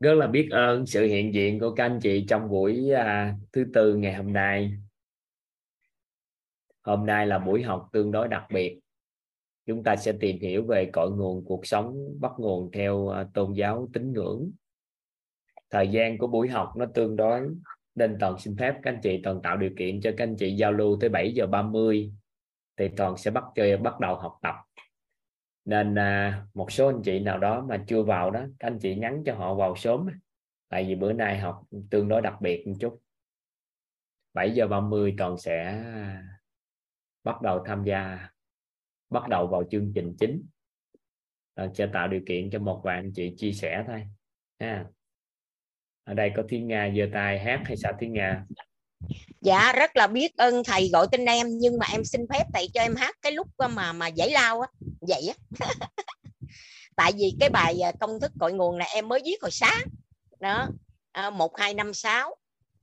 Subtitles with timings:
[0.00, 3.64] rất là biết ơn sự hiện diện của các anh chị trong buổi à, thứ
[3.74, 4.72] tư ngày hôm nay.
[6.82, 8.80] Hôm nay là buổi học tương đối đặc biệt.
[9.66, 13.52] Chúng ta sẽ tìm hiểu về cội nguồn cuộc sống bắt nguồn theo à, tôn
[13.52, 14.50] giáo tín ngưỡng.
[15.70, 17.48] Thời gian của buổi học nó tương đối
[17.94, 18.74] nên toàn xin phép.
[18.82, 21.32] Các anh chị toàn tạo điều kiện cho các anh chị giao lưu tới 7
[21.34, 22.12] giờ 30
[22.76, 24.54] thì toàn sẽ bắt chơi bắt đầu học tập
[25.70, 28.94] nên à, một số anh chị nào đó mà chưa vào đó các anh chị
[28.94, 30.06] nhắn cho họ vào sớm
[30.68, 33.00] tại vì bữa nay học tương đối đặc biệt một chút.
[34.34, 36.22] 7 giờ 30 toàn sẽ à,
[37.24, 38.28] bắt đầu tham gia
[39.10, 40.42] bắt đầu vào chương trình chính.
[41.54, 44.06] Toàn sẽ tạo điều kiện cho một vài anh chị chia sẻ thôi
[44.58, 44.84] ha.
[46.04, 48.46] Ở đây có Thiên Nga giơ tay hát hay sao Thiên Nga?
[49.40, 52.68] Dạ rất là biết ơn thầy gọi tên em nhưng mà em xin phép thầy
[52.74, 54.68] cho em hát cái lúc mà mà giải lao á.
[55.00, 55.66] Vậy á.
[56.96, 59.82] Tại vì cái bài à, công thức cội nguồn này em mới viết hồi sáng.
[60.40, 60.68] Đó.
[61.12, 62.36] À, một hai năm sáu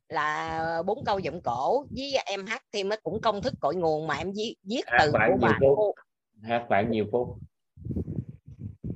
[0.10, 4.08] là bốn câu giọng cổ với em hát thêm nó cũng công thức cội nguồn
[4.08, 5.96] mà em viết viết từ của bà phút.
[6.44, 7.28] hát bản nhiều phút.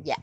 [0.05, 0.17] Dạ.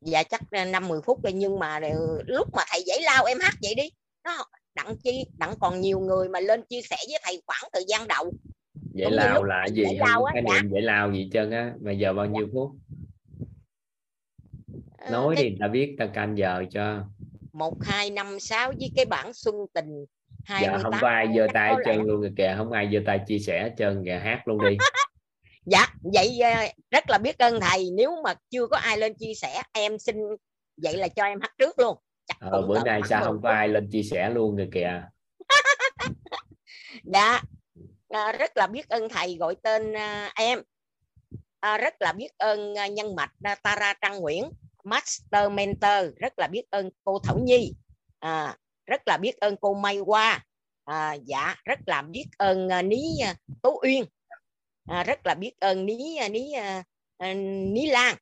[0.00, 1.80] Dạ chắc năm mười phút rồi nhưng mà
[2.26, 3.88] lúc mà thầy giải lao em hát vậy đi
[4.24, 7.84] nó đặng chi đặng còn nhiều người mà lên chia sẻ với thầy khoảng thời
[7.88, 8.32] gian đầu.
[8.94, 9.82] Vậy lao là gì?
[9.82, 10.80] giải lao á, khái niệm dạ.
[10.82, 11.72] lao gì chân á.
[11.80, 12.70] Mà giờ bao nhiêu phút?
[14.98, 17.04] Ờ, nói đi ta biết ta canh giờ cho.
[17.52, 20.04] Một hai năm sáu với cái bản xuân tình
[20.44, 23.20] hai dạ, không có ai giơ tay chân luôn rồi kìa không ai giơ tay
[23.26, 24.76] chia sẻ chân kìa hát luôn đi.
[25.66, 26.50] Dạ vậy ờ,
[26.90, 27.90] rất là biết ơn thầy.
[27.96, 30.16] Nếu mà chưa có ai lên chia sẻ em xin
[30.76, 31.96] vậy là cho em hát trước luôn
[32.38, 35.02] ờ, bữa nay sao không có ai lên chia sẻ luôn rồi kìa.
[37.04, 37.42] Dạ.
[38.08, 40.62] À, rất là biết ơn thầy gọi tên à, em.
[41.60, 44.50] À, rất là biết ơn à, nhân mạch à, Tara Trăng Nguyễn
[44.84, 46.16] Master Mentor.
[46.16, 47.74] Rất là biết ơn cô Thảo Nhi.
[48.18, 48.56] À,
[48.86, 50.44] rất là biết ơn cô May Hoa.
[50.84, 54.04] À, dạ rất là biết ơn à, Ní à, Tố Uyên.
[54.86, 56.82] À, rất là biết ơn Ní à, Ní à,
[57.18, 58.16] à, Ní Lan.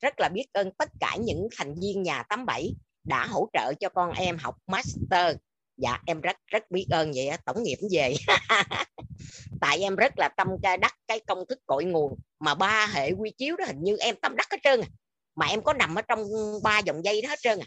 [0.00, 2.74] Rất là biết ơn tất cả những thành viên nhà 87
[3.06, 5.36] đã hỗ trợ cho con em học master.
[5.76, 8.14] Dạ em rất rất biết ơn vậy tổng nghiệp về.
[9.60, 13.12] Tại em rất là tâm ca đắc cái công thức cội nguồn mà ba hệ
[13.12, 14.88] quy chiếu đó hình như em tâm đắc hết trơn à.
[15.34, 16.26] mà em có nằm ở trong
[16.62, 17.66] ba dòng dây đó hết trơn à.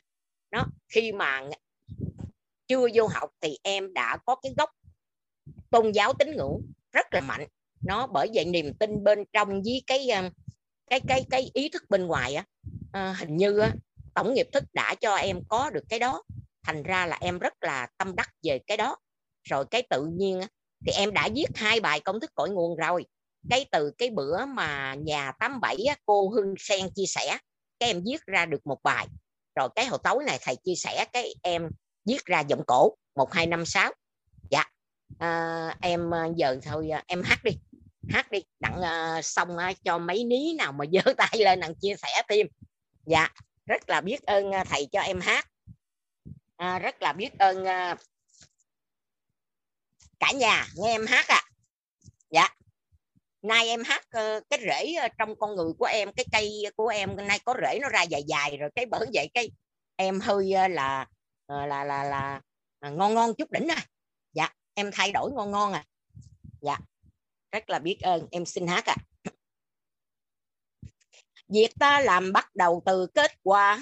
[0.52, 1.42] Nó khi mà
[2.68, 4.70] chưa vô học thì em đã có cái gốc
[5.70, 6.62] tôn giáo tín ngưỡng
[6.92, 7.46] rất là mạnh.
[7.82, 10.30] Nó bởi vậy niềm tin bên trong với cái um,
[10.90, 12.46] cái cái cái ý thức bên ngoài á
[12.92, 13.74] à, hình như á,
[14.16, 16.24] tổng nghiệp thức đã cho em có được cái đó.
[16.64, 18.97] Thành ra là em rất là tâm đắc về cái đó.
[19.44, 20.42] Rồi cái tự nhiên
[20.86, 23.06] thì em đã viết hai bài công thức cội nguồn rồi.
[23.50, 27.38] Cái từ cái bữa mà nhà 87 cô Hương Sen chia sẻ
[27.80, 29.08] cái em viết ra được một bài.
[29.56, 31.69] Rồi cái hồi tối này thầy chia sẻ cái em
[32.06, 33.94] viết ra giọng cổ một hai năm sáu.
[34.50, 34.64] Dạ.
[35.19, 37.52] À, em à, giờ thôi à, em hát đi.
[38.09, 38.40] Hát đi.
[38.59, 42.22] Đặng uh, xong uh, cho mấy ní nào mà giơ tay lên đặng chia sẻ
[42.30, 42.48] thêm.
[43.06, 43.30] Dạ
[43.69, 45.47] rất là biết ơn à, thầy cho em hát.
[46.57, 47.96] À, rất là biết ơn à,
[50.19, 51.41] cả nhà nghe em hát à
[52.30, 52.50] dạ.
[53.41, 56.88] Nay em hát ờ, cái rễ ờ, trong con người của em cái cây của
[56.88, 59.52] em nay có rễ nó ra dài dài rồi cái bởi vậy cái
[59.96, 61.06] em hơi ờ, là
[61.47, 62.41] là là là
[62.81, 63.86] là ngon ngon chút đỉnh à
[64.34, 65.84] dạ em thay đổi ngon ngon à
[66.62, 66.78] dạ.
[67.51, 68.96] Rất là biết ơn em xin hát à
[71.50, 73.80] việc ta làm bắt đầu từ kết quả.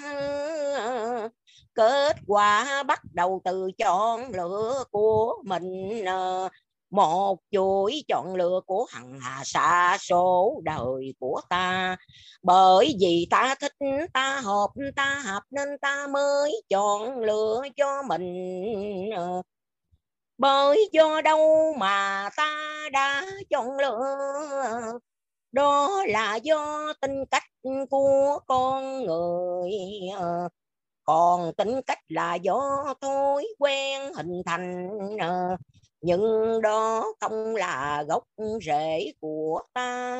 [1.74, 6.04] Kết quả bắt đầu từ chọn lựa của mình.
[6.90, 11.96] Một chuỗi chọn lựa của hằng hà xa số đời của ta.
[12.42, 13.72] Bởi vì ta thích,
[14.12, 18.34] ta hợp ta hợp nên ta mới chọn lựa cho mình.
[20.38, 22.54] Bởi do đâu mà ta
[22.92, 24.98] đã chọn lựa?
[25.52, 27.44] Đó là do tính cách
[27.90, 29.72] của con người
[30.18, 30.48] ờ,
[31.04, 34.88] còn tính cách là do thói quen hình thành
[35.20, 35.56] ờ,
[36.00, 36.22] nhưng
[36.62, 38.24] đó không là gốc
[38.66, 40.18] rễ của ta.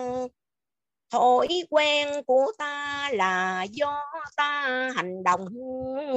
[1.10, 4.04] Thói quen của ta là do
[4.36, 5.46] ta hành động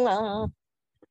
[0.06, 0.48] ờ,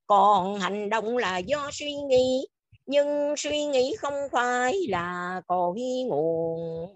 [0.06, 2.46] còn hành động là do suy nghĩ,
[2.86, 6.94] nhưng suy nghĩ không phải là cội nguồn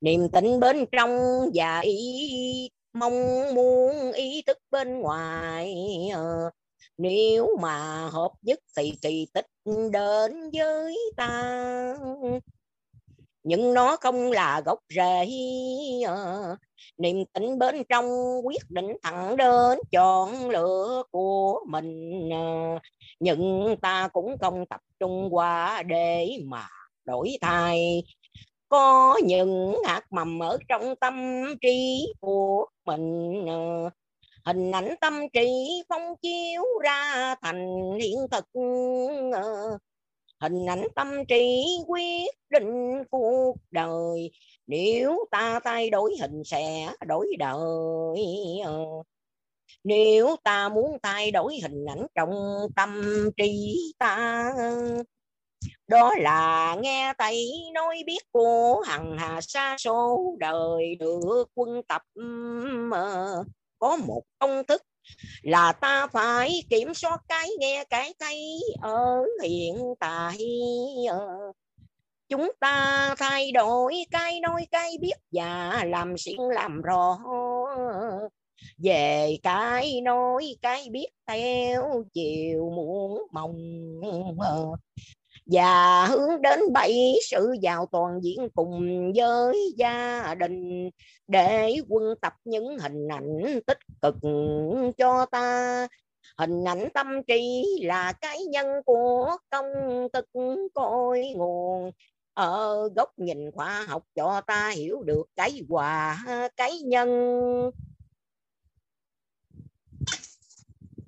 [0.00, 1.10] niềm tin bên trong
[1.54, 3.14] và ý mong
[3.54, 5.74] muốn ý thức bên ngoài.
[6.14, 6.50] Ờ,
[6.98, 9.46] nếu mà hợp nhất thì kỳ tích
[9.92, 11.96] đến với ta.
[13.42, 15.26] Nhưng nó không là gốc rễ.
[16.06, 16.56] Ờ,
[16.98, 18.06] niềm tin bên trong
[18.46, 22.10] quyết định thẳng đến chọn lựa của mình.
[22.32, 22.78] Ờ,
[23.20, 26.68] nhưng ta cũng không tập trung qua để mà
[27.04, 28.02] đổi thay
[28.70, 33.90] có những hạt mầm ở trong tâm trí của mình ờ,
[34.44, 37.66] hình ảnh tâm trí phong chiếu ra thành
[38.00, 38.44] hiện thực
[39.32, 39.78] ờ,
[40.40, 44.30] hình ảnh tâm trí quyết định cuộc đời.
[44.66, 48.18] Nếu ta thay đổi hình sẽ đổi đời
[48.64, 48.84] ờ,
[49.84, 52.30] nếu ta muốn thay đổi hình ảnh trong
[52.76, 53.02] tâm
[53.36, 54.44] trí ta
[55.88, 62.02] đó là nghe thầy nói biết cô hằng hà xa số đời được quân tập
[62.92, 63.44] ờ,
[63.78, 64.82] có một công thức
[65.42, 70.38] là ta phải kiểm soát cái nghe cái thấy ở hiện tại
[71.10, 71.52] ờ.
[72.28, 78.28] chúng ta thay đổi cái nói cái biết và làm xuyên làm rõ ờ.
[78.78, 83.54] về cái nói cái biết theo chiều muốn mong
[85.50, 90.90] và hướng đến bảy sự giàu toàn diện cùng với gia đình,
[91.28, 94.14] để quân tập những hình ảnh tích cực
[94.98, 95.88] cho ta.
[96.38, 99.66] Hình ảnh tâm trí là cái nhân của công
[100.12, 100.26] tức
[100.74, 101.90] cội nguồn.
[102.34, 106.18] Ở góc nhìn khoa học cho ta hiểu được cái quà
[106.56, 107.10] cái nhân.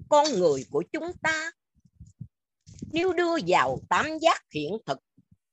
[0.09, 1.50] Con người của chúng ta
[2.93, 4.99] nếu đưa vào tám giác hiện thực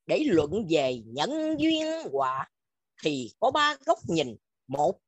[0.06, 2.50] để luận về nhân duyên quả
[3.04, 4.36] thì có ba góc nhìn.
[4.68, 5.00] Một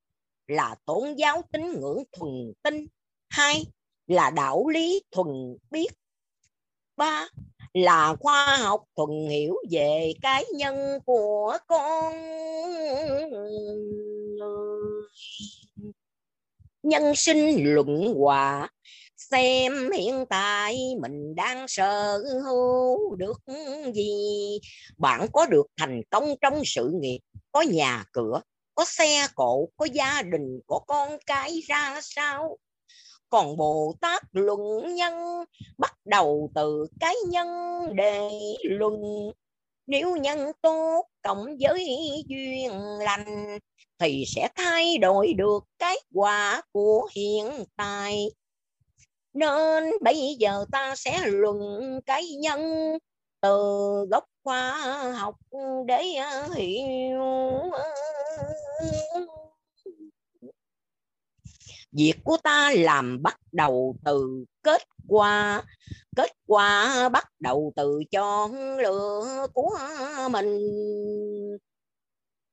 [0.48, 2.88] là tôn giáo tín ngưỡng thuần tinh.
[3.30, 3.66] Hai
[4.08, 5.28] là đạo lý thuần
[5.72, 5.88] biết.
[6.98, 7.28] Ba
[7.74, 12.14] là khoa học thuần hiểu về cái nhân của con
[16.84, 18.70] nhân sinh luận quả
[19.32, 23.42] xem hiện tại mình đang sở hữu được
[23.94, 24.60] gì.
[24.98, 27.20] Bạn có được thành công trong sự nghiệp,
[27.52, 28.42] có nhà cửa,
[28.76, 32.58] có xe cộ, có gia đình, có con cái ra sao?
[33.30, 35.14] Còn bồ tát luận nhân,
[35.78, 37.48] bắt đầu từ cái nhân
[37.96, 38.30] đề
[38.64, 39.02] luận.
[39.88, 41.88] Nếu nhân tốt, cộng với
[42.28, 43.58] duyên lành,
[44.00, 48.28] thì sẽ thay đổi được cái quả của hiện tại
[49.34, 51.60] nên bây giờ ta sẽ luận
[52.06, 52.62] cái nhân
[53.42, 53.58] từ
[54.12, 54.72] gốc khoa
[55.12, 55.36] học
[55.86, 57.22] để à, hiểu.
[61.92, 65.64] Việc của ta làm bắt đầu từ kết quả
[66.16, 69.78] kết quả bắt đầu từ chọn lựa của
[70.32, 70.60] mình.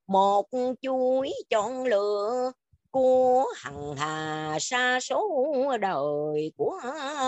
[0.06, 0.46] Một
[0.82, 2.52] chuỗi chọn lựa
[2.98, 5.44] của hằng hà xa số
[5.80, 6.80] đời của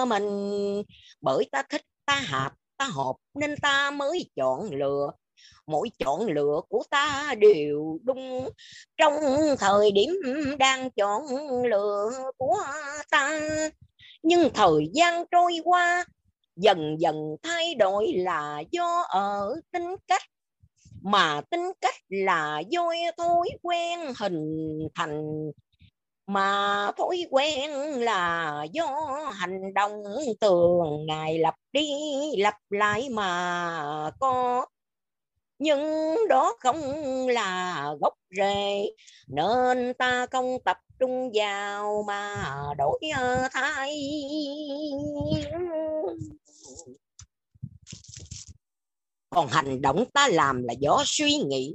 [0.07, 0.83] mình.
[1.21, 5.11] Bởi ta thích, ta hợp ta hợp nên ta mới chọn lựa.
[5.67, 8.49] Mỗi chọn lựa của ta đều đúng.
[8.97, 9.15] Trong
[9.59, 10.11] thời điểm
[10.59, 11.23] đang chọn
[11.65, 12.57] lựa của
[13.11, 13.41] ta,
[14.23, 16.05] nhưng thời gian trôi qua,
[16.57, 20.23] dần dần thay đổi là do ở tính cách
[21.03, 25.23] mà tính cách là do thói quen hình thành.
[26.27, 27.71] Mà thói quen
[28.01, 28.87] là do
[29.33, 30.03] hành động
[30.41, 31.89] thường ngày lặp đi
[32.39, 34.67] lặp lại mà có.
[35.59, 36.79] Nhưng đó không
[37.29, 38.91] là gốc rễ,
[39.29, 42.45] nên ta không tập trung vào mà
[42.79, 43.97] đổi ờ, thay
[49.31, 51.75] còn hành động ta làm là do suy nghĩ.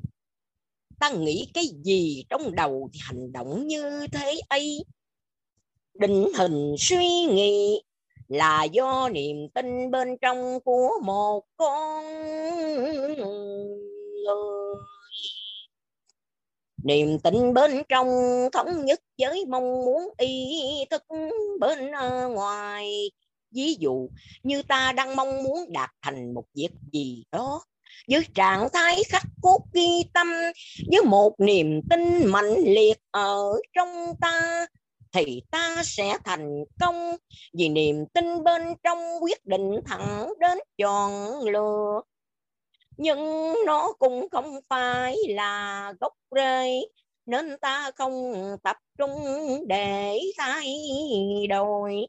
[1.00, 4.86] Ta nghĩ cái gì trong đầu thì hành động như thế ấy.
[5.94, 7.82] Định hình suy nghĩ
[8.28, 12.06] là do niềm tin bên trong của một con
[14.26, 14.76] người.
[16.84, 18.08] Niềm tin bên trong
[18.54, 20.60] thống nhất với mong muốn ý
[20.90, 21.04] thức
[21.60, 23.12] bên ờ, ngoài
[23.56, 24.10] ví dụ
[24.44, 27.62] như ta đang mong muốn đạt thành một việc gì đó.
[28.10, 30.28] Với trạng thái khắc cốt ghi tâm,
[30.92, 33.44] với một niềm tin mạnh liệt ở
[33.74, 34.66] trong ta,
[35.14, 37.16] thì ta sẽ thành công.
[37.54, 42.02] Vì niềm tin bên trong quyết định thẳng đến chọn lựa.
[42.98, 46.82] Nhưng nó cũng không phải là gốc rễ,
[47.26, 48.34] nên ta không
[48.64, 49.14] tập trung
[49.68, 50.78] để thay
[51.50, 52.08] đổi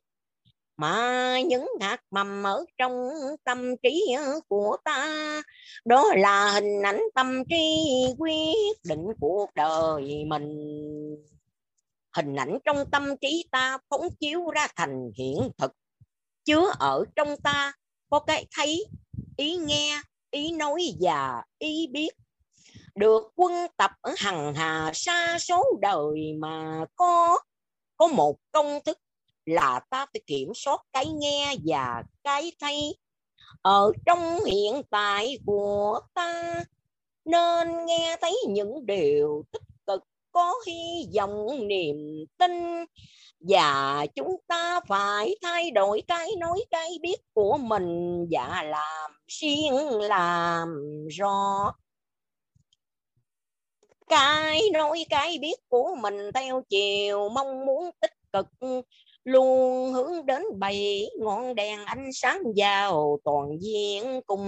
[0.76, 3.11] mà những hạt mầm ở trong
[3.45, 5.42] tâm trí ờ, của ta,
[5.85, 7.87] đó là hình ảnh tâm trí
[8.18, 10.49] quyết định cuộc đời mình.
[12.16, 15.73] Hình ảnh trong tâm trí ta phóng chiếu ra thành hiện thực.
[16.45, 17.73] Chứa ở trong ta
[18.11, 18.87] có cái thấy,
[19.37, 22.11] ý nghe, ý nói và ý biết.
[22.95, 27.38] Được quân tập ở hằng hà xa số đời mà có
[27.97, 28.99] có một công thức
[29.46, 32.96] là ta phải kiểm soát cái nghe và cái thấy.
[33.62, 36.64] Ở trong hiện tại của ta,
[37.24, 41.96] nên nghe thấy những điều tích cực, có hy vọng, niềm
[42.38, 42.84] tin.
[43.40, 49.74] Và chúng ta phải thay đổi cái nói cái biết của mình và làm xuyên
[50.00, 50.68] làm
[51.10, 51.72] rõ.
[54.08, 58.46] Cái nói cái biết của mình theo chiều mong muốn tích cực
[59.26, 64.47] luôn hướng đến bảy ngọn đèn ánh sáng vào toàn diện cùng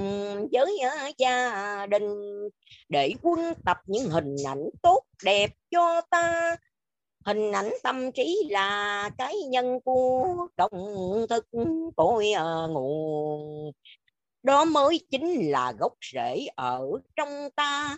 [0.53, 2.03] với ờ, gia đình.
[2.89, 6.57] Để quân tập những hình ảnh tốt đẹp cho ta.
[7.27, 10.71] Hình ảnh tâm trí là cái nhân của công
[11.29, 11.47] thức
[11.97, 13.73] cội ờ, nguồn.
[14.43, 16.81] Đó mới chính là gốc rễ ở
[17.17, 17.97] trong ta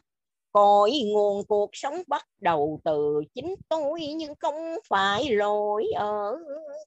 [0.52, 4.54] cội nguồn cuộc sống bắt đầu từ chính tôi, nhưng không
[4.88, 6.36] phải lỗi ở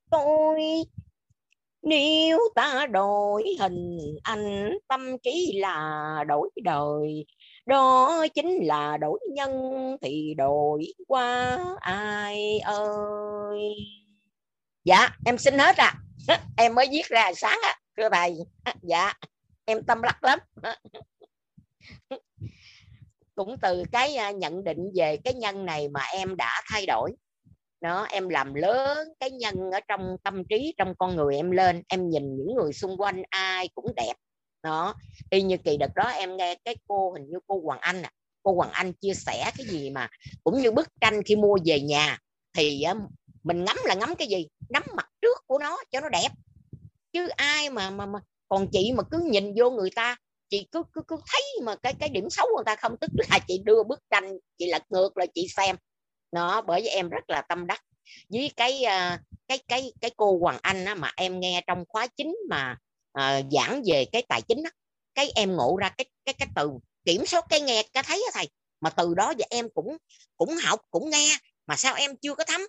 [0.09, 0.61] tôi.
[1.81, 7.25] Nếu ta đổi hình ảnh tâm trí là đổi đời.
[7.65, 9.51] Đó chính là đổi nhân
[10.01, 13.59] thì đổi qua ai ơi?
[14.83, 15.93] Dạ em xin hết à
[16.57, 18.35] em mới viết ra sáng á, thưa thầy.
[18.81, 19.13] Dạ
[19.65, 20.39] em tâm lắc lắm.
[23.35, 27.11] cũng từ cái nhận định về cái nhân này mà em đã thay đổi.
[27.81, 31.81] Nó em làm lớn cái nhân ở trong tâm trí trong con người em lên
[31.87, 34.13] em nhìn những người xung quanh ai cũng đẹp.
[34.63, 34.95] Đó
[35.29, 38.11] y như kỳ đợt đó em nghe cái cô hình như cô Hoàng Anh à
[38.43, 40.09] cô Hoàng Anh chia sẻ cái gì mà
[40.43, 42.19] cũng như bức tranh khi mua về nhà
[42.57, 42.83] thì
[43.43, 44.47] mình ngắm là ngắm cái gì?
[44.69, 46.29] Ngắm mặt trước của nó cho nó đẹp.
[47.13, 50.17] Chứ ai mà mà, mà còn chị mà cứ nhìn vô người ta
[50.53, 53.11] chị cứ cứ cứ thấy mà cái cái điểm xấu của người ta không tức
[53.15, 55.75] là chị đưa bức tranh chị lật ngược lại chị xem.
[56.31, 57.81] Nó bởi vì em rất là tâm đắc
[58.29, 62.07] với cái à, cái cái cái cô Hoàng Anh á, mà em nghe trong khóa
[62.07, 62.77] chính mà
[63.13, 64.71] à, giảng về cái tài chính á,
[65.15, 66.69] cái em ngộ ra cái cái cái từ
[67.05, 68.49] kiểm soát cái nghe cái thấy á thầy.
[68.81, 69.97] Mà từ đó giờ em cũng
[70.37, 72.61] cũng học cũng nghe mà sao em chưa có thấm?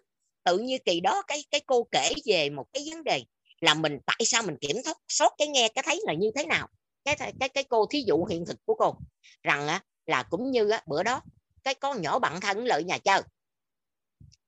[0.45, 3.23] Tự như kỳ đó cái cái cô kể về một cái vấn đề
[3.61, 4.77] là mình tại sao mình kiểm
[5.09, 6.69] soát cái nghe cái thấy là như thế nào?
[7.05, 8.95] Cái cái cái cô thí dụ hiện thực của cô
[9.43, 11.21] rằng á, là cũng như á, bữa đó
[11.65, 13.23] cái con nhỏ bạn thân lợi nhà chơi.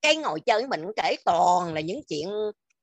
[0.02, 2.28] Cái ngồi chơi mình cũng kể toàn là những chuyện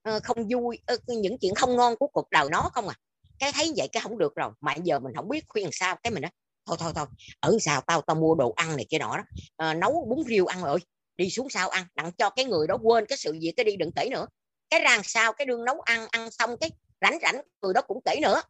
[0.03, 2.95] ờ, không vui ờ, những chuyện không ngon của cuộc đời nó không à.
[3.39, 6.11] Cái thấy vậy cái không được rồi mà giờ mình không biết khuyên sao cái
[6.11, 6.29] mình đó
[6.65, 7.05] thôi thôi thôi
[7.39, 9.23] ở sao tao tao mua đồ ăn này kia nọ đó
[9.57, 10.79] à, nấu bún riêu ăn rồi
[11.17, 13.75] đi xuống sao ăn đặng cho cái người đó quên cái sự việc cái đi
[13.75, 14.25] đừng kể nữa.
[14.69, 18.01] Cái rang sao cái đương nấu ăn ăn xong cái rảnh rảnh người đó cũng
[18.05, 18.41] kể nữa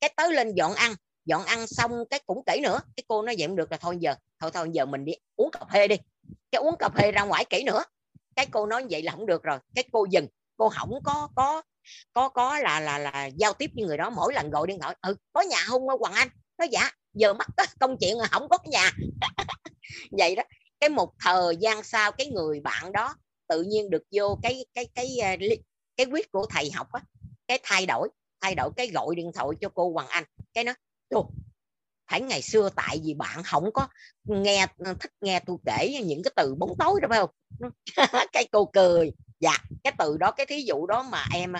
[0.00, 2.80] cái tới lên dọn ăn dọn ăn xong cái cũng kể nữa.
[2.96, 5.50] Cái cô nói vậy không được là thôi giờ thôi thôi giờ mình đi uống
[5.50, 5.96] cà phê đi.
[6.50, 7.84] Cái uống cà phê ra ngoài kỹ nữa.
[8.36, 9.58] Cái cô nói vậy là không được rồi.
[9.74, 10.26] Cái cô dừng
[10.56, 11.62] cô không có có
[12.12, 14.10] có có là là là giao tiếp với người đó.
[14.10, 16.28] Mỗi lần gọi điện thoại ừ có nhà không hoàng anh?
[16.58, 17.48] Nó dạ giờ mắc
[17.80, 18.90] công chuyện là không có nhà.
[20.18, 20.42] Vậy đó.
[20.80, 23.14] Cái một thời gian sau cái người bạn đó
[23.48, 25.58] tự nhiên được vô cái cái cái à, cái,
[25.96, 27.00] cái quyết của thầy học á
[27.48, 28.08] cái thay đổi
[28.40, 30.24] thay đổi cái gọi điện thoại cho cô Hoàng Anh.
[30.54, 30.72] Cái nó
[31.08, 31.30] Ồ,
[32.10, 33.88] phải ngày xưa tại vì bạn không có
[34.24, 34.66] nghe
[35.00, 37.30] thích nghe tôi kể những cái từ bóng tối đó phải không?
[38.32, 39.12] Cái cô cười.
[39.40, 41.52] Dạ cái từ đó cái thí dụ đó mà em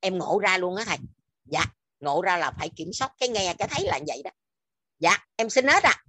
[0.00, 0.98] em ngộ ra luôn á thầy.
[1.44, 1.64] Dạ
[2.00, 4.30] ngộ ra là phải kiểm soát cái nghe cái thấy là vậy đó.
[4.98, 6.04] Dạ em xin hết à.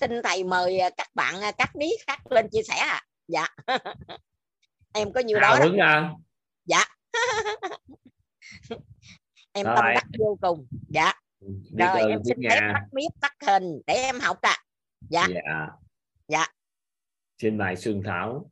[0.00, 3.02] Xin thầy mời các bạn các ní khác lên chia sẻ à.
[3.28, 3.46] Dạ.
[4.94, 5.66] Em có nhiều đó, đó.
[5.80, 6.10] À.
[6.64, 6.84] dạ
[9.58, 9.76] em rồi.
[9.76, 10.66] tâm đắc vô cùng.
[10.88, 11.12] Dạ.
[11.72, 14.50] Biết rồi em xin phép tắt mic tắt hình để em học ạ.
[14.50, 14.58] À.
[15.08, 15.26] dạ.
[15.34, 15.66] Dạ.
[16.28, 16.46] Dạ.
[17.42, 18.50] Xin mời Xuân Thảo.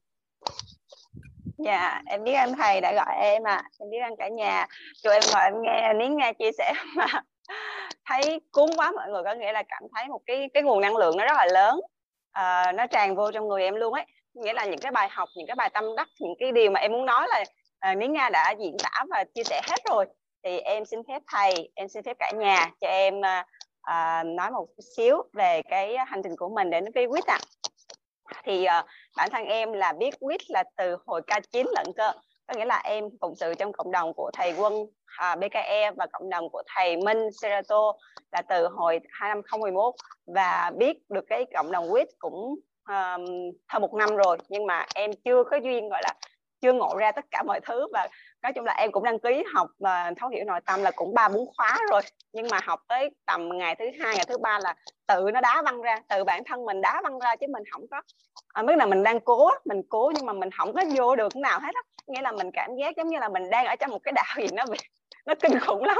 [1.58, 4.66] Dạ em biết anh thầy đã gọi em à em biết anh cả nhà.
[5.02, 7.06] Cho em ngồi em nghe nín nghe chia sẻ mà
[8.04, 10.96] thấy cuốn quá mọi người có nghĩa là cảm thấy một cái cái nguồn năng
[10.96, 11.80] lượng nó rất là lớn.
[12.32, 14.04] À, nó tràn vô trong người em luôn ấy.
[14.34, 16.80] Nghĩa là những cái bài học những cái bài tâm đắc những cái điều mà
[16.80, 17.44] em muốn nói là
[17.78, 20.06] à, Ní Nga đã diễn tả và chia sẻ hết rồi
[20.46, 23.46] thì em xin phép thầy em xin phép cả nhà cho em à,
[23.80, 27.38] à nói một xíu về cái hành trình của mình đến với quýt ạ.
[28.24, 28.42] À.
[28.44, 28.84] thì à,
[29.16, 32.12] bản thân em là biết quýt là từ hồi K9 lận cơ.
[32.46, 34.74] Có nghĩa là em phụng sự trong cộng đồng của thầy quân
[35.06, 37.92] à, BKE và cộng đồng của thầy Minh Serato
[38.32, 39.94] là từ hồi 2011
[40.26, 42.54] và biết được cái cộng đồng quýt cũng
[42.88, 43.24] um,
[43.68, 44.38] hơn một năm rồi.
[44.48, 46.14] Nhưng mà em chưa có duyên gọi là
[46.60, 48.08] chưa ngộ ra tất cả mọi thứ và
[48.42, 51.14] nói chung là em cũng đăng ký học và thấu hiểu nội tâm là cũng
[51.14, 52.02] ba bốn khóa rồi.
[52.32, 54.74] Nhưng mà học tới tầm ngày thứ hai ngày thứ ba là
[55.06, 57.82] tự nó đá văng ra tự bản thân mình đá văng ra chứ mình không
[57.90, 58.02] có
[58.48, 61.36] à, mức là mình đang cố mình cố nhưng mà mình không có vô được
[61.36, 61.82] nào hết á.
[62.06, 64.36] Nghĩa là mình cảm giác giống như là mình đang ở trong một cái đảo
[64.36, 64.78] gì nó bị
[65.26, 65.98] nó kinh khủng lắm.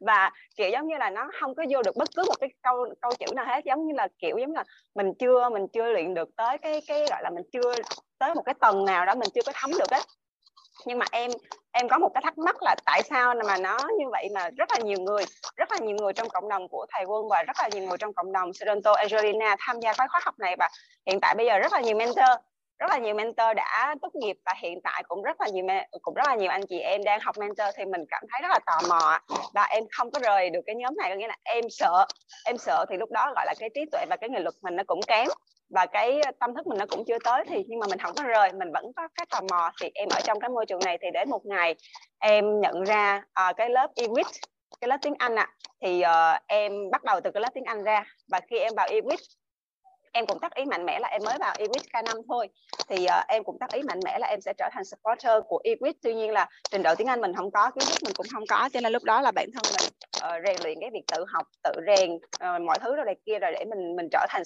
[0.00, 2.86] Và kiểu giống như là nó không có vô được bất cứ một cái câu
[3.00, 3.64] câu chữ nào hết.
[3.64, 4.64] Giống như là kiểu giống như là
[4.94, 7.74] mình chưa mình chưa luyện được tới cái cái gọi là mình chưa
[8.18, 10.00] tới một cái tầng nào đó mình chưa có thấm được á
[10.86, 11.30] nhưng mà em
[11.72, 14.68] em có một cái thắc mắc là tại sao mà nó như vậy mà rất
[14.72, 15.24] là nhiều người,
[15.56, 17.98] rất là nhiều người trong cộng đồng của thầy quân và rất là nhiều người
[17.98, 20.68] trong cộng đồng Sorrento Angelina tham gia khóa học này và
[21.06, 22.30] hiện tại bây giờ rất là nhiều mentor,
[22.78, 25.66] rất là nhiều mentor đã tốt nghiệp và hiện tại cũng rất là nhiều
[26.02, 28.48] cũng rất là nhiều anh chị em đang học mentor thì mình cảm thấy rất
[28.50, 29.18] là tò mò
[29.54, 32.06] và em không có rời được cái nhóm này, có nghĩa là em sợ
[32.44, 34.76] em sợ thì lúc đó gọi là cái trí tuệ và cái nghị lực mình
[34.76, 35.28] nó cũng kém
[35.70, 38.14] và cái ờ, tâm thức mình nó cũng chưa tới thì nhưng mà mình không
[38.16, 39.72] có rời mình vẫn có cái tò mò.
[39.80, 41.74] Thì em ở trong cái môi trường này thì đến một ngày
[42.18, 44.24] em nhận ra uh, cái lớp EWIT
[44.80, 45.42] cái lớp tiếng Anh ạ.
[45.42, 48.04] À, thì uh, em bắt đầu từ cái lớp tiếng Anh ra.
[48.28, 49.16] Và khi em vào EWIT
[50.12, 52.48] em cũng tác ý mạnh mẽ là em mới vào EWIT K5 thôi.
[52.88, 55.60] Thì uh, em cũng tác ý mạnh mẽ là em sẽ trở thành supporter của
[55.64, 55.92] EWIT.
[56.02, 58.44] Tuy nhiên là trình độ tiếng Anh mình không có kiến thức mình cũng không
[58.48, 58.68] có.
[58.72, 61.46] Cho nên lúc đó là bản thân mình uh, rèn luyện cái việc tự học
[61.62, 64.42] tự rèn uh, mọi thứ rồi này kia rồi để mình mình trở thành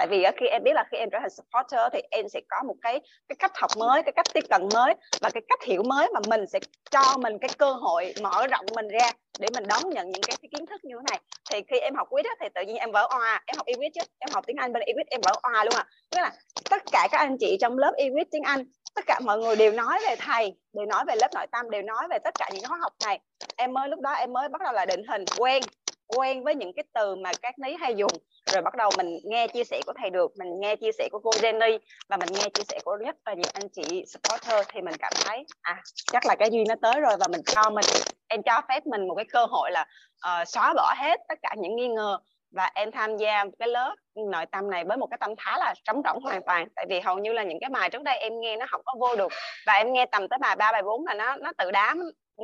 [0.00, 2.62] tại vì khi em biết là khi em trở thành supporter thì em sẽ có
[2.66, 5.82] một cái cái cách học mới cái cách tiếp cận mới và cái cách hiểu
[5.82, 6.58] mới mà mình sẽ
[6.90, 10.36] cho mình cái cơ hội mở rộng mình ra để mình đón nhận những cái,
[10.42, 11.20] cái kiến thức như thế này.
[11.50, 13.42] Thì khi em học quýt thì tự nhiên em vỡ oa.
[13.46, 15.84] Em học e chứ em học tiếng anh bên e em vỡ oa luôn à
[16.10, 16.32] tức là
[16.70, 18.64] tất cả các anh chị trong lớp e tiếng anh
[18.94, 21.82] tất cả mọi người đều nói về thầy đều nói về lớp nội tâm đều
[21.82, 23.20] nói về tất cả những khóa học này.
[23.56, 25.62] Em mới lúc đó em mới bắt đầu là định hình quen
[26.16, 28.12] quen với những cái từ mà các ní hay dùng.
[28.52, 31.18] Rồi bắt đầu mình nghe chia sẻ của thầy được mình nghe chia sẻ của
[31.18, 34.80] cô Jenny và mình nghe chia sẻ của rất là nhiều anh chị supporter thì
[34.80, 37.84] mình cảm thấy à chắc là cái duyên nó tới rồi và mình cho mình
[38.28, 39.86] em cho phép mình một cái cơ hội là
[40.40, 42.18] uh, xóa bỏ hết tất cả những nghi ngờ
[42.50, 43.94] và em tham gia cái lớp
[44.30, 46.68] nội tâm này với một cái tâm thái là trống rỗng hoàn toàn.
[46.76, 48.94] Tại vì hầu như là những cái bài trước đây em nghe nó không có
[49.00, 49.32] vô được
[49.66, 51.94] và em nghe tầm tới bài ba bài bốn là nó nó tự đá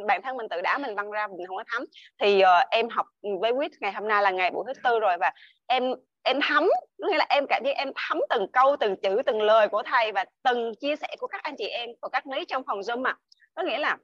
[0.06, 1.84] bản thân mình tự đá mình văng ra mình không có thấm.
[2.20, 3.06] Thì uh, em học
[3.40, 5.32] với quýt ngày hôm nay là ngày buổi thứ tư rồi và
[5.66, 5.94] em
[6.26, 9.68] em thấm nghĩa là em cảm thấy em thấm từng câu từng chữ từng lời
[9.68, 12.62] của thầy và từng chia sẻ của các anh chị em của các lý trong
[12.66, 13.14] phòng zoom mà
[13.54, 13.96] có nghĩa là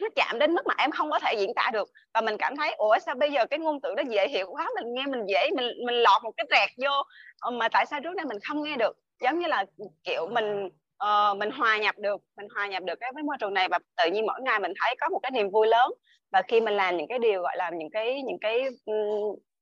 [0.00, 2.56] nó chạm đến mức mà em không có thể diễn tả được và mình cảm
[2.56, 5.26] thấy ủa sao bây giờ cái ngôn từ nó dễ hiểu quá mình nghe mình
[5.28, 7.02] dễ mình mình lọt một cái rẹt vô
[7.40, 8.96] ờ, mà tại sao trước đây mình không nghe được?
[9.20, 9.64] Giống như là
[10.04, 10.68] kiểu mình
[11.04, 13.78] uh, mình hòa nhập được mình hòa nhập được cái với môi trường này và
[13.96, 15.92] tự nhiên mỗi ngày mình thấy có một cái niềm vui lớn.
[16.32, 18.64] Và khi mình làm những cái điều gọi là những cái những cái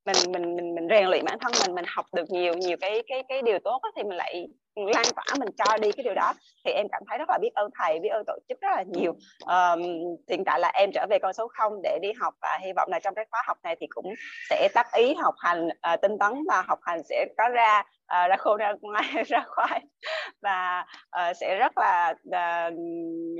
[0.06, 3.02] mình mình mình mình rèn luyện bản thân mình mình học được nhiều nhiều cái
[3.08, 6.14] cái cái điều tốt đó, thì mình lại lan tỏa mình cho đi cái điều
[6.14, 6.34] đó
[6.64, 8.84] thì em cảm thấy rất là biết ơn thầy biết ơn tổ chức rất là
[8.86, 9.12] nhiều.
[9.40, 9.82] Um,
[10.28, 12.88] hiện tại là em trở về con số không để đi học và hy vọng
[12.90, 14.14] là trong cái khóa học này thì cũng
[14.50, 18.30] sẽ tác ý học hành uh, tinh tấn và học hành sẽ có ra uh,
[18.30, 19.80] ra khô ra ngoài ra khoai.
[20.42, 20.86] Và
[21.20, 22.74] uh, sẽ rất là uh,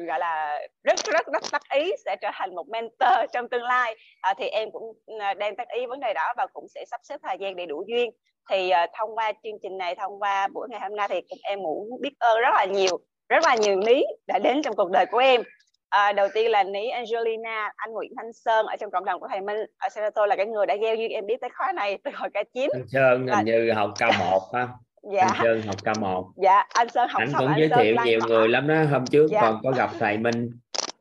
[0.08, 3.96] gọi là rất rất rất tác ý sẽ trở thành một mentor trong tương lai.
[4.30, 7.00] Uh, thì em cũng uh, đang tác ý vấn đề đó và cũng sẽ sắp
[7.04, 8.10] xếp thời gian để đủ duyên
[8.50, 11.62] thì uh, thông qua chương trình này thông qua buổi ngày hôm nay thì em
[11.62, 15.06] muốn biết ơn rất là nhiều rất là nhiều ní đã đến trong cuộc đời
[15.06, 15.42] của em
[15.88, 19.28] À, đầu tiên là ní Angelina, anh Nguyễn Thanh Sơn ở trong cộng đồng của
[19.30, 21.98] thầy Minh ở Senator là cái người đã gieo duyên em biết tới khóa này
[22.04, 22.70] từ hồi k chín.
[22.74, 23.36] Anh Sơn là...
[23.36, 24.68] hình như học K1 ha.
[25.12, 25.26] Dạ.
[25.26, 26.30] Anh Sơn học K1.
[26.36, 28.28] Dạ, anh Sơn học anh cũng giới thiệu nhiều tỏa.
[28.28, 28.74] người lắm đó.
[28.90, 29.40] Hôm trước dạ.
[29.40, 30.50] còn có gặp thầy Minh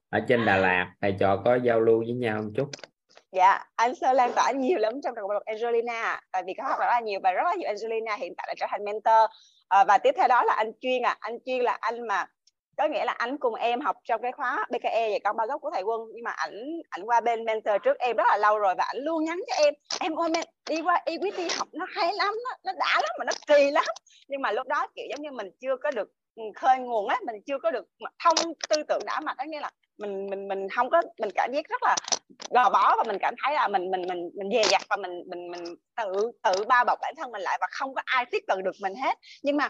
[0.10, 2.69] ở trên Đà Lạt, thầy trò có giao lưu với nhau một chút.
[3.35, 6.79] Dạ, anh Sơn lan tỏa nhiều lắm trong cộng đồng Angelina tại vì có học
[6.79, 9.29] rất là nhiều và rất là nhiều Angelina hiện tại là trở thành mentor.
[9.69, 12.25] À, và tiếp theo đó là anh chuyên à anh chuyên là anh mà
[12.77, 15.61] có nghĩa là anh cùng em học trong cái khóa BKE về con ba gốc
[15.61, 16.01] của thầy quân.
[16.13, 18.97] Nhưng mà ảnh ảnh qua bên mentor trước em rất là lâu rồi và ảnh
[18.97, 19.73] luôn nhắn cho em.
[19.99, 20.29] Em ơi
[20.69, 23.85] đi qua equity học nó hay lắm nó, nó đã lắm mà nó kỳ lắm.
[24.27, 27.19] Nhưng mà lúc đó kiểu giống như mình chưa có được ừ, khơi nguồn á
[27.25, 27.85] mình chưa có được
[28.23, 31.51] thông tư tưởng đã mạch đó nghĩa là mình mình mình không có, mình cảm
[31.53, 31.95] giác rất là
[32.49, 35.23] gò bó và mình cảm thấy là mình mình mình mình dè dặt và mình
[35.27, 35.63] mình mình
[35.97, 38.75] tự tự bao bọc bản thân mình lại và không có ai tiếp cận được
[38.81, 39.17] mình hết.
[39.43, 39.69] Nhưng mà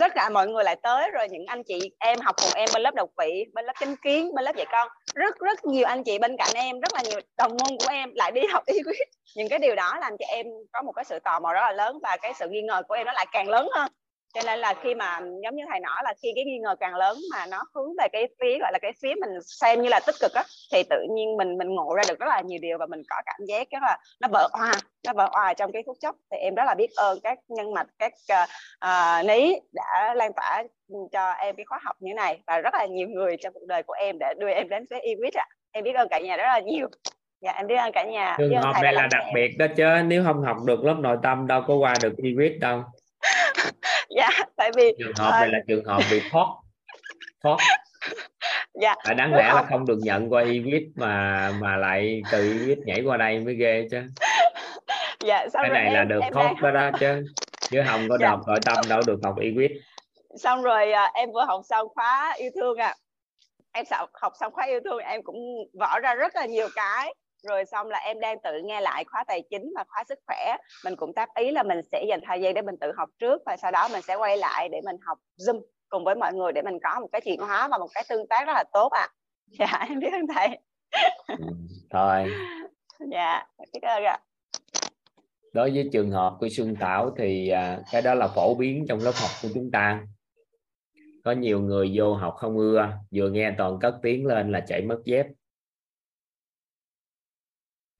[0.00, 2.82] tất cả mọi người lại tới rồi, những anh chị em học cùng em bên
[2.82, 6.04] lớp độc vị bên lớp chánh kiến, bên lớp dạy con, rất rất nhiều anh
[6.04, 8.82] chị bên cạnh em, rất là nhiều đồng môn của em lại đi học y
[8.82, 9.08] quyết.
[9.36, 11.72] Những cái điều đó làm cho em có một cái sự tò mò rất là
[11.72, 13.88] lớn và cái sự nghi ngờ của em nó lại càng lớn hơn
[14.34, 16.94] cho nên là khi mà giống như thầy nói là khi cái nghi ngờ càng
[16.94, 20.00] lớn mà nó hướng về cái phía gọi là cái phía mình xem như là
[20.06, 22.78] tích cực á thì tự nhiên mình mình ngộ ra được rất là nhiều điều
[22.78, 24.72] và mình có cảm giác rất là nó vỡ hòa
[25.06, 26.16] nó vỡ hòa trong cái phút chốc.
[26.30, 28.48] Thì em rất là biết ơn các nhân mạch các uh,
[28.84, 30.62] uh, ní đã lan tỏa
[31.12, 33.82] cho em cái khóa học như này và rất là nhiều người trong cuộc đời
[33.82, 35.46] của em để đưa em đến với Iwis ạ.
[35.50, 35.54] À.
[35.72, 36.88] em biết ơn cả nhà rất là nhiều.
[37.40, 38.36] Dạ em biết ơn cả nhà.
[38.38, 41.46] Trường hợp này là đặc biệt đó chứ nếu không học được lớp nội tâm
[41.46, 42.82] đâu có qua được Iwis đâu
[44.16, 46.46] dạ tại vì trường hợp này là trường hợp bị thoát
[47.42, 47.56] thoát.
[48.74, 48.94] Dạ.
[48.98, 53.02] À, đáng lẽ là không được nhận qua Iwis mà mà lại từ Iwis nhảy
[53.02, 54.02] qua đây mới ghê chứ.
[55.26, 56.62] Dạ xong cái này em, là được thoát đang...
[56.62, 57.24] đó đó chứ
[57.70, 58.30] chứ không có dạ.
[58.30, 59.78] đọc nội tâm đâu được học Iwis
[60.36, 62.94] xong rồi à, em vừa học xong khóa yêu thương à
[63.72, 65.36] em học xong khóa yêu thương em cũng
[65.80, 69.24] vỏ ra rất là nhiều cái rồi xong là em đang tự nghe lại khóa
[69.28, 70.56] tài chính và khóa sức khỏe.
[70.84, 73.42] Mình cũng tác ý là mình sẽ dành thời gian để mình tự học trước
[73.46, 76.52] và sau đó mình sẽ quay lại để mình học zoom cùng với mọi người
[76.52, 78.88] để mình có một cái chuyển hóa và một cái tương tác rất là tốt
[78.92, 79.00] ạ.
[79.00, 79.08] À.
[79.58, 80.48] dạ em biết ơn thầy?
[81.26, 81.44] Ừ,
[81.90, 82.26] thôi
[83.12, 84.18] dạ biết ơn ạ.
[85.52, 88.98] Đối với trường hợp của Xuân Thảo thì à, cái đó là phổ biến trong
[88.98, 90.02] lớp học của chúng ta.
[91.24, 94.82] Có nhiều người vô học không ưa vừa nghe toàn cất tiếng lên là chạy
[94.82, 95.26] mất dép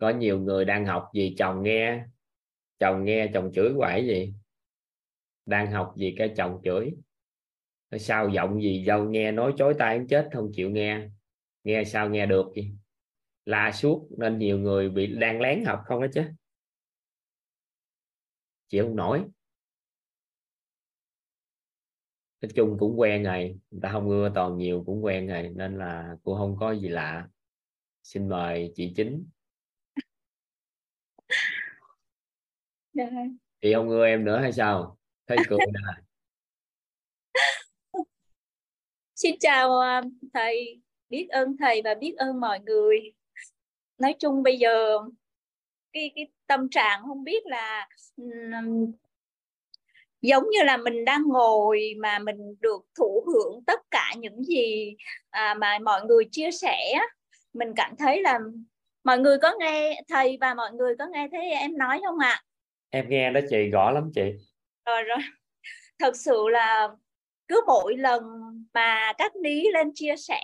[0.02, 2.04] có nhiều người đang học vì chồng nghe.
[2.78, 4.34] Chồng nghe, chồng chửi quải gì?
[5.46, 6.94] Đang học vì cái chồng chửi.
[7.98, 11.08] Sao giọng gì dâu nghe nói chối tai chết, không chịu nghe.
[11.64, 12.74] Nghe sao nghe được gì
[13.44, 16.22] la suốt nên nhiều người bị đang lén học không đó chứ.
[18.68, 19.24] Chịu không nổi.
[22.40, 25.78] Nói chung cũng quen rồi, người ta không ưa, toàn nhiều cũng quen rồi, nên
[25.78, 27.28] là cô không có gì lạ.
[28.02, 29.24] Xin mời chị chính
[32.92, 33.06] dạ.
[33.60, 34.98] chị không ưa em nữa hay sao?
[35.26, 35.80] Thấy cười nè.
[39.14, 40.02] Xin chào à,
[40.34, 40.82] thầy.
[41.08, 43.12] Biết ơn thầy và biết ơn mọi người.
[43.98, 44.98] Nói chung bây giờ
[45.92, 48.92] cái cái tâm trạng không biết là um,
[50.22, 54.96] giống như là mình đang ngồi mà mình được thụ hưởng tất cả những gì
[55.30, 56.98] à, mà mọi người chia sẻ
[57.52, 58.38] mình cảm thấy là
[59.04, 62.28] mọi người có nghe thầy và mọi người có nghe thấy em nói không ạ?
[62.28, 62.42] À?
[62.92, 64.22] em nghe đó chị rõ lắm chị.
[64.86, 65.18] Rồi rồi.
[65.98, 66.88] Thật sự là
[67.48, 68.22] cứ mỗi lần
[68.74, 70.40] mà các ní lên chia sẻ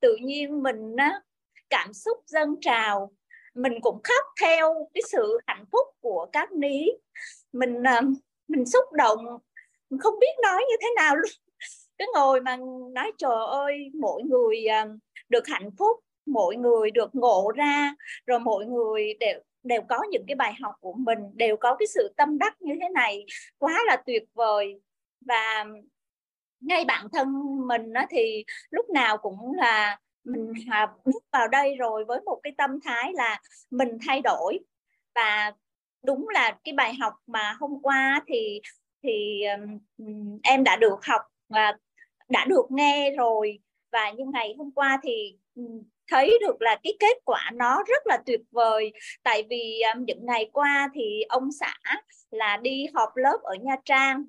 [0.00, 1.20] tự nhiên mình á,
[1.70, 3.12] cảm xúc dâng trào.
[3.54, 6.86] Mình cũng khóc theo cái sự hạnh phúc của các ní
[7.52, 8.00] mình à,
[8.48, 9.24] mình xúc động.
[9.90, 11.32] Mình không biết nói như thế nào luôn.
[11.98, 12.56] Cái ngồi mà
[12.92, 14.86] nói trời ơi mỗi người à,
[15.28, 17.94] được hạnh phúc mỗi người được ngộ ra
[18.26, 21.86] rồi mỗi người đều đều có những cái bài học của mình đều có cái
[21.86, 23.24] sự tâm đắc như thế này.
[23.58, 24.80] Quá là tuyệt vời.
[25.20, 25.64] Và
[26.60, 27.28] ngay bản thân
[27.66, 30.52] mình á, thì lúc nào cũng là mình
[31.04, 34.58] bước vào đây rồi với một cái tâm thái là mình thay đổi.
[35.14, 35.52] Và
[36.04, 38.60] đúng là cái bài học mà hôm qua thì
[39.02, 39.42] thì
[39.98, 41.72] um, em đã được học và
[42.28, 43.58] đã được nghe rồi.
[43.92, 45.36] Và như ngày hôm qua thì
[46.08, 48.92] thấy được là cái kết quả nó rất là tuyệt vời.
[49.22, 51.74] Tại vì à, những ngày qua thì ông xã
[52.30, 54.24] là đi họp lớp ở Nha Trang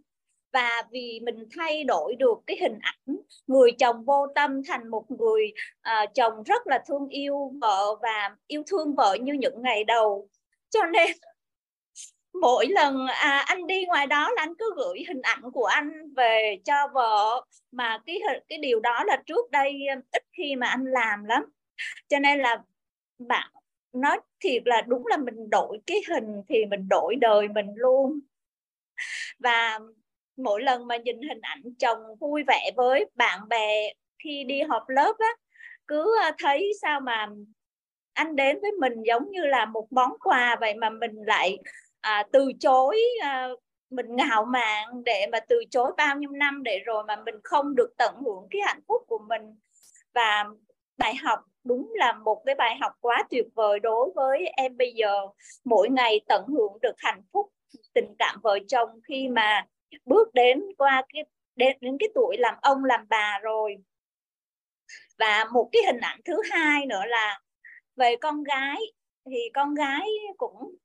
[0.56, 5.06] và vì mình thay đổi được cái hình ảnh người chồng vô tâm thành một
[5.12, 9.84] người uh, chồng rất là thương yêu vợ và yêu thương vợ như những ngày
[9.84, 10.30] đầu.
[10.70, 11.12] Cho nên
[12.42, 16.14] mỗi lần à, anh đi ngoài đó là anh cứ gửi hình ảnh của anh
[16.16, 17.46] về cho vợ.
[17.72, 21.44] Mà cái cái điều đó là trước đây à, ít khi mà anh làm lắm
[22.08, 22.58] cho nên là
[23.20, 23.52] bạn
[23.94, 28.20] nói thiệt là đúng là mình đổi cái hình thì mình đổi đời mình luôn.
[29.40, 29.80] Và
[30.38, 34.90] mỗi lần mà nhìn hình ảnh chồng vui vẻ với bạn bè khi đi họp
[34.90, 35.30] lớp á
[35.88, 37.28] cứ thấy sao mà
[38.14, 41.58] anh đến với mình giống như là một món quà vậy mà mình lại
[42.02, 43.50] à, từ chối à,
[43.90, 47.76] mình ngạo mạn để mà từ chối bao nhiêu năm để rồi mà mình không
[47.76, 49.42] được tận hưởng cái hạnh phúc của mình.
[50.14, 50.46] Và
[50.98, 54.93] bài học đúng là một cái bài học quá tuyệt vời đối với em bây
[54.93, 55.28] giờ.
[55.65, 57.51] Mỗi ngày tận hưởng được hạnh phúc
[57.93, 59.65] tình cảm vợ chồng khi mà
[60.06, 61.23] bước đến qua cái
[61.56, 63.75] đến, đến cái tuổi làm ông làm bà rồi.
[65.19, 67.39] Và một cái hình ảnh thứ hai nữa là
[67.95, 68.78] về con gái
[69.30, 70.75] thì con gái cũng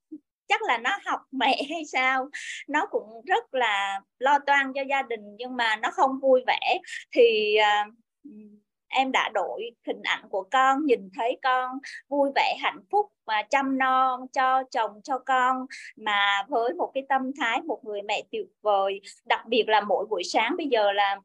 [0.48, 2.28] chắc là nó học mẹ hay sao?
[2.68, 6.78] Nó cũng rất là lo toan cho gia đình nhưng mà nó không vui vẻ.
[7.12, 7.94] Thì uh,
[8.90, 13.42] em đã đổi hình ảnh của con nhìn thấy con vui vẻ hạnh phúc và
[13.42, 15.66] chăm no cho chồng cho con.
[15.96, 20.07] Mà với một cái tâm thái một người mẹ tuyệt vời đặc biệt là mỗi
[20.11, 21.16] buổi sáng bây giờ là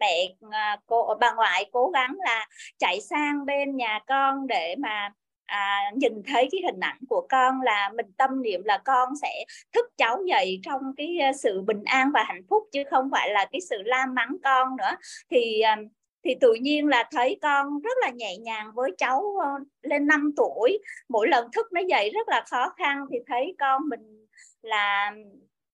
[0.00, 5.10] mẹ à, cô bà ngoại cố gắng là chạy sang bên nhà con để mà
[5.52, 9.44] à, nhìn thấy cái hình ảnh của con là mình tâm niệm là con sẽ
[9.74, 13.30] thức cháu dậy trong cái à, sự bình an và hạnh phúc chứ không phải
[13.30, 14.90] là cái sự la mắng con nữa.
[15.30, 15.76] Thì à,
[16.24, 19.48] thì tự nhiên là thấy con rất là nhẹ nhàng với cháu ờ,
[19.82, 20.78] lên 5 tuổi.
[21.08, 24.26] Mỗi lần thức nó dậy rất là khó khăn thì thấy con mình
[24.62, 25.12] là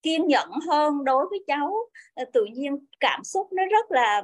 [0.03, 1.75] kiên nhẫn hơn đối với cháu.
[2.15, 4.23] Ờ, tự nhiên cảm xúc nó rất là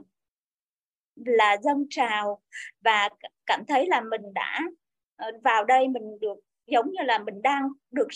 [1.16, 2.42] là dâng trào
[2.80, 3.08] và
[3.46, 4.60] cảm thấy là mình đã
[5.16, 8.08] ờ, vào đây mình được giống như là mình đang được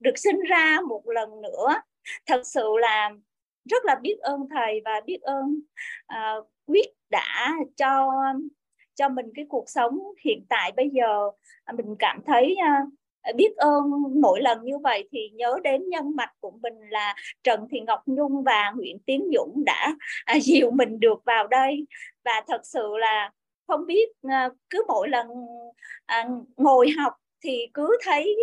[0.00, 1.74] được sinh ra một lần nữa.
[2.26, 3.10] Thật sự là
[3.70, 5.60] rất là biết ơn thầy và biết ơn
[6.14, 8.10] uh, quyết đã cho
[8.98, 11.30] cho mình cái cuộc sống hiện tại bây giờ.
[11.64, 12.56] À, mình cảm thấy
[13.22, 17.14] à, biết ơn mỗi lần như vậy thì nhớ đến nhân mạch của mình là
[17.42, 21.86] Trần Thị Ngọc Nhung và Nguyễn Tiến Dũng đã à, dìu mình được vào đây.
[22.24, 23.30] Và thật sự là
[23.66, 24.08] không biết
[24.70, 25.26] cứ mỗi lần
[26.56, 27.12] ngồi học
[27.44, 28.36] thì cứ thấy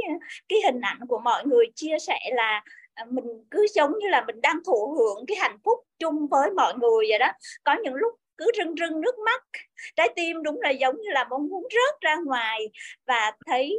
[0.50, 2.64] cái hình ảnh của mọi người chia sẻ là
[2.96, 6.52] À, mình cứ giống như là mình đang thụ hưởng cái hạnh phúc chung với
[6.52, 7.32] mọi người vậy đó.
[7.64, 9.44] Có những lúc cứ rưng rưng nước mắt,
[9.96, 12.70] trái tim đúng là giống như là mong muốn rớt ra ngoài
[13.08, 13.78] và thấy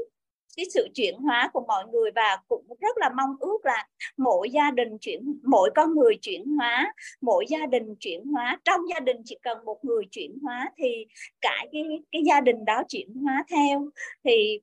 [0.57, 4.50] cái sự chuyển hóa của mọi người và cũng rất là mong ước là mỗi
[4.50, 9.00] gia đình chuyển, mỗi con người chuyển hóa, mỗi gia đình chuyển hóa, trong gia
[9.00, 11.07] đình chỉ cần một người chuyển hóa thì
[11.40, 13.88] cả cái cái gia đình đó chuyển hóa theo.
[14.24, 14.61] Thì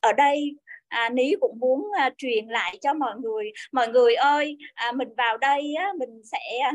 [0.00, 0.56] ở đây
[0.90, 3.52] à, ní cũng muốn à, truyền lại cho mọi người.
[3.72, 6.72] Mọi người ơi à, mình vào đây á, mình sẽ à,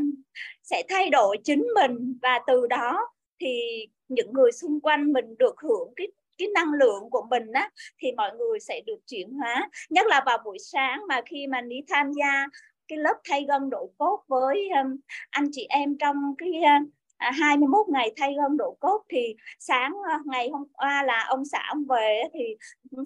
[0.63, 2.19] sẽ thay đổi chính mình.
[2.21, 2.99] Và từ đó
[3.41, 3.59] thì
[4.07, 7.69] những người xung quanh mình được hưởng cái cái năng lượng của mình á
[8.01, 9.69] thì mọi người sẽ được chuyển hóa.
[9.89, 12.45] Nhất là vào buổi sáng mà khi mà ní tham gia
[12.87, 14.97] cái lớp thay gân đổi cốt với um,
[15.29, 19.93] anh chị em trong cái uh, à, 21 ngày thay gân độ cốt thì sáng
[20.11, 22.55] à, ngày hôm qua là ông xã ông về thì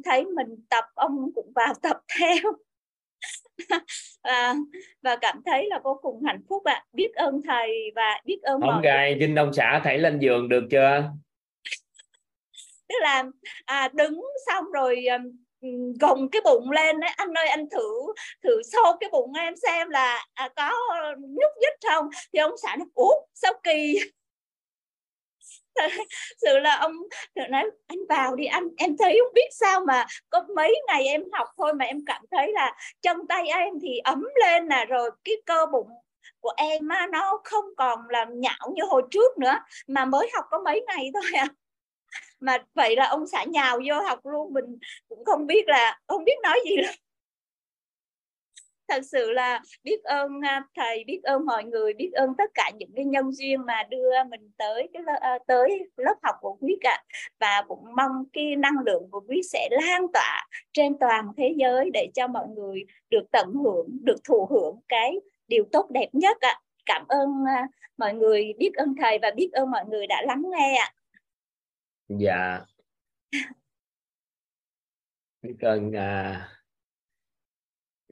[0.06, 2.54] thấy mình tập ông cũng vào tập theo.
[4.22, 4.56] À,
[5.02, 6.74] và cảm thấy là vô cùng hạnh phúc ạ.
[6.74, 6.86] À.
[6.94, 10.64] biết ơn thầy và biết ơn ông gài xin ông xã thảy lên giường được
[10.72, 11.12] chưa?
[12.90, 13.24] Tức là
[13.66, 15.06] à, đứng xong rồi
[16.02, 19.90] gồng cái bụng lên ấy anh ơi anh thử thử xô cái bụng em xem
[19.90, 20.72] là à, có
[21.20, 22.10] nhúc nhích không?
[22.34, 24.00] Thì ông xã nó ủa sao kỳ
[26.38, 26.94] sự là ông
[27.50, 31.24] nói anh vào đi anh em thấy không biết sao mà có mấy ngày em
[31.34, 35.12] học thôi mà em cảm thấy là chân tay em thì ấm lên nè rồi
[35.24, 35.88] cái cơ bụng
[36.40, 39.56] của em á, nó không còn là nhão như hồi trước nữa
[39.88, 41.48] mà mới học có mấy ngày thôi à
[42.40, 44.78] mà vậy là ông xã nhào vô học luôn, mình
[45.10, 46.96] cũng không biết là, không biết nói gì luôn.
[48.88, 52.72] Thật sự là biết ơn à, thầy, biết ơn mọi người, biết ơn tất cả
[52.78, 56.78] những cái nhân duyên mà đưa mình tới cái à, tới lớp học của quý
[56.84, 57.04] ạ
[57.40, 61.90] và cũng mong cái năng lượng của quý sẽ lan tỏa trên toàn thế giới
[61.94, 66.38] để cho mọi người được tận hưởng, được thụ hưởng cái điều tốt đẹp nhất
[66.42, 66.60] ạ.
[66.86, 70.44] Cảm ơn à, mọi người, biết ơn thầy và biết ơn mọi người đã lắng
[70.52, 70.94] nghe ạ
[72.10, 72.62] dạ.
[75.42, 76.48] Biết ơn à...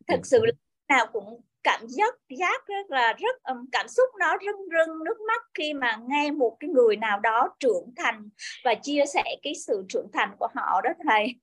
[0.08, 0.42] thật sự
[0.90, 5.42] nào cũng cảm giác giác rất là rất cảm xúc nó rưng rưng nước mắt
[5.54, 8.30] khi mà nghe một cái người nào đó trưởng thành
[8.64, 11.36] và chia sẻ cái sự trưởng thành của họ đó thầy.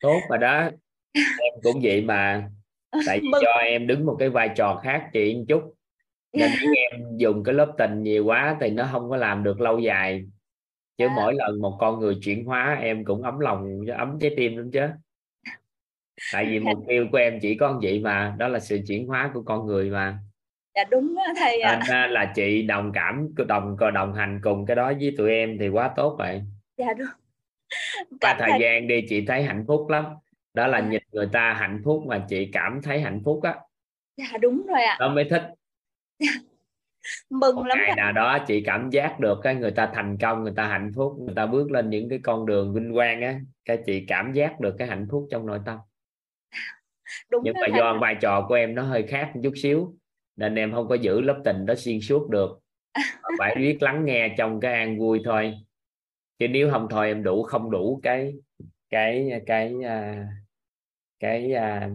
[0.00, 0.70] Tốt và đó.
[1.14, 2.50] Em cũng vậy mà.
[3.06, 5.74] Tại vì cho em đứng một cái vai trò khác chị một chút.
[6.32, 9.78] Nên em dùng cái lớp tình nhiều quá thì nó không có làm được lâu
[9.78, 10.24] dài
[10.98, 11.12] chứ à.
[11.16, 14.70] mỗi lần một con người chuyển hóa em cũng ấm lòng ấm trái tim lắm
[14.70, 14.86] chứ.
[16.32, 19.30] Tại vì mục tiêu của em chỉ có vậy mà đó là sự chuyển hóa
[19.34, 20.18] của con người mà.
[20.74, 21.80] Dạ đúng đó, thầy ạ.
[21.88, 22.06] À.
[22.06, 25.92] là chị đồng cảm đồng đồng hành cùng cái đó với tụi em thì quá
[25.96, 26.42] tốt vậy.
[26.76, 27.06] Dạ đúng.
[28.20, 28.60] Qua thời thầy...
[28.60, 30.04] gian đi chị thấy hạnh phúc lắm.
[30.54, 30.88] Đó là dạ.
[30.88, 33.56] nhìn người ta hạnh phúc mà chị cảm thấy hạnh phúc á.
[34.16, 34.96] Dạ đúng rồi ạ.
[35.00, 35.42] Đó mới thích
[37.30, 40.42] mừng một lắm ngày nào đó chị cảm giác được cái người ta thành công
[40.42, 43.40] người ta hạnh phúc người ta bước lên những cái con đường vinh quang á
[43.64, 45.78] cái chị cảm giác được cái hạnh phúc trong nội tâm.
[47.30, 49.94] Đúng nhưng mà do vai trò của em nó hơi khác một chút xíu
[50.36, 52.58] nên em không có giữ lớp tình đó xuyên suốt được.
[53.38, 55.54] Phải biết lắng nghe trong cái an vui thôi.
[56.38, 58.34] Chứ nếu không thôi em đủ không đủ cái
[58.90, 60.26] cái cái à,
[61.20, 61.90] cái cái,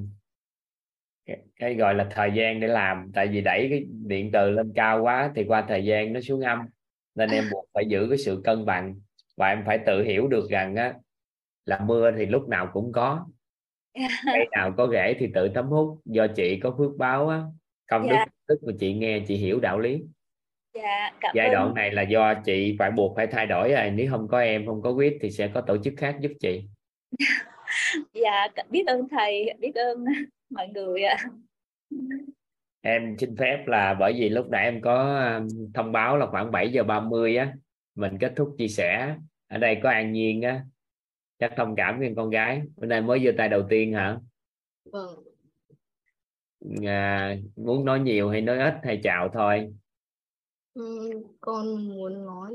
[1.25, 4.71] cái, cái gọi là thời gian để làm tại vì đẩy cái điện từ lên
[4.75, 6.59] cao quá thì qua thời gian nó xuống âm.
[7.15, 8.95] Nên em buộc phải giữ cái sự cân bằng
[9.37, 10.93] và em phải tự hiểu được rằng á
[11.65, 13.25] là mưa thì lúc nào cũng có.
[14.25, 15.99] Cây nào có rễ thì tự thấm hút.
[16.05, 17.41] Do chị có phước báo á
[17.89, 18.25] công đức Dạ.
[18.47, 20.03] tức mà chị nghe chị hiểu đạo lý.
[20.73, 21.53] Dạ cảm giai ơn.
[21.53, 23.89] đoạn này là do chị phải buộc phải thay đổi rồi.
[23.91, 26.63] Nếu không có em không có quyết thì sẽ có tổ chức khác giúp chị.
[28.13, 30.05] Dạ biết ơn thầy biết ơn
[30.51, 31.17] mọi người ạ.
[32.81, 36.51] Em xin phép là bởi vì lúc nãy em có um, thông báo là khoảng
[36.51, 37.53] 7 giờ 30 á
[37.95, 39.15] mình kết thúc chia sẻ.
[39.47, 40.65] Ở đây có An Nhiên á
[41.39, 42.61] chắc thông cảm với con gái.
[42.75, 44.17] Bữa nay mới giơ tay đầu tiên hả?
[44.91, 45.31] Vâng
[46.85, 49.73] à, muốn nói nhiều hay nói ít hay chào thôi?
[50.73, 51.09] Ừ,
[51.39, 52.53] con muốn nói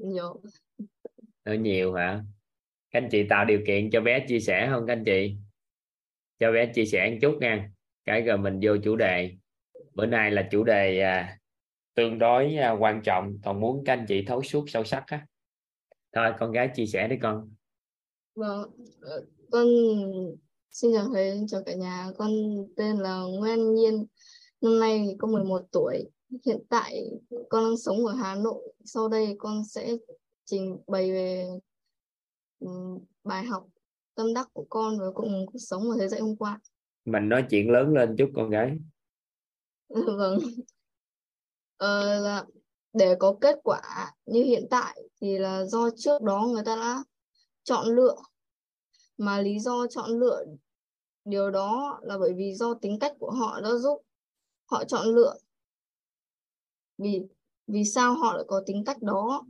[0.00, 0.40] nhiều.
[1.44, 2.22] Nói nhiều hả?
[2.90, 5.36] Các anh chị tạo điều kiện cho bé chia sẻ không các anh chị
[6.38, 7.70] cho bé chia sẻ một chút nha.
[8.04, 9.36] Cái rồi mình vô chủ đề.
[9.94, 11.38] Bữa nay là chủ đề à,
[11.94, 13.38] tương đối à, quan trọng.
[13.44, 15.26] Còn muốn các anh chị thấu suốt sâu sắc á.
[16.12, 17.50] Thôi con gái chia sẻ đi con.
[18.34, 18.70] Vâng
[19.00, 19.66] ờ, con
[20.70, 22.10] xin chào thầy chào cả nhà.
[22.18, 22.30] Con
[22.76, 24.06] tên là Nguyên Nhiên.
[24.60, 26.04] Năm nay con 11 tuổi.
[26.46, 27.10] Hiện tại
[27.48, 28.74] con đang sống ở Hà Nội.
[28.84, 29.96] Sau đây con sẽ
[30.44, 31.46] trình bày về
[32.58, 32.68] ừ,
[33.24, 33.66] bài học
[34.16, 36.60] tâm đắc của con và cùng cuộc sống mà thầy dạy hôm qua.
[37.04, 38.78] Mình nói chuyện lớn lên chút con gái.
[40.18, 40.38] Vâng.
[41.76, 42.44] Ờ, là
[42.92, 47.04] để có kết quả như hiện tại thì là do trước đó người ta đã
[47.64, 48.16] chọn lựa.
[49.18, 50.44] Mà lý do chọn lựa
[51.24, 54.02] điều đó là bởi vì do tính cách của họ đã giúp
[54.66, 55.36] họ chọn lựa.
[56.98, 57.22] Vì
[57.66, 59.46] vì sao họ lại có tính cách đó?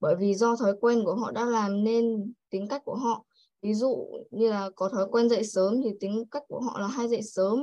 [0.00, 3.24] Bởi vì do thói quen của họ đã làm nên tính cách của họ
[3.64, 6.86] ví dụ như là có thói quen dậy sớm thì tính cách của họ là
[6.86, 7.58] hay dậy sớm.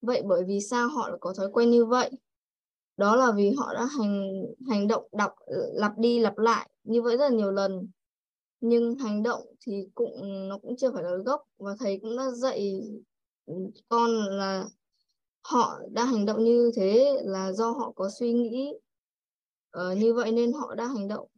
[0.00, 2.10] Vậy bởi vì sao họ lại có thói quen như vậy?
[2.96, 4.32] Đó là vì họ đã hành
[4.68, 5.34] hành động đọc
[5.74, 7.88] lặp đi lặp lại như vậy rất là nhiều lần.
[8.60, 12.30] Nhưng hành động thì cũng nó cũng chưa phải là gốc và thầy cũng đã
[12.30, 12.80] dạy
[13.88, 14.64] con là
[15.42, 18.72] họ đã hành động như thế là do họ có suy nghĩ
[19.70, 21.28] ờ, như vậy nên họ đã hành động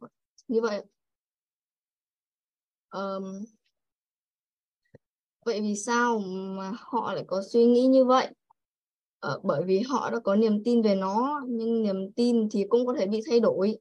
[0.47, 0.83] như vậy.
[2.89, 3.45] Um,
[5.45, 6.19] vậy vì sao
[6.57, 8.27] mà họ lại có suy nghĩ như vậy?
[9.19, 12.85] Ờ, bởi vì họ đã có niềm tin về nó nhưng niềm tin thì cũng
[12.85, 13.77] có thể bị thay đổi.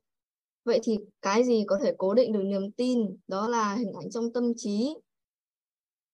[0.65, 3.17] Vậy thì cái gì có thể cố định được niềm tin?
[3.29, 4.95] Đó là hình ảnh trong tâm trí.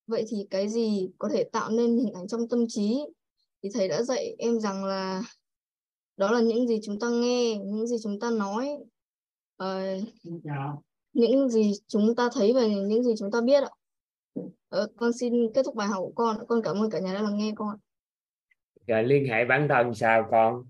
[0.07, 2.99] Vậy thì cái gì có thể tạo nên hình ảnh trong tâm trí?
[3.63, 5.23] Thì thầy đã dạy em rằng là
[6.17, 8.69] đó là những gì chúng ta nghe những gì chúng ta nói.
[9.57, 9.81] Ờ,
[11.13, 13.71] những gì chúng ta thấy và những gì chúng ta biết ạ
[14.69, 16.47] Ờ, con xin kết thúc bài học của con.
[16.49, 17.77] Con cảm ơn cả nhà đã lắng nghe con.
[18.87, 20.64] Rồi liên hệ bản thân sao con?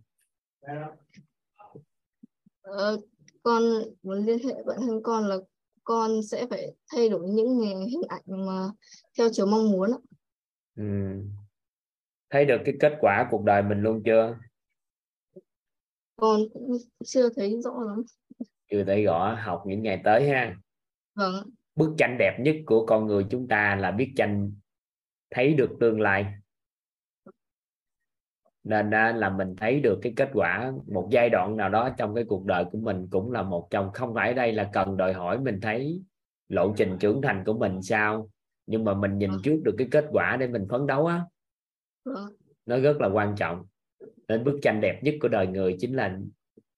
[2.62, 3.00] Ờ,
[3.42, 3.62] con
[4.02, 5.36] muốn liên hệ bản thân con là
[5.84, 8.70] con sẽ phải thay đổi những hình ảnh mà
[9.18, 9.90] theo chiều mong muốn
[10.76, 10.84] ừ.
[12.30, 14.38] thấy được cái kết quả cuộc đời mình luôn chưa?
[16.16, 18.02] Con cũng chưa thấy rõ lắm.
[18.70, 20.56] Chưa thấy rõ học những ngày tới ha.
[21.14, 21.50] Vâng.
[21.80, 24.52] Bức tranh đẹp nhất của con người chúng ta là biết tranh
[25.30, 26.26] thấy được tương lai.
[28.64, 32.24] Nên là mình thấy được cái kết quả một giai đoạn nào đó trong cái
[32.24, 35.38] cuộc đời của mình cũng là một trong không phải đây là cần đòi hỏi
[35.38, 36.02] mình thấy
[36.48, 38.30] lộ trình trưởng thành của mình sao
[38.66, 41.24] nhưng mà mình nhìn trước được cái kết quả để mình phấn đấu á.
[42.66, 43.66] Nó rất là quan trọng.
[44.28, 46.18] Nên bức tranh đẹp nhất của đời người chính là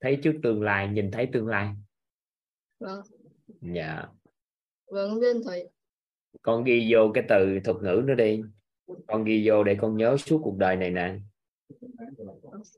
[0.00, 1.74] thấy trước tương lai nhìn thấy tương lai.
[2.80, 3.02] Vâng.
[3.60, 4.06] dạ
[4.86, 5.68] Vâng, biết thầy.
[6.42, 8.42] con ghi vô cái từ thuật ngữ nữa đi.
[9.06, 11.18] Con ghi vô để con nhớ suốt cuộc đời này nè.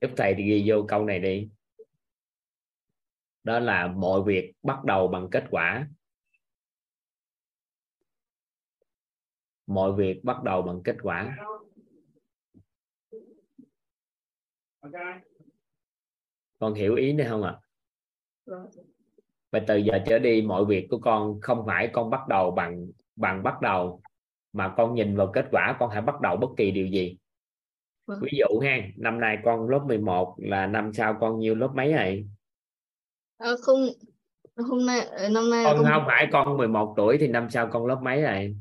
[0.00, 1.48] Giúp thầy thì ghi vô câu này đi.
[3.44, 5.88] Đó là mọi việc bắt đầu bằng kết quả.
[9.66, 11.36] Mọi việc bắt đầu bằng kết quả.
[16.58, 17.60] Con hiểu ý này không ạ?
[18.44, 18.70] Vâng.
[19.54, 22.86] Và từ giờ trở đi mọi việc của con không phải con bắt đầu bằng
[23.16, 24.00] bằng bắt đầu
[24.52, 27.16] mà con nhìn vào kết quả con hãy bắt đầu bất kỳ điều gì.
[28.06, 28.18] Vâng.
[28.22, 31.92] ví dụ ha năm nay con lớp 11 là năm sau con nhiêu lớp mấy
[31.92, 32.26] rồi
[33.38, 33.86] À, không,
[34.56, 37.68] hôm nay, ờ, năm nay con con không phải con 11 tuổi thì năm sau
[37.72, 38.56] con lớp mấy rồi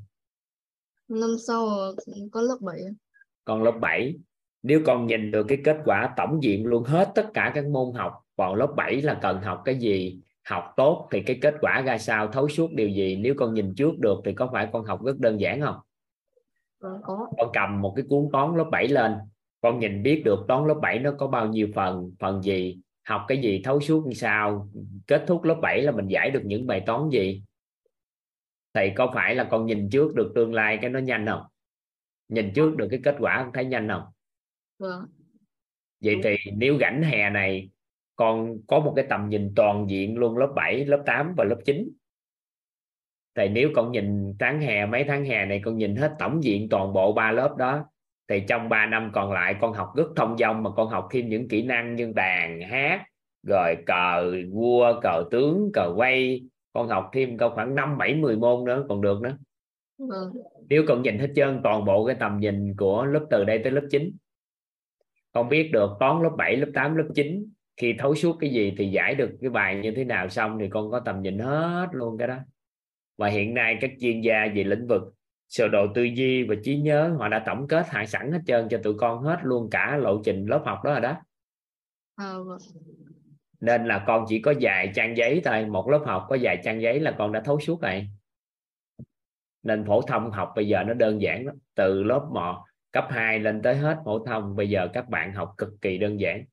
[1.08, 1.68] năm sau
[2.32, 2.82] con lớp 7.
[3.46, 4.16] con lớp 7
[4.64, 7.94] nếu con nhìn được cái kết quả tổng diện luôn hết tất cả các môn
[7.94, 11.82] học vào lớp 7 là cần học cái gì học tốt thì cái kết quả
[11.82, 14.86] ra sao thấu suốt điều gì nếu con nhìn trước được thì có phải con
[14.86, 15.76] học rất đơn giản không?
[16.80, 17.28] Có.
[17.38, 19.14] con cầm một cái cuốn toán lớp 7 lên
[19.62, 23.26] con nhìn biết được toán lớp 7 nó có bao nhiêu phần phần gì học
[23.28, 24.70] cái gì thấu suốt như sao
[25.08, 27.44] kết thúc lớp 7 là mình giải được những bài toán gì?
[28.74, 31.42] Thầy có phải là con nhìn trước được tương lai cái nó nhanh không?
[32.30, 34.04] Nhìn trước được cái kết quả thấy nhanh không?
[34.80, 35.06] Vâng.
[36.02, 37.70] Vậy thì nếu rảnh hè này
[38.16, 41.60] con có một cái tầm nhìn toàn diện luôn lớp 7 lớp 8 và lớp
[41.66, 41.90] 9
[43.36, 46.70] thì nếu con nhìn tháng hè mấy tháng hè này con nhìn hết tổng diện
[46.70, 47.86] toàn bộ ba lớp đó
[48.28, 51.30] thì trong 3 năm còn lại con học rất thông dong mà con học thêm
[51.30, 53.04] những kỹ năng như đàn hát
[53.48, 56.42] rồi cờ vua cờ tướng cờ quay.
[56.74, 59.38] Con học thêm câu khoảng năm bảy mười môn nữa còn được nữa.
[59.98, 60.34] Vâng.
[60.70, 63.72] Nếu con nhìn hết trơn toàn bộ cái tầm nhìn của lớp từ đây tới
[63.72, 64.12] lớp 9
[65.32, 67.46] con biết được toán lớp 7 lớp 8 lớp 9
[67.84, 70.70] khi thấu suốt cái gì thì giải được cái bài như thế nào xong thì
[70.70, 72.38] con có tầm nhìn hết luôn cái đó.
[73.18, 75.02] Và hiện nay các chuyên gia về lĩnh vực
[75.48, 78.68] sơ đồ tư duy và trí nhớ họ đã tổng kết hại sẵn hết trơn
[78.70, 81.16] cho tụi con hết luôn cả lộ trình lớp học đó rồi đó.
[82.16, 82.58] À, vâng.
[83.62, 86.82] Nên là con chỉ có vài trang giấy thôi một lớp học có vài trang
[86.82, 88.08] giấy là con đã thấu suốt rồi.
[89.64, 93.40] Nên phổ thông học bây giờ nó đơn giản lắm từ lớp 1 cấp 2
[93.40, 96.44] lên tới hết phổ thông bây giờ các bạn học cực kỳ đơn giản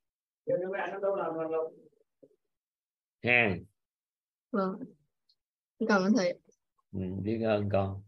[3.23, 3.57] ha
[4.51, 4.85] vâng.
[5.89, 6.39] Cảm ơn thầy
[6.93, 8.03] ừ, biết ơn con.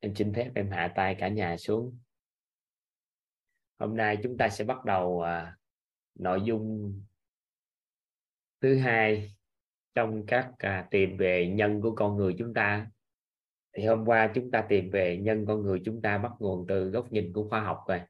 [0.00, 1.98] Em xin phép em hạ tay cả nhà xuống.
[3.78, 5.56] Hôm nay chúng ta sẽ bắt đầu à,
[6.14, 6.94] nội dung
[8.60, 9.36] thứ hai
[9.94, 12.90] trong các à, tìm về nhân của con người chúng ta.
[13.72, 16.90] Thì hôm qua chúng ta tìm về nhân con người chúng ta bắt nguồn từ
[16.90, 18.00] góc nhìn của khoa học rồi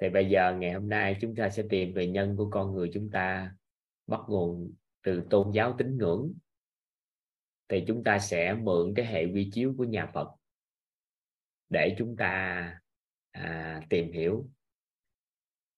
[0.00, 2.90] thì bây giờ ngày hôm nay chúng ta sẽ tìm về nhân của con người
[2.94, 3.54] chúng ta
[4.06, 6.32] bắt nguồn từ tôn giáo tín ngưỡng.
[7.68, 10.28] Thì chúng ta sẽ mượn cái hệ vi chiếu của nhà Phật
[11.68, 12.80] để chúng ta
[13.30, 14.50] à, tìm hiểu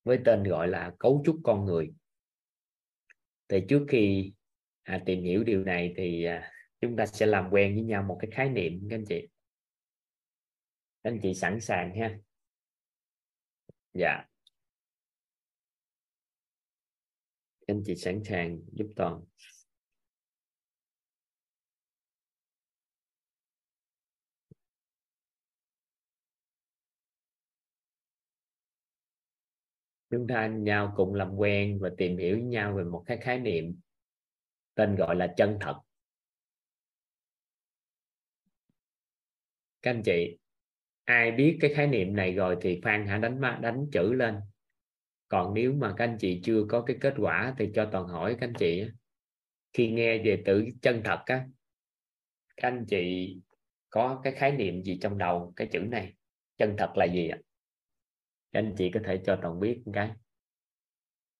[0.04, 1.92] với tên gọi là cấu trúc con người.
[3.48, 4.32] Thì trước khi
[4.82, 8.18] à, tìm hiểu điều này thì à, chúng ta sẽ làm quen với nhau một
[8.20, 9.28] cái khái niệm các anh chị.
[11.02, 12.18] Các anh chị sẵn sàng ha?
[13.94, 14.24] Dạ.
[17.66, 19.20] Anh chị sẵn sàng giúp toàn.
[30.10, 33.38] Chúng ta nhau cùng làm quen và tìm hiểu với nhau về một cái khái
[33.38, 33.80] niệm,
[34.74, 35.80] tên gọi là chân thật.
[39.82, 40.38] Các anh chị
[41.12, 44.40] ai biết cái khái niệm này rồi thì phan hãy đánh đánh chữ lên.
[45.28, 48.36] Còn nếu mà các anh chị chưa có cái kết quả thì cho toàn hỏi
[48.40, 48.84] các anh chị
[49.72, 51.46] khi nghe về tự chân thật á,
[52.56, 53.36] các anh chị
[53.90, 56.14] có cái khái niệm gì trong đầu cái chữ này?
[56.56, 57.38] Chân thật là gì ạ?
[58.52, 60.10] Các anh chị có thể cho toàn biết một cái.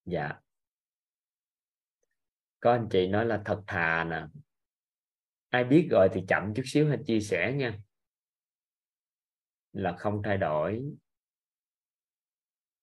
[0.05, 0.33] Dạ.
[2.61, 4.25] Có anh chị nói là thật thà nè.
[5.49, 7.79] Ai biết rồi thì chậm chút xíu hãy chia sẻ nha
[9.73, 10.83] là không thay đổi.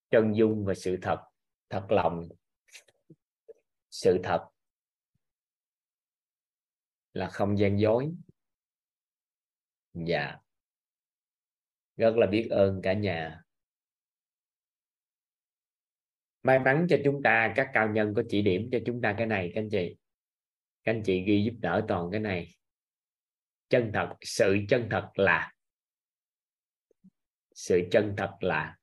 [0.10, 1.20] Chân dung và sự thật
[1.70, 2.30] thật lòng.
[3.90, 4.50] Sự thật
[7.14, 8.12] là không gian dối.
[9.94, 10.38] Dạ.
[11.98, 13.42] Rất là biết ơn cả nhà.
[16.44, 19.28] May mắn cho chúng ta, các cao nhân có chỉ điểm cho chúng ta cái
[19.28, 19.98] này, các anh chị.
[20.84, 22.56] Các anh chị ghi giúp đỡ toàn cái này.
[23.70, 25.54] Chân thật, sự chân thật là
[27.60, 28.78] sự chân thật là,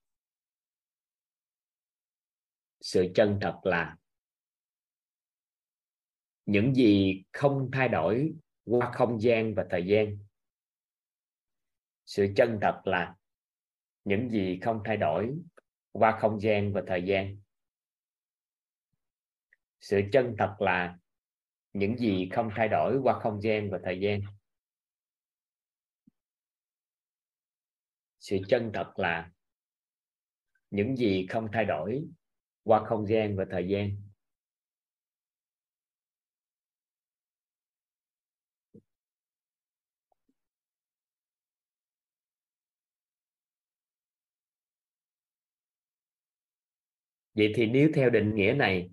[2.81, 3.97] sự chân thật là,
[6.47, 10.19] những gì không thay đổi qua không gian và thời gian.
[12.05, 13.15] Sự chân thật là,
[14.05, 15.39] những gì không thay đổi
[15.93, 17.37] qua không gian và thời gian.
[19.81, 20.99] Sự chân thật là,
[21.73, 24.36] những gì không thay đổi qua không gian và thời gian.
[28.27, 29.31] Sự chân thật là
[30.71, 32.05] những gì không thay đổi
[32.63, 33.97] qua không gian và thời gian
[47.35, 48.91] vậy thì nếu theo định nghĩa này,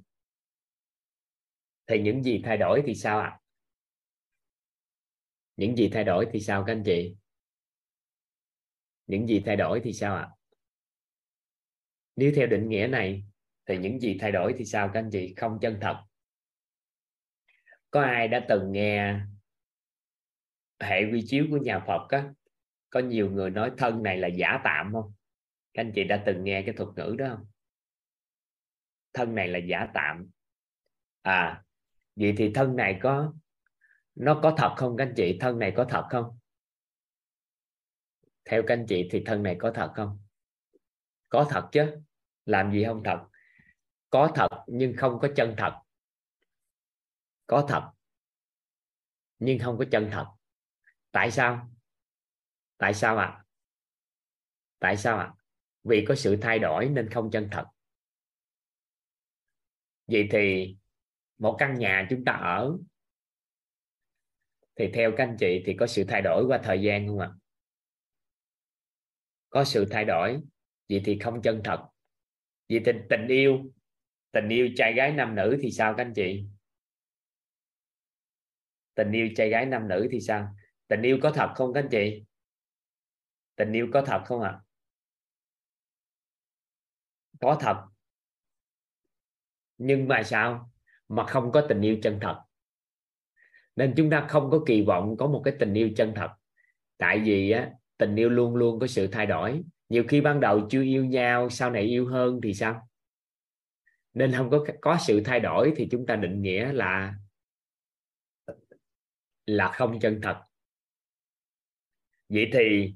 [1.88, 3.40] thì những gì thay đổi thì sao ạ à?
[5.58, 7.16] những gì thay đổi thì sao các anh chị
[9.08, 10.22] những gì thay đổi thì sao ạ?
[10.22, 10.34] À?
[12.16, 13.24] nếu theo định nghĩa này,
[13.66, 15.34] thì những gì thay đổi thì sao các anh chị?
[15.38, 16.04] Không chân thật.
[17.92, 19.20] Có ai đã từng nghe
[20.80, 22.34] hệ quy chiếu của nhà Phật á?
[22.90, 25.14] Có nhiều người nói thân này là giả tạm không?
[25.74, 27.46] Các anh chị đã từng nghe cái thuật ngữ đó không?
[29.14, 30.30] Thân này là giả tạm.
[31.22, 31.64] À
[32.16, 33.34] vậy thì thân này có,
[34.16, 35.38] nó có thật không các anh chị?
[35.40, 36.40] Thân này có thật không?
[38.46, 40.20] Theo các anh chị thì thân này có thật không?
[41.30, 41.96] Có thật chứ.
[42.46, 43.28] Làm gì không thật?
[44.10, 45.82] Có thật nhưng không có chân thật.
[47.48, 47.92] Có thật
[49.40, 50.26] nhưng không có chân thật.
[51.12, 51.70] Tại sao?
[52.78, 53.26] Tại sao ạ?
[53.26, 53.44] À?
[54.80, 55.26] tại sao ạ?
[55.26, 55.34] À?
[55.84, 57.66] vì có sự thay đổi nên không chân thật.
[60.08, 60.76] Vậy thì
[61.38, 62.78] một căn nhà chúng ta ở,
[64.76, 67.30] thì theo các anh chị thì có sự thay đổi qua thời gian không ạ?
[69.54, 70.42] Có sự thay đổi.
[70.90, 71.88] Vậy thì không chân thật.
[72.70, 73.72] Vậy tình tình yêu
[74.32, 76.46] tình yêu trai gái nam nữ thì sao các anh chị?
[78.96, 80.56] Tình yêu trai gái nam nữ thì sao?
[80.88, 82.24] Tình yêu có thật không các anh chị?
[83.56, 84.50] Tình yêu có thật không ạ?
[84.50, 84.62] À?
[87.42, 87.84] có thật.
[89.78, 90.72] Nhưng mà sao?
[91.08, 92.44] Mà không có tình yêu chân thật.
[93.76, 96.30] Nên chúng ta không có kỳ vọng có một cái tình yêu chân thật.
[96.98, 99.64] Tại vì á, tình yêu luôn luôn có sự thay đổi.
[99.90, 102.88] Nhiều khi ban đầu chưa yêu nhau, sau này yêu hơn thì sao?
[104.14, 107.16] Nên không có có sự thay đổi thì chúng ta định nghĩa là
[109.46, 110.42] là không chân thật.
[112.30, 112.94] Vậy thì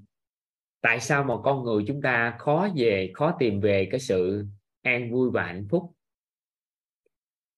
[0.82, 4.46] tại sao mà con người chúng ta khó về, khó tìm về cái sự
[4.82, 5.94] an vui và hạnh phúc?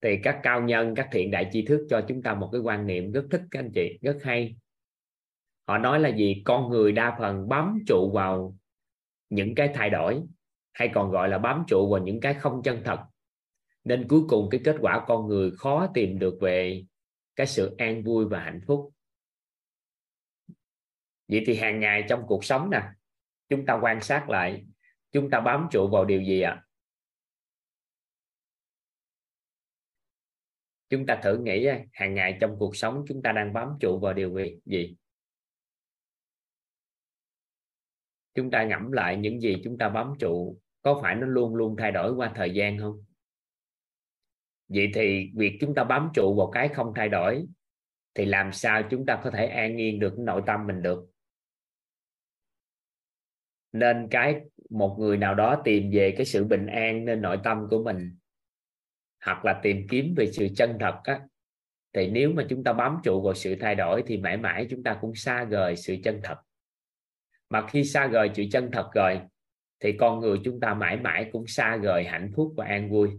[0.02, 2.88] Thì các cao nhân, các thiện đại tri thức cho chúng ta một cái quan
[2.88, 4.56] niệm rất thích, các anh chị, rất hay
[5.70, 6.42] họ nói là gì?
[6.46, 8.58] Con người đa phần bám trụ vào
[9.30, 10.22] những cái thay đổi,
[10.74, 13.06] hay còn gọi là bám trụ vào những cái không chân thật.
[13.84, 16.86] Nên cuối cùng cái kết quả con người khó tìm được về
[17.36, 18.94] cái sự an vui và hạnh phúc.
[21.28, 22.82] Vậy thì hàng ngày trong cuộc sống nè,
[23.50, 24.66] chúng ta quan sát lại,
[25.12, 26.52] chúng ta bám trụ vào điều gì ạ?
[26.52, 26.66] À?
[30.90, 34.14] chúng ta thử nghĩ, hàng ngày trong cuộc sống chúng ta đang bám trụ vào
[34.14, 34.96] điều gì?
[38.36, 41.76] Chúng ta ngẫm lại những gì chúng ta bám trụ có phải nó luôn luôn
[41.78, 43.06] thay đổi qua thời gian không?
[44.68, 47.46] Vậy thì việc chúng ta bám trụ vào cái không thay đổi
[48.16, 51.06] thì làm sao chúng ta có thể an yên được nội tâm mình được?
[53.72, 57.68] Nên cái một người nào đó tìm về cái sự bình an nên nội tâm
[57.70, 58.18] của mình
[59.26, 61.22] hoặc là tìm kiếm về sự chân thật á,
[61.94, 64.84] thì nếu mà chúng ta bám trụ vào sự thay đổi thì mãi mãi chúng
[64.84, 66.38] ta cũng xa rời sự chân thật
[67.50, 69.22] mà khi xa rời sự chân thật rồi
[69.80, 73.10] thì con người chúng ta mãi mãi cũng xa rời hạnh phúc và an vui.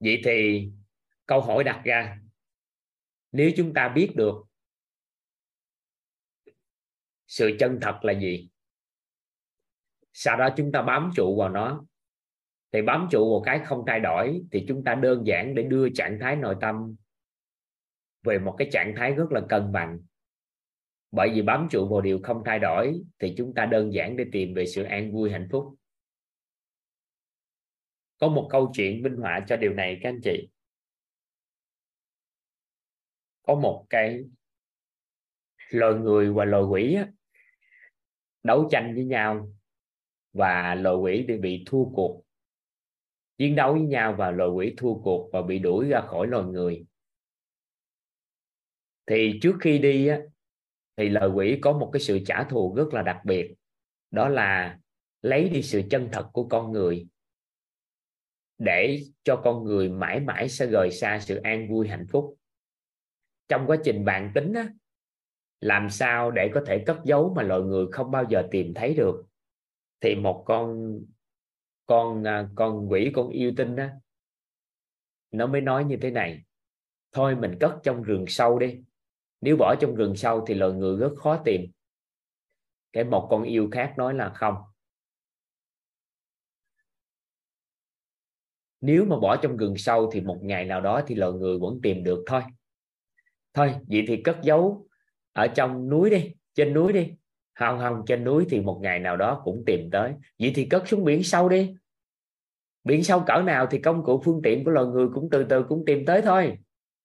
[0.00, 0.68] Vậy thì
[1.26, 2.18] câu hỏi đặt ra,
[3.32, 4.34] nếu chúng ta biết được
[7.26, 8.48] sự chân thật là gì,
[10.12, 11.84] sau đó chúng ta bám trụ vào nó
[12.72, 15.88] thì bám trụ vào cái không thay đổi thì chúng ta đơn giản để đưa
[15.90, 16.96] trạng thái nội tâm
[18.22, 20.00] về một cái trạng thái rất là cân bằng.
[21.10, 24.24] Bởi vì bám trụ vào điều không thay đổi thì chúng ta đơn giản để
[24.32, 25.74] tìm về sự an vui, hạnh phúc.
[28.20, 30.48] Có một câu chuyện minh họa cho điều này các anh chị.
[33.42, 34.24] Có một cái
[35.70, 36.98] loài người và loài quỷ
[38.42, 39.52] đấu tranh với nhau
[40.32, 42.22] và loài quỷ thì bị thua cuộc
[43.42, 46.44] chiến đấu với nhau và loài quỷ thua cuộc và bị đuổi ra khỏi loài
[46.44, 46.84] người.
[49.06, 50.20] Thì trước khi đi á,
[50.96, 53.54] thì lời quỷ có một cái sự trả thù rất là đặc biệt.
[54.10, 54.78] Đó là
[55.22, 57.06] lấy đi sự chân thật của con người.
[58.58, 62.36] Để cho con người mãi mãi sẽ rời xa sự an vui hạnh phúc.
[63.48, 64.68] Trong quá trình bạn tính á,
[65.60, 68.94] làm sao để có thể cất giấu mà loài người không bao giờ tìm thấy
[68.94, 69.24] được?
[70.00, 70.98] Thì một con
[71.92, 73.86] con à, con quỷ, con yêu tinh đó,
[75.30, 76.44] nó mới nói như thế này,
[77.12, 78.80] thôi mình cất trong rừng sâu đi.
[79.40, 81.72] Nếu bỏ trong rừng sâu thì loài người rất khó tìm.
[82.92, 84.54] Cái một con yêu khác nói là không.
[88.80, 91.80] Nếu mà bỏ trong rừng sâu thì một ngày nào đó thì loài người vẫn
[91.82, 92.42] tìm được thôi.
[93.54, 94.86] Thôi, vậy thì cất giấu
[95.32, 97.12] ở trong núi đi, trên núi đi.
[97.54, 100.12] Không không trên núi thì một ngày nào đó cũng tìm tới.
[100.38, 101.74] Vậy thì cất xuống biển sâu đi
[102.84, 105.62] biển sâu cỡ nào thì công cụ phương tiện của loài người cũng từ từ
[105.62, 106.58] cũng tìm tới thôi.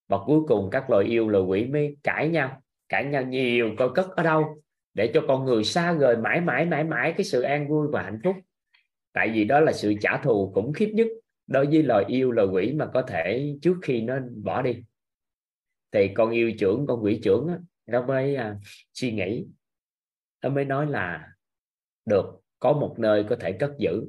[0.08, 3.90] Và cuối cùng các loài yêu loài quỷ mới cãi nhau cãi nhau nhiều coi
[3.96, 4.62] cất ở đâu
[4.94, 8.04] để cho con người xa rời mãi mãi mãi mãi cái sự an vui và
[8.04, 8.36] hạnh phúc.
[9.14, 11.08] Tại vì đó là sự trả thù khủng khiếp nhất
[11.48, 14.84] đối với loài yêu loài quỷ mà có thể trước khi nó bỏ đi.
[15.92, 17.54] Thì con yêu trưởng con quỷ trưởng đó,
[17.86, 18.56] nó mới à,
[18.94, 19.46] suy nghĩ
[20.44, 21.28] nó mới nói là
[22.06, 24.06] được có một nơi có thể cất giữ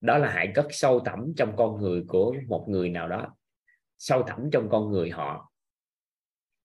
[0.00, 3.36] đó là hại cất sâu thẳm trong con người của một người nào đó.
[3.98, 5.52] Sâu thẳm trong con người họ.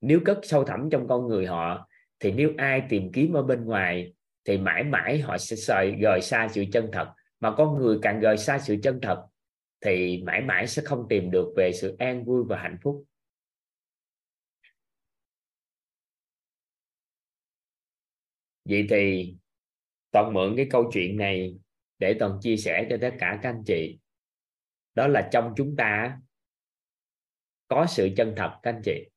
[0.01, 1.87] Nếu cất sâu thẳm trong con người họ,
[2.19, 4.13] thì nếu ai tìm kiếm ở bên ngoài,
[4.45, 7.13] thì mãi mãi họ sẽ sợi rời xa sự chân thật.
[7.39, 9.25] Mà con người càng rời xa sự chân thật,
[9.81, 13.05] thì mãi mãi sẽ không tìm được về sự an vui và hạnh phúc.
[18.65, 19.35] Vậy thì,
[20.11, 21.55] toàn mượn cái câu chuyện này
[21.99, 23.99] để toàn chia sẻ cho tất cả các anh chị.
[24.93, 26.19] Đó là trong chúng ta
[27.67, 29.09] có sự chân thật, các anh chị.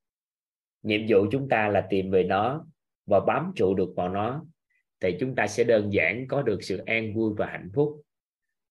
[0.82, 2.66] Nhiệm vụ chúng ta là tìm về nó
[3.06, 4.44] và bám trụ được vào nó,
[5.00, 8.02] thì chúng ta sẽ đơn giản có được sự an vui và hạnh phúc.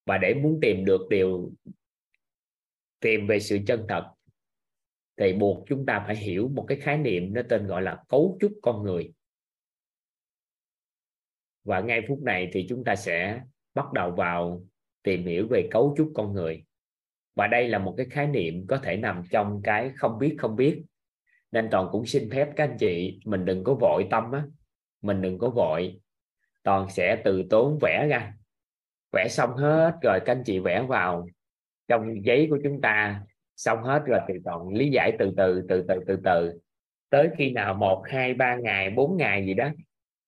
[0.06, 1.52] Và để muốn tìm được điều,
[3.00, 4.14] tìm về sự chân thật,
[5.18, 8.38] thì buộc chúng ta phải hiểu một cái khái niệm nó tên gọi là cấu
[8.42, 9.14] trúc con người.
[11.64, 13.42] Và ngay phút này thì chúng ta sẽ
[13.78, 14.62] bắt đầu vào
[15.04, 16.64] tìm hiểu về cấu trúc con người.
[17.36, 20.56] Và đây là một cái khái niệm có thể nằm trong cái không biết không
[20.56, 20.84] biết.
[21.52, 24.44] Nên toàn cũng xin phép các anh chị, mình đừng có vội tâm á.
[25.02, 26.00] Mình đừng có vội.
[26.64, 28.34] Toàn sẽ từ tốn vẽ ra.
[29.12, 31.28] Vẽ xong hết rồi các anh chị vẽ vào
[31.88, 33.22] trong giấy của chúng ta.
[33.56, 36.60] Xong hết rồi thì toàn lý giải từ từ từ từ từ từ.
[37.10, 39.70] Tới khi nào một, hai, ba ngày, bốn ngày gì đó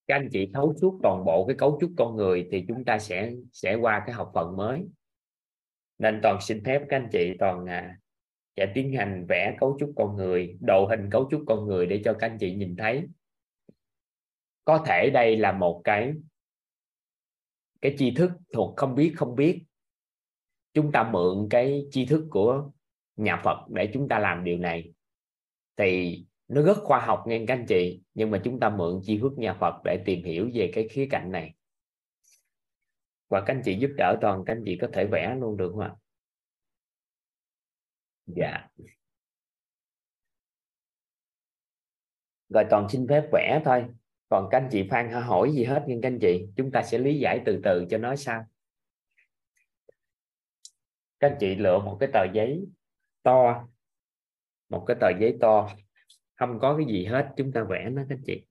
[0.10, 3.00] các anh chị thấu suốt toàn bộ cái cấu trúc con người thì chúng ta
[3.00, 4.82] sẽ sẽ qua cái học phần mới.
[5.98, 8.00] Nên toàn xin phép các anh chị toàn à,
[8.58, 12.02] sẽ tiến hành vẽ cấu trúc con người độ hình cấu trúc con người để
[12.06, 13.08] cho các anh chị nhìn thấy.
[14.66, 16.14] Có thể đây là một cái
[17.82, 19.64] cái tri thức thuộc không biết không biết.
[20.74, 22.72] Chúng ta mượn cái tri thức của
[23.16, 24.94] nhà Phật để chúng ta làm điều này.
[25.78, 29.20] Thì nó rất khoa học nghe các anh chị, nhưng mà chúng ta mượn chi
[29.20, 31.56] thức nhà Phật để tìm hiểu về cái khía cạnh này.
[33.30, 35.72] Và các anh chị giúp đỡ toàn, các anh chị có thể vẽ luôn được
[35.72, 35.96] không ạ?
[38.26, 38.68] Dạ.
[42.50, 43.86] Rồi toàn xin phép vẽ thôi.
[44.30, 46.48] Còn các anh chị Phan hỏi gì hết nhưng các anh chị.
[46.56, 48.46] Chúng ta sẽ lý giải từ từ cho nó sao.
[51.20, 52.66] Các anh chị lựa một cái tờ giấy
[53.24, 53.68] to,
[54.70, 55.70] một cái tờ giấy to
[56.40, 58.46] không có cái gì hết, chúng ta vẽ nó các anh chị.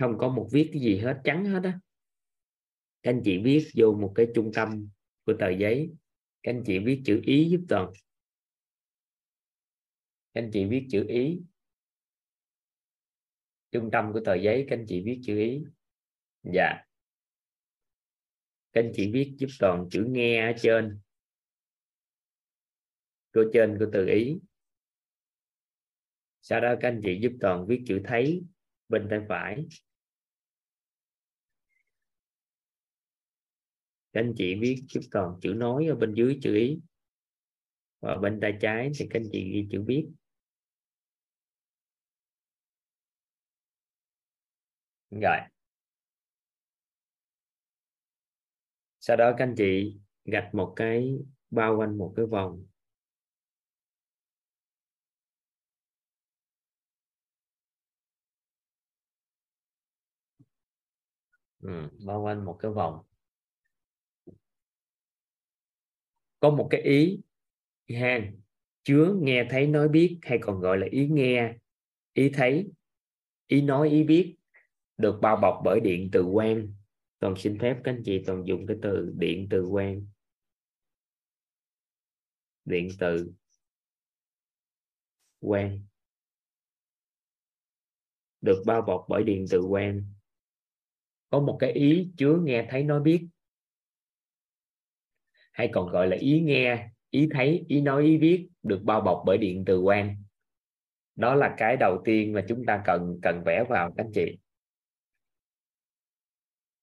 [0.00, 1.80] Không có một viết cái gì hết, trắng hết á.
[3.02, 4.88] Các anh chị viết vô một cái trung tâm
[5.26, 5.92] của tờ giấy.
[6.42, 7.92] Các anh chị viết chữ ý giúp toàn.
[10.34, 11.40] Các anh chị viết chữ ý.
[13.70, 15.64] Trung tâm của tờ giấy, các anh chị viết chữ ý.
[16.42, 16.84] Dạ.
[18.72, 21.00] Các anh chị viết giúp toàn chữ nghe ở trên.
[23.32, 24.38] Của trên của từ ý
[26.44, 28.42] sau đó các anh chị giúp toàn viết chữ thấy
[28.88, 29.66] bên tay phải.
[34.12, 36.78] Các anh chị viết giúp toàn chữ nói ở bên dưới chữ ý.
[38.00, 40.06] Và bên tay trái thì các anh chị ghi chữ viết.
[45.10, 45.38] Rồi.
[49.00, 51.18] Sau đó các anh chị gạch một cái
[51.50, 52.66] bao quanh một cái vòng.
[61.64, 63.04] Ừ, bao quanh một cái vòng.
[66.40, 67.20] Có một cái ý
[67.88, 68.20] ha
[68.82, 71.54] chứa nghe thấy nói biết hay còn gọi là ý nghe
[72.12, 72.72] ý thấy
[73.46, 74.36] ý nói ý biết
[74.96, 76.74] được bao bọc bởi điện từ quan.
[77.18, 80.06] Toàn xin phép các anh chị toàn dùng cái từ điện từ quan.
[82.64, 83.32] Điện từ
[85.40, 85.80] quan.
[88.40, 90.14] Được bao bọc bởi điện từ quan
[91.34, 93.26] có một cái ý chứa nghe thấy nói biết.
[95.52, 99.22] Hay còn gọi là ý nghe, ý thấy, ý nói, ý viết được bao bọc
[99.26, 100.16] bởi điện từ quan.
[101.16, 104.38] Đó là cái đầu tiên mà chúng ta cần cần vẽ vào, các anh chị.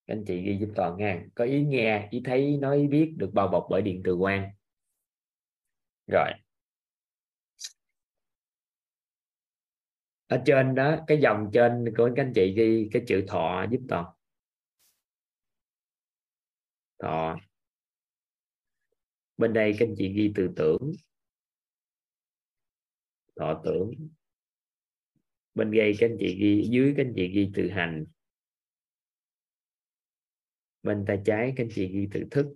[0.08, 1.24] Các anh chị ghi giúp toàn nha.
[1.36, 4.16] Có ý nghe, ý thấy, ý nói, ý biết được bao bọc bởi điện từ
[4.16, 4.52] quan.
[6.08, 6.32] Rồi.
[10.28, 13.80] Ở trên đó, cái dòng trên của các anh chị ghi cái chữ thọ giúp
[13.90, 14.06] toàn
[17.02, 17.40] thọ
[19.38, 20.92] bên đây các anh chị ghi từ tưởng.
[23.36, 23.92] Thọ tưởng.
[25.54, 28.06] Bên đây các anh chị ghi, dưới các anh chị ghi từ hành.
[30.84, 32.56] Bên tay trái các anh chị ghi từ thức.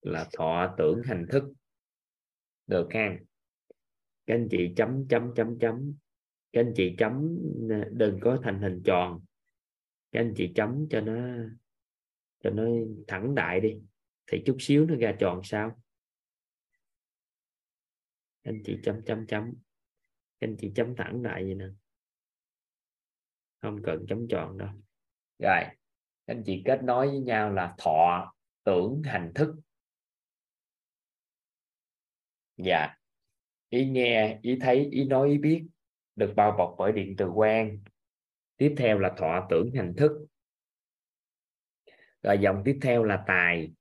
[0.00, 1.44] Là thọ tưởng hành thức.
[2.66, 3.18] Được ha.
[4.26, 5.94] Các anh chị chấm chấm chấm chấm.
[6.52, 7.38] Các anh chị chấm,
[7.92, 9.24] đừng có thành hình tròn.
[10.12, 11.38] Các anh chị chấm cho nó
[12.44, 12.62] cho nó
[13.08, 13.80] thẳng đại đi.
[14.26, 15.80] Thì chút xíu nó ra tròn sao?
[18.42, 19.52] Anh chị chấm chấm chấm.
[20.38, 21.66] Anh chị chấm thẳng đại vậy nè.
[23.62, 24.68] Không cần chấm tròn đâu.
[25.38, 25.64] Rồi,
[26.26, 28.34] anh chị kết nối với nhau là thọ,
[28.64, 29.54] tưởng, hành thức.
[32.56, 32.94] Dạ.
[33.68, 35.66] Ý nghe, ý thấy, ý nói, ý biết
[36.16, 37.78] được bao bọc bởi điện từ quan
[38.56, 40.26] tiếp theo là thọ, tưởng, hành thức
[42.24, 43.72] rồi dòng tiếp theo là tài.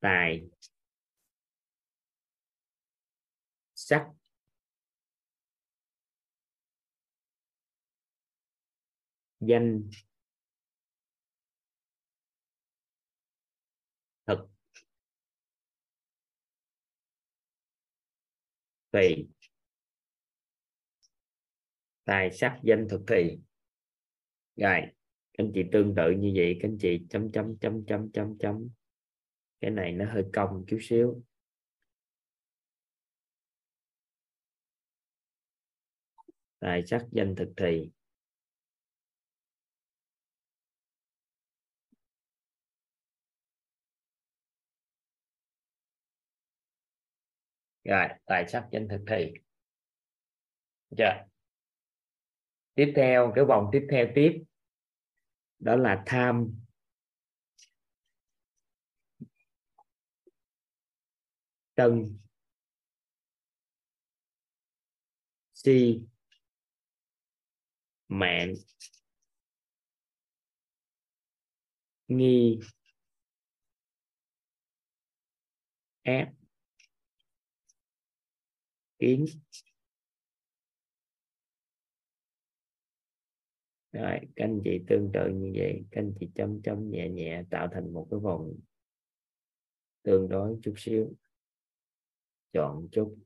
[0.00, 0.44] Tài.
[3.74, 4.06] Sắc.
[9.40, 9.90] Danh.
[14.26, 14.38] Thực.
[18.90, 19.28] Tùy
[22.04, 23.38] tài, sắc, danh, thực thì
[24.56, 24.80] rồi
[25.38, 28.68] anh chị tương tự như vậy các anh chị chấm chấm chấm chấm chấm chấm.
[29.60, 31.22] Cái này nó hơi cong chút xíu.
[36.58, 37.90] Tài sắc danh thực thì.
[47.84, 49.32] Rồi, tài sắc danh thực thì.
[50.96, 51.26] Chưa?
[52.74, 54.44] Tiếp theo, cái vòng tiếp theo tiếp
[55.64, 56.54] đó là tham.
[61.74, 62.18] Tân.
[65.52, 66.00] Si.
[68.08, 68.54] Mạng.
[72.08, 72.60] Nghi.
[76.02, 76.28] Ép.
[78.98, 79.26] Kiến.
[83.94, 87.44] Rồi, các anh chị tương tự như vậy, các anh chị chấm chấm nhẹ nhẹ,
[87.50, 88.54] tạo thành một cái vòng
[90.02, 91.12] tương đối chút xíu.
[92.52, 93.16] Chọn chút.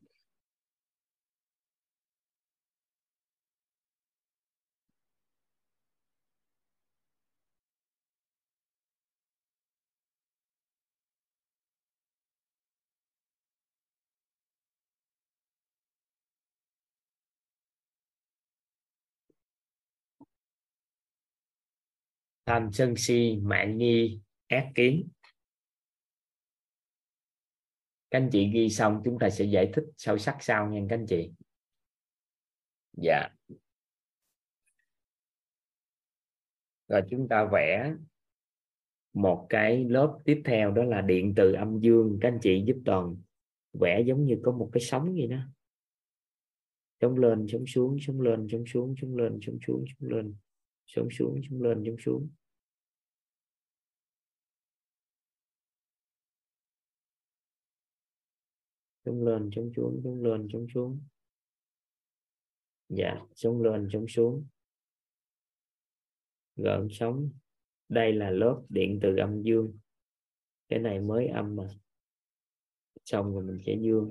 [22.49, 25.09] Tham sân si, mạng nghi, ác kiến.
[28.11, 30.96] Các anh chị ghi xong, chúng ta sẽ giải thích sâu sắc sau nha các
[30.96, 31.30] anh chị.
[32.92, 33.28] Dạ.
[36.88, 37.94] Rồi chúng ta vẽ
[39.12, 42.18] một cái lớp tiếp theo, đó là điện từ âm dương.
[42.20, 43.16] Các anh chị giúp toàn
[43.72, 45.38] vẽ giống như có một cái sóng vậy đó.
[47.01, 50.34] Sống lên sống xuống sống lên sống xuống sống lên sống xuống sống lên.
[50.88, 52.28] Sống xuống sống lên, chống xuống.
[59.09, 61.01] Chống lên chống xuống chống lên chống xuống.
[62.89, 64.47] Dạ chống lên chống xuống.
[66.57, 67.31] Gợn sóng.
[67.89, 69.79] Đây là lớp điện từ âm dương.
[70.69, 71.69] Cái này mới âm mà.
[73.05, 74.11] Xong rồi mình sẽ dương.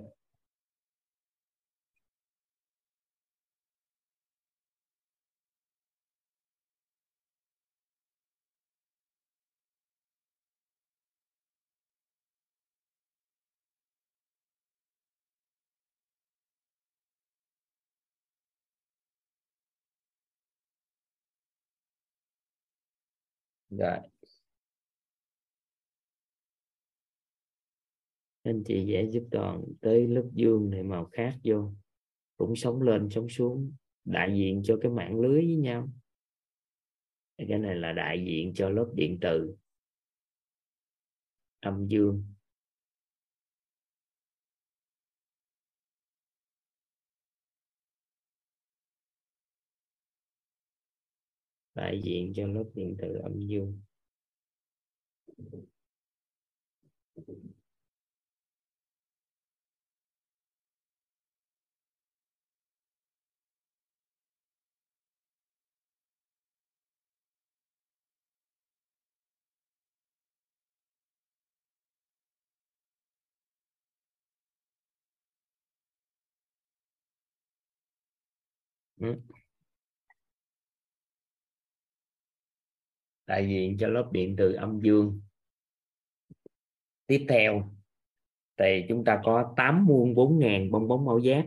[23.70, 23.98] Rồi.
[28.44, 31.72] Anh chị dễ giúp toàn tới lớp dương này màu khác vô.
[32.38, 33.72] Cũng sống lên, sống xuống,
[34.06, 35.90] đại diện cho cái mạng lưới với nhau.
[37.38, 39.56] Cái này là đại diện cho lớp điện từ
[41.60, 42.37] âm dương.
[51.78, 53.82] Đại diện cho lớp điện từ âm dương
[79.00, 79.37] ừ.
[83.28, 85.22] đại diện cho lớp điện từ âm dương.
[87.08, 87.78] Tiếp theo,
[88.58, 91.46] thì chúng ta có 8 muôn 4 ngàn bong bóng màu giác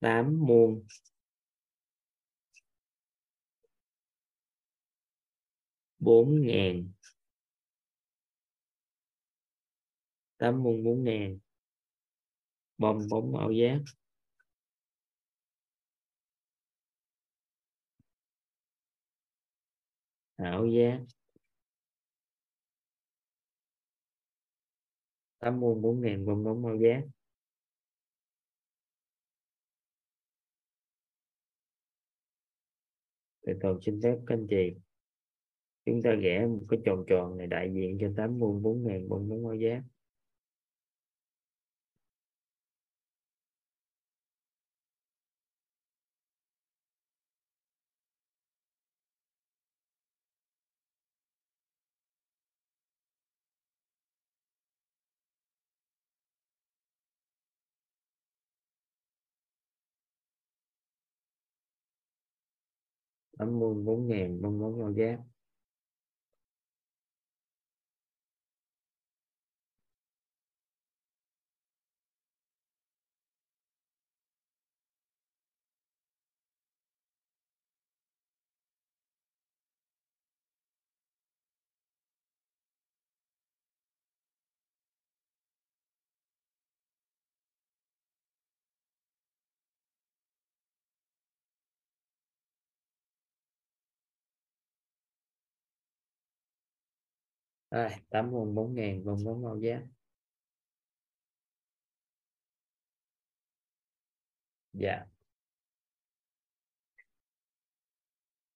[0.00, 0.86] 8 muôn.
[5.98, 6.92] Bốn ngàn.
[10.36, 11.38] Tám muôn bốn ngàn
[12.78, 13.78] bong bóng màu giác
[20.42, 21.00] ảo giác
[25.38, 27.02] tám muôn bốn ngàn bong bóng ảo giác
[33.42, 34.74] từ tôi xin phép các anh chị.
[35.84, 39.08] Chúng ta vẽ một cái tròn tròn này đại diện cho tám muôn bốn ngàn
[39.08, 39.82] bong bóng ảo giác
[63.42, 65.18] tám mươi bốn ngàn bong bóng ảo giác
[97.72, 99.82] Rồi, tám vòng bốn ngàn vòng bốn màu giác
[104.72, 105.06] dạ.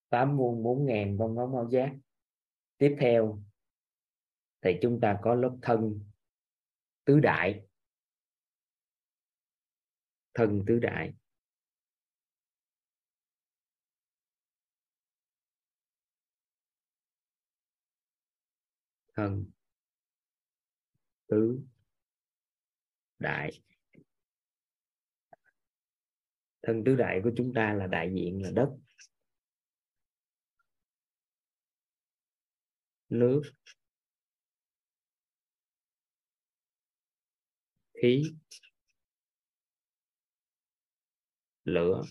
[0.09, 1.97] Tám vuông bốn ngàn vòng bóng màu giác
[2.79, 3.43] tiếp theo
[4.61, 6.01] thì chúng ta có lớp thân
[7.05, 7.67] tứ đại.
[10.35, 11.15] Thân tứ đại.
[19.17, 19.47] Thân
[21.29, 21.61] tứ
[23.19, 23.51] đại.
[26.63, 28.77] Thân tứ đại của chúng ta là đại diện là đất,
[33.09, 33.43] nước,
[38.03, 38.23] khí,
[41.65, 42.03] lửa.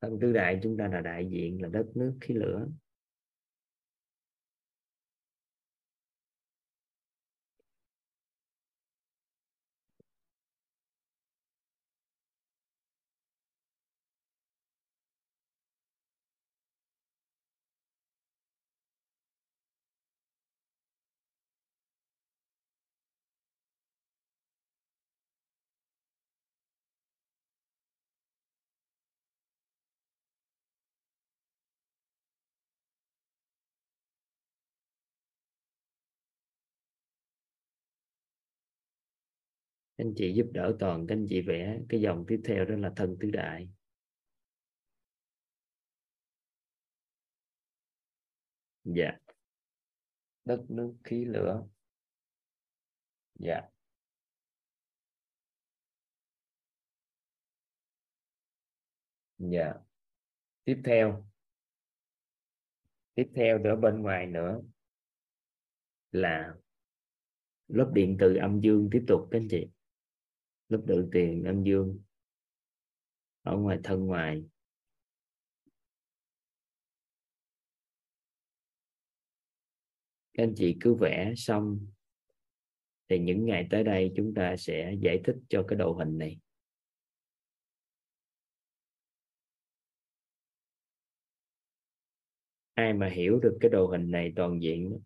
[0.00, 2.66] Thân tứ đại chúng ta là đại diện là đất, nước, khí, lửa.
[39.96, 42.92] Anh chị giúp đỡ toàn, các anh chị vẽ cái dòng tiếp theo đó là
[42.96, 43.68] thân tứ đại.
[48.84, 49.10] Dạ.
[50.44, 51.66] Đất, nước, khí, lửa.
[53.34, 53.62] Dạ.
[59.38, 59.74] Dạ.
[60.64, 61.26] Tiếp theo.
[63.14, 64.60] Tiếp theo ở bên ngoài nữa
[66.12, 66.54] là
[67.68, 69.66] lớp điện từ âm dương tiếp tục, các anh chị
[70.68, 71.98] lúc tự tiền âm dương.
[73.42, 74.44] Ở ngoài thân ngoài.
[80.34, 81.86] Các anh chị cứ vẽ xong.
[83.08, 86.38] Thì những ngày tới đây chúng ta sẽ giải thích cho cái đồ hình này.
[92.74, 95.00] Ai mà hiểu được cái đồ hình này toàn diện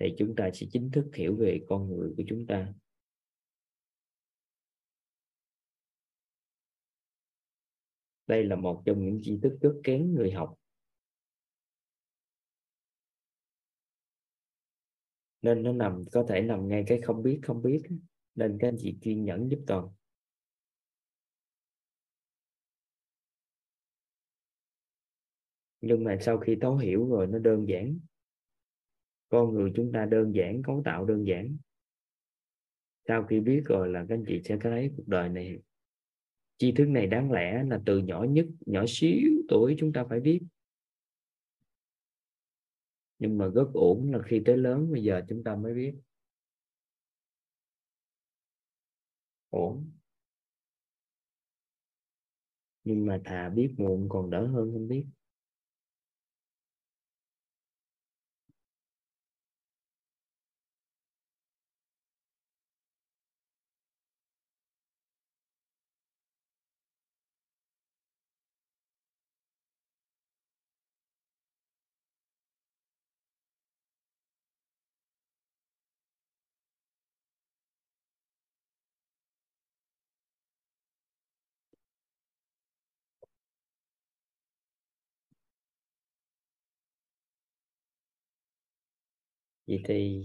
[0.00, 2.72] thì chúng ta sẽ chính thức hiểu về con người của chúng ta.
[8.28, 10.54] Đây là một trong những tri thức rất kén người học.
[15.42, 17.82] Nên nó nằm, có thể nằm ngay cái không biết không biết.
[18.34, 19.88] Nên các anh chị kiên nhẫn giúp toàn.
[25.80, 27.98] Nhưng mà sau khi thấu hiểu rồi, nó đơn giản.
[29.28, 31.56] Con người chúng ta đơn giản, cấu tạo đơn giản.
[33.08, 35.58] Sau khi biết rồi là các anh chị sẽ thấy cuộc đời này
[36.58, 40.20] tri thức này đáng lẽ là từ nhỏ nhất, nhỏ xíu tuổi chúng ta phải
[40.20, 40.40] biết.
[43.18, 45.94] Nhưng mà rất ổn là khi tới lớn, bây giờ chúng ta mới biết.
[49.50, 49.90] Ổn.
[52.84, 55.06] Nhưng mà thà biết muộn còn đỡ hơn không biết.
[89.68, 90.24] Vậy thì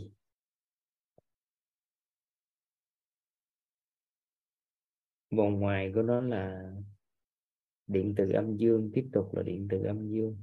[5.38, 6.72] vòng ngoài của nó là
[7.88, 10.38] điện từ âm dương tiếp tục là điện từ âm dương.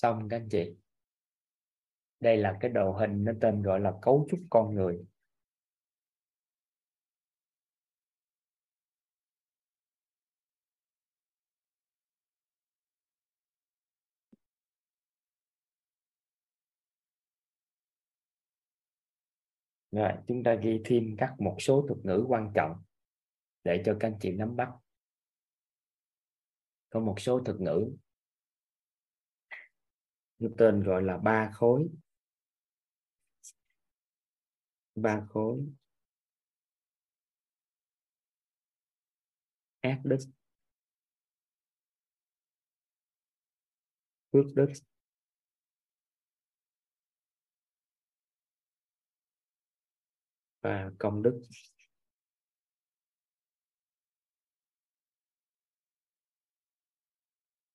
[0.00, 0.74] Xong các anh chị
[2.20, 5.06] đây là cái đồ hình nó tên gọi là cấu trúc con người
[19.90, 22.82] Rồi, chúng ta ghi thêm các một số thuật ngữ quan trọng
[23.64, 24.68] để cho các anh chị nắm bắt.
[26.90, 27.90] Có một số thuật ngữ
[30.40, 31.88] cái tên gọi là ba khối.
[34.94, 35.58] Ba khối.
[39.82, 40.18] Ác đức.
[44.32, 44.72] Phước đức.
[50.62, 51.42] Và công đức.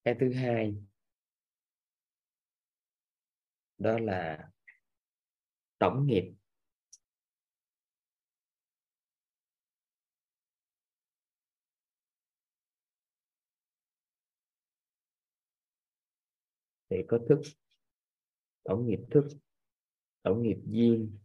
[0.04, 0.76] Cái thứ hai
[3.84, 4.50] đó là
[5.78, 6.34] tổng nghiệp.
[16.90, 17.42] Thì có thức,
[18.64, 19.28] tổng nghiệp thức,
[20.22, 21.20] tổng nghiệp duyên,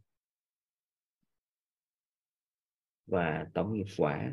[3.06, 4.32] và tổng nghiệp quả.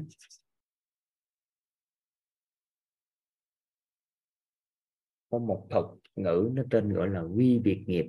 [5.30, 8.06] Có một thực ngữ nó tên gọi là quy biệt nghiệp.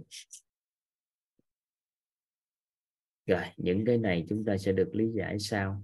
[3.26, 5.82] Rồi, những cái này chúng ta sẽ được lý giải sau.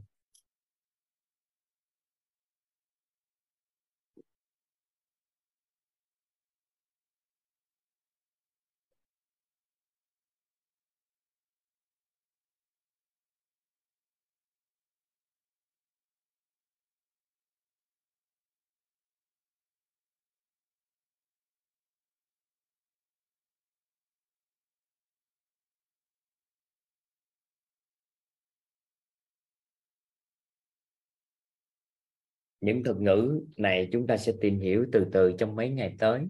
[32.63, 36.29] Những thuật ngữ này chúng ta sẽ tìm hiểu từ từ trong mấy ngày tới.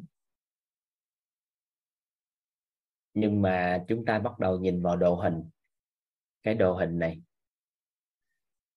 [3.14, 5.43] Nhưng mà chúng ta bắt đầu nhìn vào đồ hình.
[6.43, 7.22] Cái đồ hình này.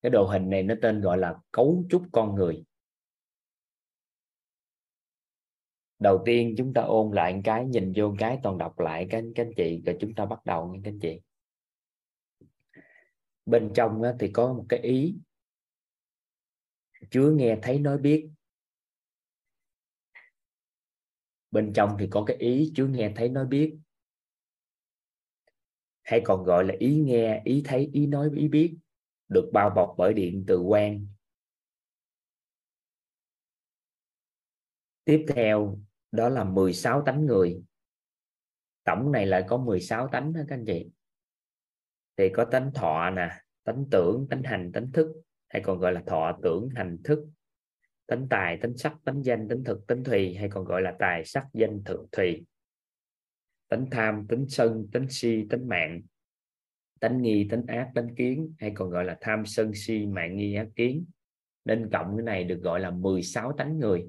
[0.02, 2.66] Cái đồ hình này nó tên gọi là cấu trúc con người.
[6.00, 9.46] Đầu tiên chúng ta ôn lại cái nhìn vô cái toàn đọc lại các, các
[9.46, 11.20] anh chị rồi chúng ta bắt đầu nha các anh chị.
[13.46, 15.16] Bên trong thì có một cái ý.
[17.10, 18.30] Chúa nghe thấy nói biết.
[21.52, 23.78] Bên trong thì có cái ý, Chúa nghe thấy nói biết.
[26.04, 28.78] Hay còn gọi là ý nghe, ý thấy, ý nói, ý biết,
[29.28, 31.08] được bao bọc bởi điện từ quan.
[35.04, 35.80] Tiếp theo,
[36.12, 37.64] đó là 16 tánh người.
[38.84, 40.90] Tổng này lại có 16 tánh đó các anh chị.
[42.18, 43.30] Thì có tánh thọ nè,
[43.64, 45.25] tánh tưởng, tánh hành, tánh thức
[45.56, 47.20] hay còn gọi là thọ tưởng, hành thức
[48.08, 51.26] tánh tài tánh sắc tánh danh tánh thực tánh thùy, hay còn gọi là tài,
[51.26, 52.46] sắc, danh, thực, thùy.
[53.68, 56.02] Tánh tham tánh sân tánh si tánh mạng.
[57.00, 60.56] Tánh nghi tánh ác tánh kiến, hay còn gọi là tham, sân, si, mạng, nghi,
[60.56, 61.06] ác, kiến.
[61.66, 64.06] Nên cộng cái này được gọi là 16 tánh người.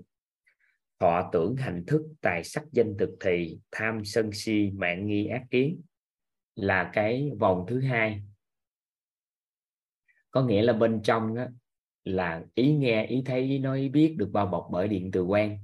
[0.98, 5.42] Thọ tưởng, hành thức, tài, sắc, danh, thực thì tham, sân, si, mạng, nghi, ác,
[5.50, 5.80] kiến
[6.54, 8.22] là cái vòng thứ hai
[10.36, 11.44] có nghĩa là bên trong đó
[12.04, 15.22] là ý nghe, ý thấy, ý nói, ý biết được bao bọc bởi điện từ
[15.22, 15.58] quan.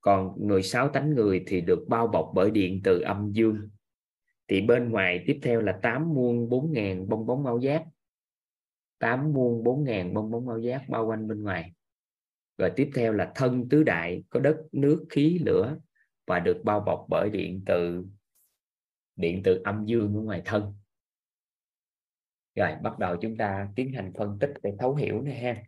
[0.00, 3.68] Còn 16 tánh người thì được bao bọc bởi điện từ âm dương.
[4.48, 7.84] Thì bên ngoài tiếp theo là tám muôn bốn ngàn bong bóng mau giác
[8.98, 11.72] tám muôn bốn ngàn bong bóng mau giác bao quanh bên ngoài.
[12.58, 15.76] Rồi tiếp theo là thân tứ đại, có đất, nước, khí, lửa
[16.26, 18.04] và được bao bọc bởi điện từ
[19.16, 20.74] điện từ âm dương ở ngoài thân
[22.60, 25.62] rồi, bắt đầu chúng ta tiến hành phân tích để thấu hiểu nè ha.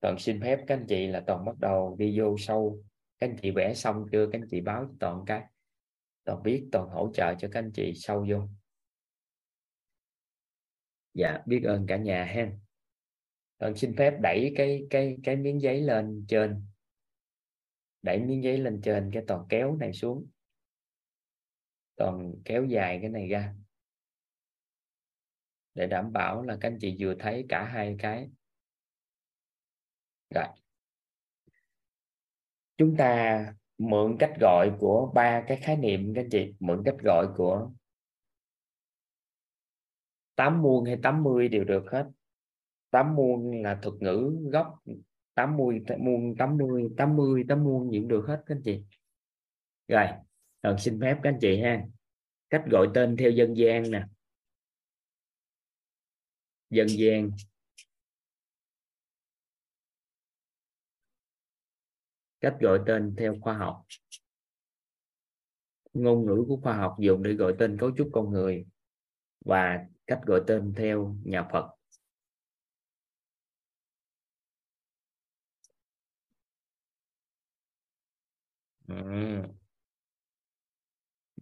[0.00, 2.84] Toàn xin phép các anh chị là toàn bắt đầu đi vô sâu.
[3.18, 4.28] Các anh chị vẽ xong chưa?
[4.32, 5.44] Các anh chị báo cho toàn cái.
[6.24, 8.48] Toàn biết, toàn hỗ trợ cho các anh chị sâu vô.
[11.14, 12.52] Dạ biết ơn cả nhà ha.
[13.58, 16.66] Toàn xin phép đẩy cái cái cái miếng giấy lên trên.
[18.02, 20.26] Đẩy miếng giấy lên trên cái toàn kéo này xuống.
[21.96, 23.54] Toàn kéo dài cái này ra
[25.74, 28.30] để đảm bảo là các anh chị vừa thấy cả hai cái.
[30.34, 30.44] Rồi.
[32.76, 36.96] Chúng ta mượn cách gọi của ba cái khái niệm, các anh chị, mượn cách
[37.04, 37.70] gọi của
[40.34, 42.10] tám muôn hay tám mươi đều được hết.
[42.90, 44.78] Tám muôn là thuật ngữ gốc,
[45.34, 48.62] tám mươi muôn, tám mươi tám mươi, tám muôn gì cũng được hết, các anh
[48.64, 48.82] chị.
[49.88, 50.06] Rồi
[50.62, 51.84] rồi xin phép các anh chị ha.
[52.50, 54.04] Cách gọi tên theo dân gian nè
[56.70, 57.30] dân gian.
[62.40, 63.84] Cách gọi tên theo khoa học.
[65.92, 68.66] Ngôn ngữ của khoa học dùng để gọi tên cấu trúc con người
[69.44, 71.66] và cách gọi tên theo nhà Phật.
[78.88, 79.60] Ừ.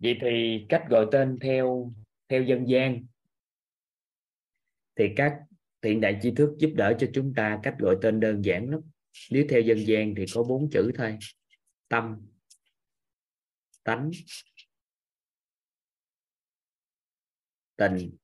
[0.00, 1.92] vậy thì cách gọi tên theo
[2.28, 3.06] theo dân gian
[4.98, 5.38] thì các
[5.82, 8.80] thiện đại tri thức giúp đỡ cho chúng ta cách gọi tên đơn giản lắm.
[9.30, 11.18] Nếu theo dân gian thì có bốn chữ thôi.
[11.88, 12.26] Tâm,
[13.84, 14.10] tánh,
[17.76, 18.16] tình,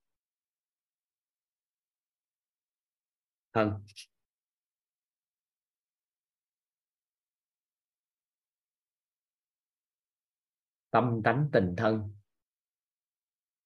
[3.53, 3.85] thân.
[10.91, 12.15] Tâm, tánh, tình, thân.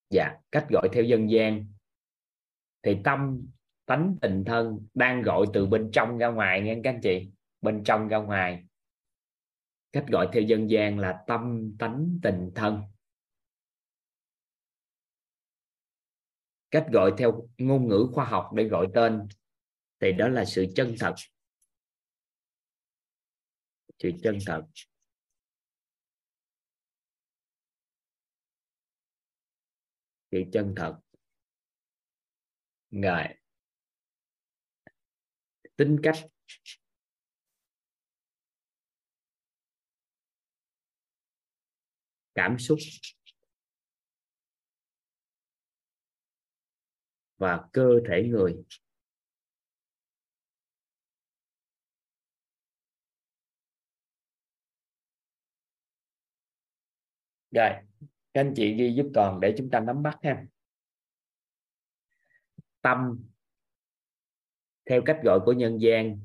[0.10, 1.79] Dạ cách gọi theo dân gian
[2.84, 3.48] thì tâm
[3.86, 7.30] tánh tình thân đang gọi từ bên trong ra ngoài nghe các anh chị?
[7.62, 8.66] Bên trong ra ngoài.
[9.92, 12.82] Cách gọi theo dân gian là tâm tánh tình thân.
[16.72, 19.28] Cách gọi theo ngôn ngữ khoa học để gọi tên
[20.00, 21.16] thì đó là sự chân thật.
[24.00, 24.62] Sự chân thật.
[30.32, 31.00] Sự chân thật
[32.92, 33.24] rồi.
[35.78, 36.16] Tính cách.
[42.36, 42.78] Cảm xúc.
[47.38, 48.56] Và cơ thể người.
[57.52, 57.70] Rồi,
[58.34, 60.46] các anh chị ghi giúp toàn để chúng ta nắm bắt ha
[62.82, 63.20] tâm
[64.90, 66.20] theo cách gọi của nhân gian,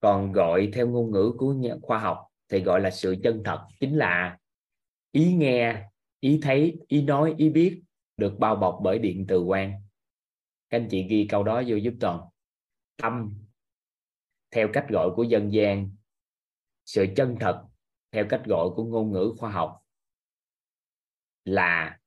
[0.00, 3.96] còn gọi theo ngôn ngữ của khoa học thì gọi là sự chân thật, chính
[3.96, 4.38] là
[5.12, 5.88] ý nghe,
[6.20, 7.82] ý thấy, ý nói, ý biết
[8.16, 9.82] được bao bọc bởi điện từ quang
[10.70, 12.20] các anh chị ghi câu đó vô giúp toàn.
[12.96, 13.34] Tâm
[14.50, 15.90] theo cách gọi của dân gian,
[16.84, 17.66] sự chân thật
[18.12, 19.82] theo cách gọi của ngôn ngữ khoa học
[21.44, 21.98] là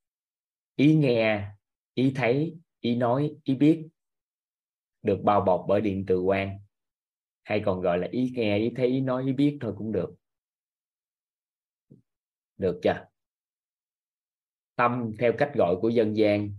[0.76, 1.48] ý nghe,
[1.94, 3.88] ý thấy ý nói, ý biết
[5.02, 6.58] được bao bọc bởi điện từ quang.
[7.42, 10.14] Hay còn gọi là ý nghe, ý thấy, ý nói, ý biết thôi cũng được.
[12.56, 13.06] Được chưa?
[14.76, 16.54] Tâm theo cách gọi của dân gian.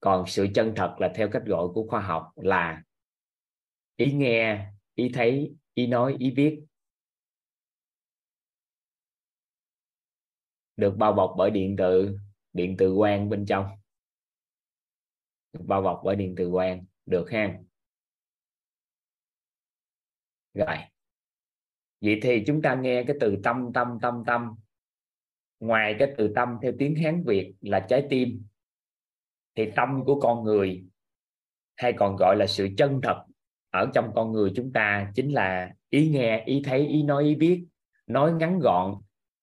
[0.00, 2.82] Còn sự chân thật là theo cách gọi của khoa học là
[3.96, 6.64] ý nghe, ý thấy, ý nói, ý biết.
[10.76, 12.18] Được bao bọc bởi điện từ
[12.52, 13.83] điện từ quang bên trong
[15.60, 16.84] bao bọc bởi điện từ quang.
[17.06, 17.58] Được ha?
[20.54, 20.76] Rồi.
[22.00, 24.54] Vậy thì chúng ta nghe cái từ tâm tâm tâm tâm.
[25.60, 28.42] Ngoài cái từ tâm theo tiếng hán việt là trái tim,
[29.54, 30.84] thì tâm của con người,
[31.76, 33.24] hay còn gọi là sự chân thật
[33.70, 37.34] ở trong con người chúng ta chính là ý nghe, ý thấy, ý nói, ý
[37.34, 37.66] biết.
[38.06, 38.94] Nói ngắn gọn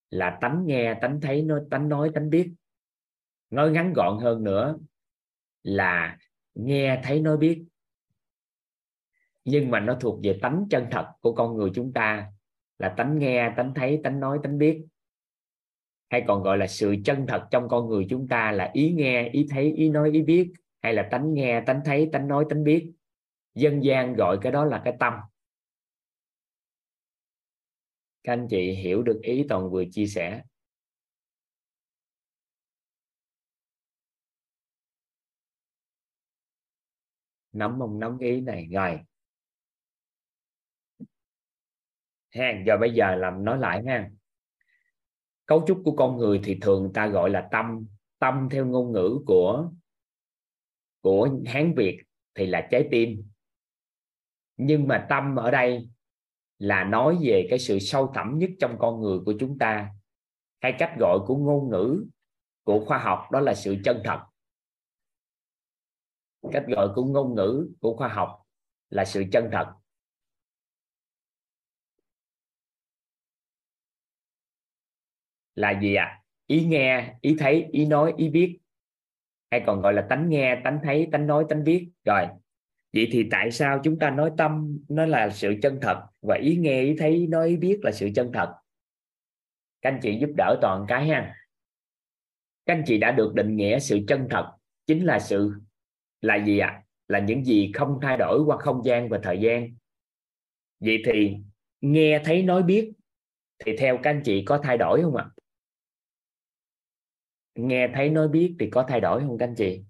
[0.09, 2.53] là tánh nghe, tánh thấy, nói, tánh nói, tánh biết.
[3.49, 4.77] Nói ngắn gọn hơn nữa
[5.63, 6.17] là
[6.53, 7.63] nghe thấy nói biết.
[9.45, 12.31] Nhưng mà nó thuộc về tánh chân thật của con người chúng ta,
[12.77, 14.85] là tánh nghe, tánh thấy, tánh nói, tánh biết.
[16.09, 19.29] Hay còn gọi là sự chân thật trong con người chúng ta là ý nghe,
[19.29, 20.51] ý thấy, ý nói, ý biết,
[20.81, 22.91] hay là tánh nghe, tánh thấy, tánh nói, tánh biết.
[23.55, 25.13] Dân gian gọi cái đó là cái tâm.
[28.23, 30.41] Các anh chị hiểu được ý toàn vừa chia sẻ.
[37.53, 38.99] Nắm mong nắm ý này, rồi.
[42.29, 44.09] Ha giờ bây giờ làm, nói lại ha
[45.45, 47.85] cấu trúc của con người thì thường ta gọi là tâm
[48.19, 49.71] tâm theo ngôn ngữ của
[51.01, 52.01] của hán việt
[52.35, 53.23] thì là trái tim.
[54.57, 55.89] Nhưng mà tâm ở đây
[56.57, 59.89] là nói về cái sự sâu thẳm nhất trong con người của chúng ta.
[60.61, 62.05] Hay cách gọi của ngôn ngữ
[62.63, 64.19] của khoa học đó là sự chân thật
[66.53, 68.41] cách gọi của ngôn ngữ của khoa học
[68.89, 69.65] là sự chân thật.
[75.55, 76.05] Là gì ạ?
[76.05, 76.21] À?
[76.47, 78.59] ý nghe, ý thấy, ý nói, ý biết
[79.51, 82.25] hay còn gọi là tánh nghe, tánh thấy, tánh nói, tánh biết rồi,
[82.93, 86.55] vậy thì tại sao chúng ta nói tâm nó là sự chân thật và ý
[86.55, 88.55] nghe, ý thấy, ý nói, ý biết là sự chân thật?
[89.81, 91.35] Các anh chị giúp đỡ toàn cái ha.
[92.65, 94.51] Các anh chị đã được định nghĩa sự chân thật
[94.87, 95.53] chính là sự
[96.21, 96.67] là gì ạ?
[96.67, 96.83] À?
[97.07, 99.75] là những gì không thay đổi qua không gian và thời gian.
[100.79, 101.35] Vậy thì
[101.81, 102.91] nghe thấy nói biết
[103.59, 105.25] thì theo các anh chị có thay đổi không ạ?
[105.27, 105.31] À?
[107.55, 109.83] nghe thấy nói biết thì có thay đổi không các anh chị?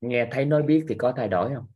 [0.00, 1.66] Nghe thấy nói biết thì có thay đổi không?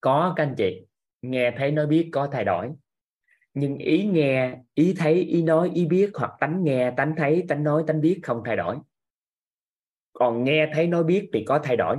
[0.00, 0.86] Có các anh chị.
[1.22, 2.70] Nghe thấy nói biết có thay đổi.
[3.54, 7.64] Nhưng ý nghe, ý thấy, ý nói, ý biết hoặc tánh nghe, tánh thấy, tánh
[7.64, 8.76] nói, tánh biết không thay đổi
[10.12, 11.96] còn nghe thấy nói biết thì có thay đổi.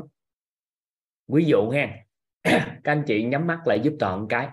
[1.28, 1.98] Ví dụ ha,
[2.84, 4.50] các anh chị nhắm mắt lại giúp toàn cái.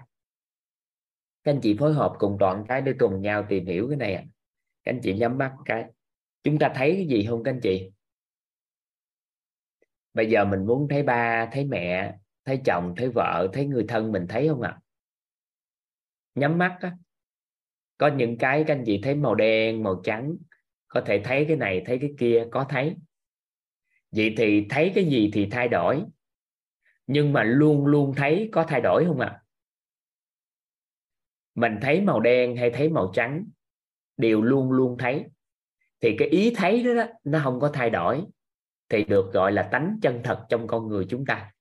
[1.44, 4.14] Các anh chị phối hợp cùng toàn cái để cùng nhau tìm hiểu cái này
[4.14, 4.24] à
[4.88, 5.84] các anh chị nhắm mắt cái.
[6.42, 7.90] Chúng ta thấy cái gì không các anh chị?
[10.14, 12.14] Bây giờ mình muốn thấy ba, thấy mẹ,
[12.44, 14.70] thấy chồng, thấy vợ, thấy người thân mình thấy không ạ?
[14.70, 14.80] À?
[16.34, 16.96] nhắm mắt á.
[17.98, 20.36] Có những cái các anh chị thấy màu đen, màu trắng,
[20.88, 22.96] có thể thấy cái này, thấy cái kia, có thấy
[24.10, 26.04] vậy thì thấy cái gì thì thay đổi.
[27.06, 29.26] Nhưng mà luôn luôn thấy có thay đổi không ạ?
[29.26, 29.42] À?
[31.58, 33.44] mình thấy màu đen hay thấy màu trắng
[34.16, 35.26] đều luôn luôn thấy.
[36.00, 38.24] Thì cái ý thấy đó, đó nó không có thay đổi
[38.88, 41.52] thì được gọi là tánh chân thật trong con người chúng ta.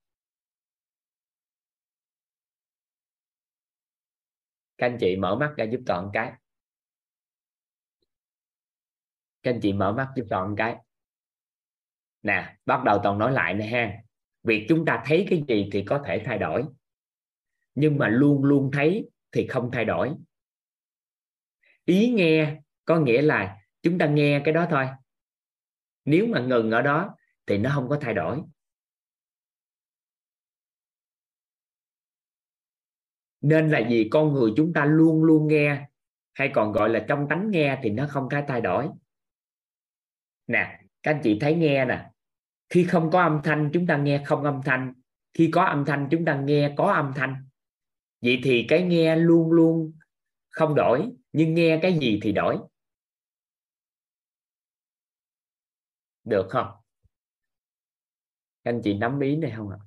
[4.77, 6.33] Các anh chị mở mắt ra giúp toàn cái.
[9.43, 10.77] Các anh chị mở mắt giúp toàn cái
[12.27, 13.93] nè, bắt đầu toàn nói lại nè ha.
[14.43, 16.63] Việc chúng ta thấy cái gì thì có thể thay đổi.
[17.75, 20.13] Nhưng mà luôn luôn thấy thì không thay đổi.
[21.85, 22.55] Ý nghe
[22.85, 24.87] có nghĩa là chúng ta nghe cái đó thôi.
[26.05, 28.41] Nếu mà ngừng ở đó thì nó không có thay đổi.
[33.41, 35.87] Nên là gì con người chúng ta luôn luôn nghe,
[36.33, 38.89] hay còn gọi là trong tánh nghe thì nó không có thay đổi.
[40.47, 42.09] Nè, các anh chị thấy nghe nè
[42.69, 44.93] khi không có âm thanh, chúng ta nghe không âm thanh.
[45.33, 47.47] Khi có âm thanh, chúng ta nghe có âm thanh.
[48.21, 49.93] Vậy thì cái nghe luôn luôn
[50.49, 52.57] không đổi, nhưng nghe cái gì thì đổi.
[56.23, 56.67] Được không?
[58.63, 59.77] Anh chị nắm ý này không ạ?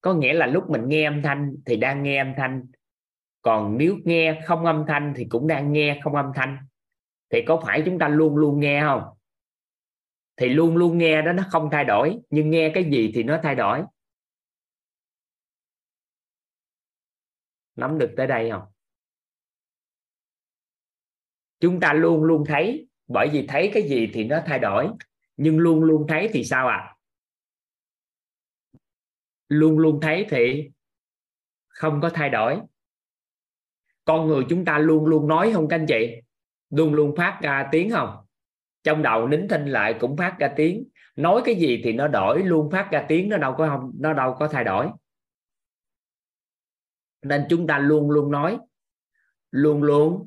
[0.00, 2.66] Có nghĩa là lúc mình nghe âm thanh thì đang nghe âm thanh.
[3.42, 6.56] Còn nếu nghe không âm thanh thì cũng đang nghe không âm thanh
[7.34, 9.02] thì có phải chúng ta luôn luôn nghe không?
[10.36, 12.18] Thì luôn luôn nghe đó, nó không thay đổi.
[12.30, 13.82] Nhưng nghe cái gì thì nó thay đổi.
[17.76, 18.62] Nắm được tới đây không?
[21.60, 22.88] Chúng ta luôn luôn thấy.
[23.06, 24.88] Bởi vì thấy cái gì thì nó thay đổi.
[25.36, 26.76] Nhưng luôn luôn thấy thì sao ạ?
[26.76, 26.96] À?
[29.48, 30.70] luôn luôn thấy thì
[31.68, 32.60] không có thay đổi.
[34.04, 36.20] Con người chúng ta luôn luôn nói không các anh chị?
[36.76, 38.16] Luôn luôn phát ra tiếng không
[38.84, 40.84] trong đầu nín thinh lại cũng phát ra tiếng.
[41.16, 44.12] Nói cái gì thì nó đổi, luôn phát ra tiếng, nó đâu có không, nó
[44.12, 44.88] đâu có thay đổi.
[47.22, 48.58] Nên chúng ta luôn luôn nói,
[49.50, 50.26] luôn luôn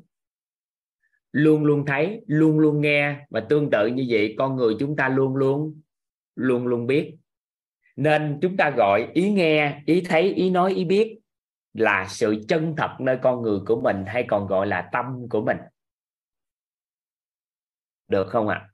[1.32, 5.08] luôn luôn thấy, luôn luôn nghe và tương tự như vậy, con người chúng ta
[5.08, 5.80] luôn luôn
[6.34, 7.14] luôn luôn biết.
[7.96, 11.18] Nên chúng ta gọi ý nghe, ý thấy, ý nói, ý biết
[11.74, 15.44] là sự chân thật nơi con người của mình hay còn gọi là tâm của
[15.44, 15.56] mình
[18.08, 18.56] được không ạ?
[18.56, 18.68] À?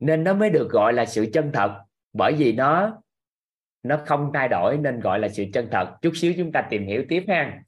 [0.00, 1.84] nên nó mới được gọi là sự chân thật.
[2.12, 3.02] Bởi vì nó
[3.82, 5.98] nó không thay đổi nên gọi là sự chân thật.
[6.02, 7.62] Chút xíu chúng ta tìm hiểu tiếp ha.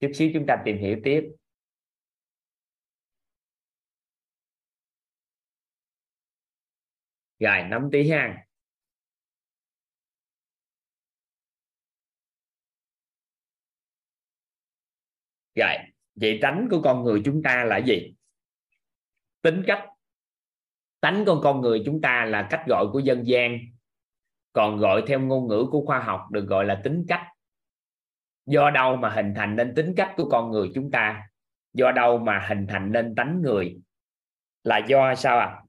[0.00, 1.24] Chút xíu chúng ta tìm hiểu tiếp.
[7.38, 8.43] Rồi, nắm tí ha.
[15.54, 15.74] Rồi,
[16.14, 18.14] vậy tánh của con người chúng ta là gì?
[19.42, 19.88] Tính cách.
[21.00, 23.58] Tánh con con người chúng ta là cách gọi của dân gian.
[24.52, 27.22] Còn gọi theo ngôn ngữ của khoa học được gọi là tính cách.
[28.46, 31.28] Do đâu mà hình thành nên tính cách của con người chúng ta?
[31.72, 33.76] Do đâu mà hình thành nên tánh người?
[34.64, 35.60] Là do sao à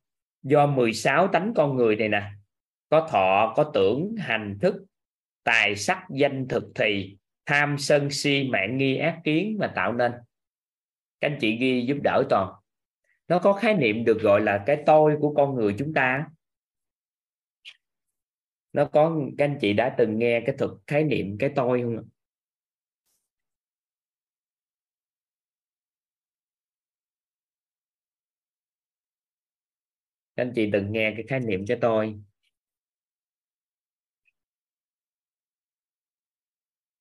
[0.46, 2.32] do 16 tánh con người này nè.
[2.90, 4.76] Có thọ, có tưởng, hành thức,
[5.44, 10.12] tài sắc, danh, thực, thì tham sân si mạng nghi ác kiến mà tạo nên.
[11.20, 12.54] Các anh chị ghi giúp đỡ toàn.
[13.28, 16.28] Nó có khái niệm được gọi là cái tôi của con người chúng ta.
[18.74, 22.10] Nó có, các anh chị đã từng nghe cái thuật khái niệm cái tôi không
[30.36, 32.20] các anh chị từng nghe cái khái niệm cái tôi.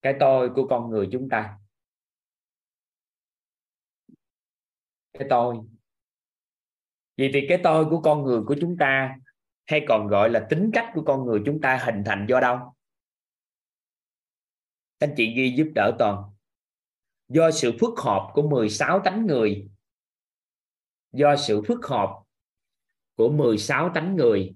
[0.05, 1.59] Cái tôi của con người chúng ta.
[5.12, 5.56] Cái tôi.
[7.16, 9.16] Vì thì cái tôi của con người của chúng ta,
[9.66, 12.74] hay còn gọi là tính cách của con người chúng ta hình thành do đâu?
[14.98, 16.22] Anh chị ghi giúp đỡ toàn.
[17.28, 19.68] Do sự phức hợp của 16 tánh người.
[21.12, 22.22] Do sự phức hợp
[23.14, 24.55] của 16 tánh người.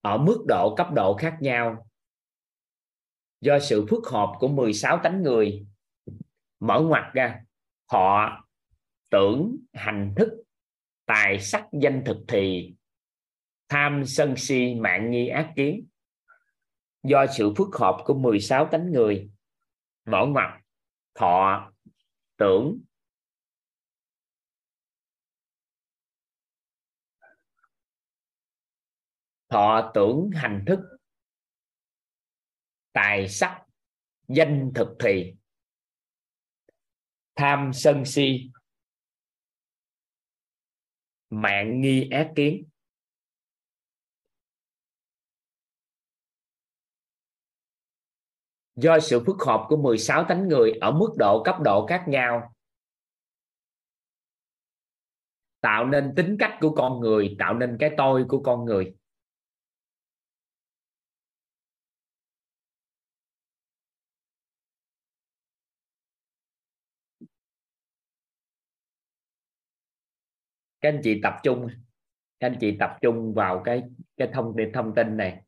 [0.00, 1.87] Ở mức độ cấp độ khác nhau
[3.40, 5.66] do sự phức hợp của 16 tánh người
[6.60, 7.40] mở ngoặt ra,
[7.86, 8.28] họ
[9.10, 10.28] tưởng hành thức,
[11.06, 12.74] tài sắc danh thực thì
[13.68, 15.86] tham sân si mạng nghi ác kiến.
[17.02, 19.30] Do sự phức hợp của 16 tánh người
[20.04, 20.60] mở ngoặt
[21.14, 21.72] thọ
[22.36, 22.80] tưởng
[29.48, 30.97] thọ tưởng hành thức
[32.92, 33.62] tài sắc,
[34.28, 35.34] danh thực thì.
[37.34, 38.50] Tham sân si.
[41.30, 42.68] Mạng nghi ác kiến.
[48.76, 52.54] Do sự phức hợp của 16 tánh người ở mức độ cấp độ khác nhau,
[55.60, 58.97] tạo nên tính cách của con người, tạo nên cái tôi của con người.
[70.80, 71.68] Các anh chị tập trung
[72.40, 73.82] các anh chị tập trung vào cái
[74.16, 75.42] cái thông tin thông tin này.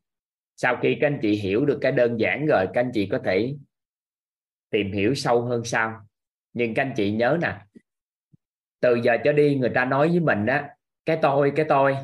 [0.55, 3.19] Sau khi các anh chị hiểu được cái đơn giản rồi các anh chị có
[3.25, 3.55] thể
[4.69, 6.07] tìm hiểu sâu hơn sau.
[6.53, 7.57] Nhưng các anh chị nhớ nè
[8.79, 10.75] từ giờ cho đi người ta nói với mình á,
[11.05, 11.97] cái tôi cái tôi.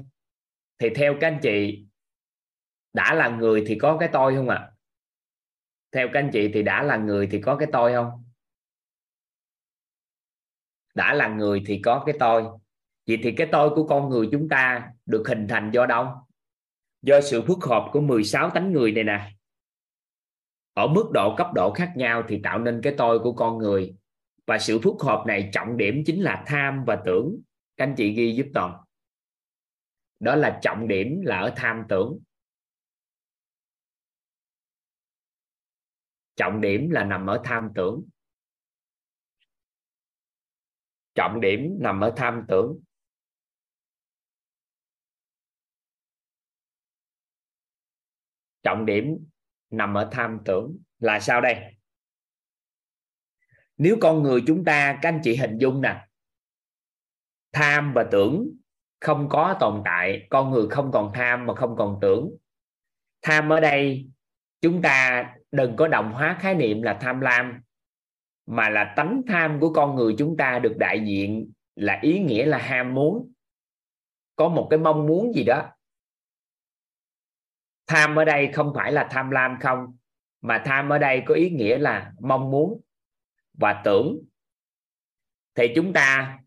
[0.80, 1.86] Thì theo các anh chị
[2.94, 4.56] đã là người thì có cái tôi không ạ?
[4.56, 4.72] À?
[5.92, 8.24] theo các anh chị thì đã là người thì có cái tôi không?
[10.96, 12.44] Đã là người thì có cái tôi
[13.08, 16.08] vậy thì cái tôi của con người chúng ta được hình thành do đâu?
[17.02, 19.32] Do sự phức hợp của 16 tánh người này nè.
[20.74, 23.96] Ở mức độ cấp độ khác nhau thì tạo nên cái tôi của con người.
[24.46, 27.42] Và sự phức hợp này trọng điểm chính là tham và tưởng.
[27.78, 28.78] Các anh chị ghi giúp toàn.
[30.20, 32.20] Đó là trọng điểm là ở tham tưởng.
[36.36, 38.04] Trọng điểm là nằm ở tham tưởng.
[41.16, 42.80] Trọng điểm nằm ở tham tưởng.
[48.68, 49.18] Trọng điểm
[49.70, 51.56] nằm ở tham tưởng là sao đây?
[53.78, 56.08] Nếu con người chúng ta, các anh chị hình dung nè,
[57.54, 58.50] tham và tưởng
[59.00, 62.30] không có tồn tại, con người không còn tham mà không còn tưởng.
[63.22, 64.08] Tham ở đây,
[64.62, 67.62] chúng ta đừng có đồng hóa khái niệm là tham lam,
[68.46, 72.46] mà là tánh tham của con người chúng ta được đại diện là ý nghĩa
[72.46, 73.32] là ham muốn.
[74.36, 75.72] Có một cái mong muốn gì đó
[77.88, 79.98] tham ở đây không phải là tham lam không,
[80.42, 82.82] mà tham ở đây có ý nghĩa là mong muốn
[83.54, 84.20] và tưởng.
[85.56, 86.40] Thì chúng ta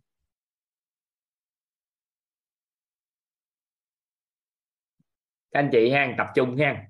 [5.51, 6.87] các anh chị ha, tập trung ha.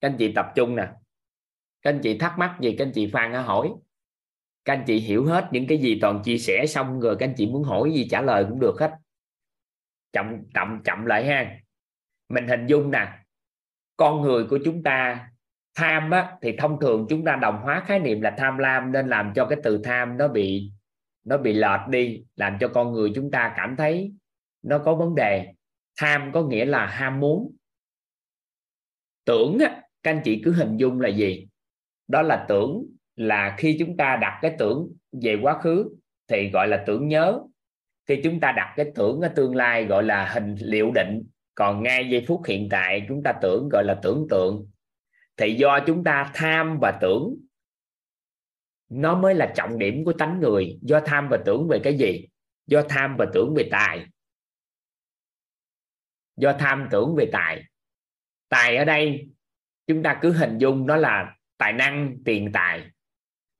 [0.00, 0.88] Các anh chị tập trung nè.
[1.82, 3.72] Các anh chị thắc mắc gì, các anh chị phan hỏi.
[4.64, 7.34] Các anh chị hiểu hết những cái gì toàn chia sẻ xong rồi các anh
[7.36, 8.92] chị muốn hỏi gì trả lời cũng được hết.
[10.12, 11.58] Chậm chậm chậm lại ha.
[12.28, 13.21] Mình hình dung nè
[14.02, 15.28] con người của chúng ta
[15.74, 19.08] tham á, thì thông thường chúng ta đồng hóa khái niệm là tham lam nên
[19.08, 20.70] làm cho cái từ tham nó bị
[21.24, 24.12] nó bị lệch đi làm cho con người chúng ta cảm thấy
[24.62, 25.52] nó có vấn đề.
[26.00, 27.56] Tham có nghĩa là ham muốn.
[29.24, 31.48] Tưởng á, các anh chị cứ hình dung là gì?
[32.08, 35.96] Đó là tưởng là khi chúng ta đặt cái tưởng về quá khứ
[36.28, 37.40] thì gọi là tưởng nhớ.
[38.06, 41.22] Khi chúng ta đặt cái tưởng ở tương lai gọi là hình liệu định
[41.54, 44.70] còn ngay giây phút hiện tại, chúng ta tưởng, gọi là tưởng tượng.
[45.36, 47.34] Thì do chúng ta tham và tưởng,
[48.88, 50.78] nó mới là trọng điểm của tánh người.
[50.82, 52.28] Do tham và tưởng về cái gì?
[52.66, 54.06] Do tham và tưởng về tài.
[56.36, 57.62] Do tham tưởng về tài.
[58.48, 59.28] Tài ở đây,
[59.86, 62.90] chúng ta cứ hình dung nó là tài năng, tiền tài.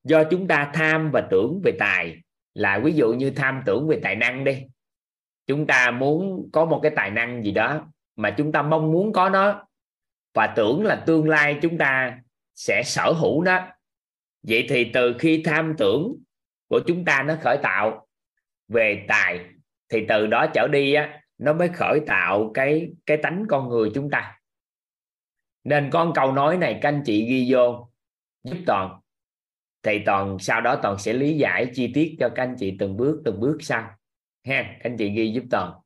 [0.04, 2.16] Do chúng ta tham và tưởng về tài,
[2.54, 4.62] là ví dụ như tham tưởng về tài năng đi
[5.46, 9.12] chúng ta muốn có một cái tài năng gì đó mà chúng ta mong muốn
[9.12, 9.68] có nó.
[10.34, 12.18] Và tưởng là tương lai chúng ta
[12.54, 13.68] sẽ sở hữu nó.
[14.42, 16.16] Vậy thì từ khi tham tưởng
[16.68, 18.06] của chúng ta nó khởi tạo
[18.68, 19.40] về tài,
[19.88, 23.90] thì từ đó trở đi á, nó mới khởi tạo cái cái tánh con người
[23.94, 24.38] chúng ta.
[25.64, 27.90] Nên con câu nói này, các anh chị ghi vô,
[28.44, 29.00] giúp toàn.
[29.82, 32.96] Thì toàn sau đó toàn sẽ lý giải chi tiết cho các anh chị từng
[32.96, 33.90] bước từng bước sau
[34.44, 35.80] ha, các anh chị ghi giúp toàn.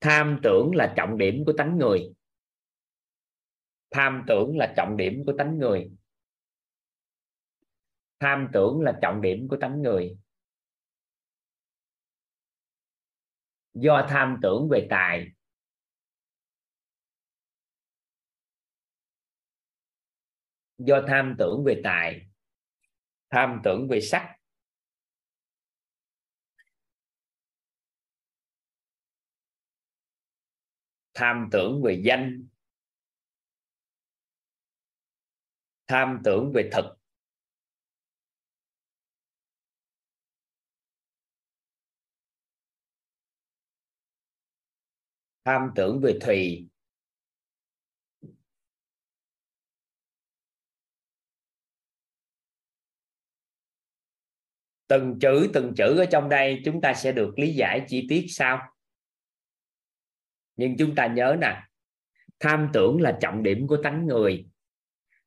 [0.00, 2.12] Tham tưởng là trọng điểm của tánh người.
[3.90, 5.90] Tham tưởng là trọng điểm của tánh người.
[8.20, 10.18] Tham tưởng là trọng điểm của tánh người.
[13.74, 15.26] Do tham tưởng về tài.
[20.78, 22.20] Do tham tưởng về tài.
[23.30, 24.37] Tham tưởng về sắc.
[31.18, 32.46] Tham tưởng về danh.
[35.86, 36.84] Tham tưởng về thực
[45.44, 46.68] tham tưởng về thùy.
[54.86, 58.26] Từng chữ từng chữ ở trong đây chúng ta sẽ được lý giải chi tiết
[58.28, 58.77] sau
[60.58, 61.62] nhưng chúng ta nhớ nè,
[62.40, 64.48] tham tưởng là trọng điểm của tánh người.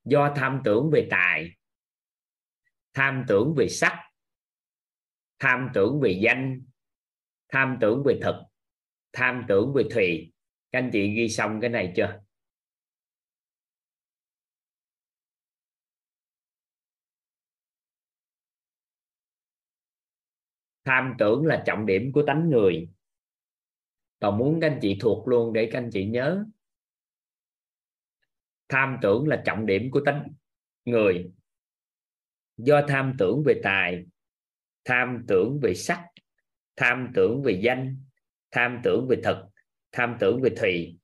[0.03, 1.51] Do tham tưởng về tài,
[2.93, 3.99] tham tưởng về sắc,
[5.39, 6.61] tham tưởng về danh,
[7.49, 8.35] tham tưởng về thực,
[9.13, 10.33] tham tưởng về thùy.
[10.71, 12.19] Các anh chị ghi xong cái này chưa?
[20.85, 22.89] Tham tưởng là trọng điểm của tánh người
[24.21, 26.45] và muốn các anh chị thuộc luôn để các anh chị nhớ.
[28.69, 30.27] Tham tưởng là trọng điểm của tánh
[30.85, 31.31] người.
[32.57, 34.05] Do tham tưởng về tài,
[34.85, 36.05] tham tưởng về sắc,
[36.75, 37.97] tham tưởng về danh,
[38.51, 39.37] tham tưởng về thực,
[39.91, 40.97] tham tưởng về thùy.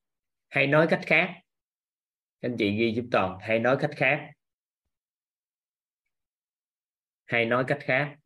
[0.48, 1.34] Hay nói cách khác
[2.40, 4.30] anh chị ghi giúp toàn, hay nói cách khác.
[7.26, 8.16] Hay nói cách khác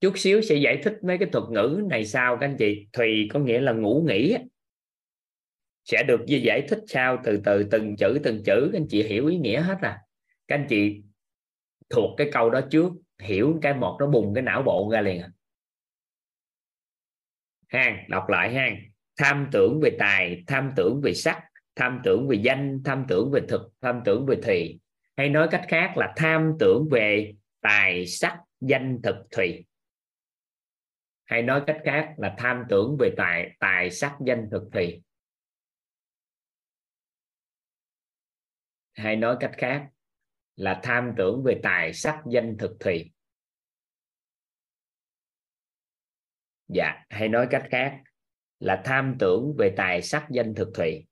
[0.00, 2.86] chút xíu sẽ giải thích mấy cái thuật ngữ này sau các anh chị.
[2.92, 4.36] Thùy có nghĩa là ngủ nghỉ
[5.84, 9.26] sẽ được giải thích sau từ từ, từng chữ từng chữ, các anh chị hiểu
[9.26, 9.98] ý nghĩa hết à.
[10.48, 11.02] Các anh chị
[11.90, 12.92] thuộc cái câu đó trước,
[13.22, 15.30] hiểu cái một nó bùng cái não bộ ra liền à.
[17.68, 18.70] Ha đọc lại ha
[19.16, 21.42] tham tưởng về tài, tham tưởng về sắc,
[21.76, 24.80] tham tưởng về danh, tham tưởng về thực, tham tưởng về thùy.
[25.16, 29.64] Hay nói cách khác là tham tưởng về tài, sắc, danh, thực, thùy
[31.28, 35.02] hay nói cách khác là tham tưởng về tài tài sắc danh thực thì.
[38.92, 39.88] Hay nói cách khác
[40.56, 43.10] là tham tưởng về tài sắc danh thực thì.
[46.68, 48.02] Dạ hay nói cách khác
[48.58, 51.06] là tham tưởng về tài sắc danh thực thùy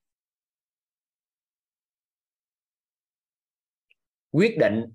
[4.31, 4.93] quyết định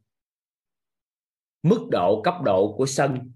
[1.62, 3.32] mức độ cấp độ của sân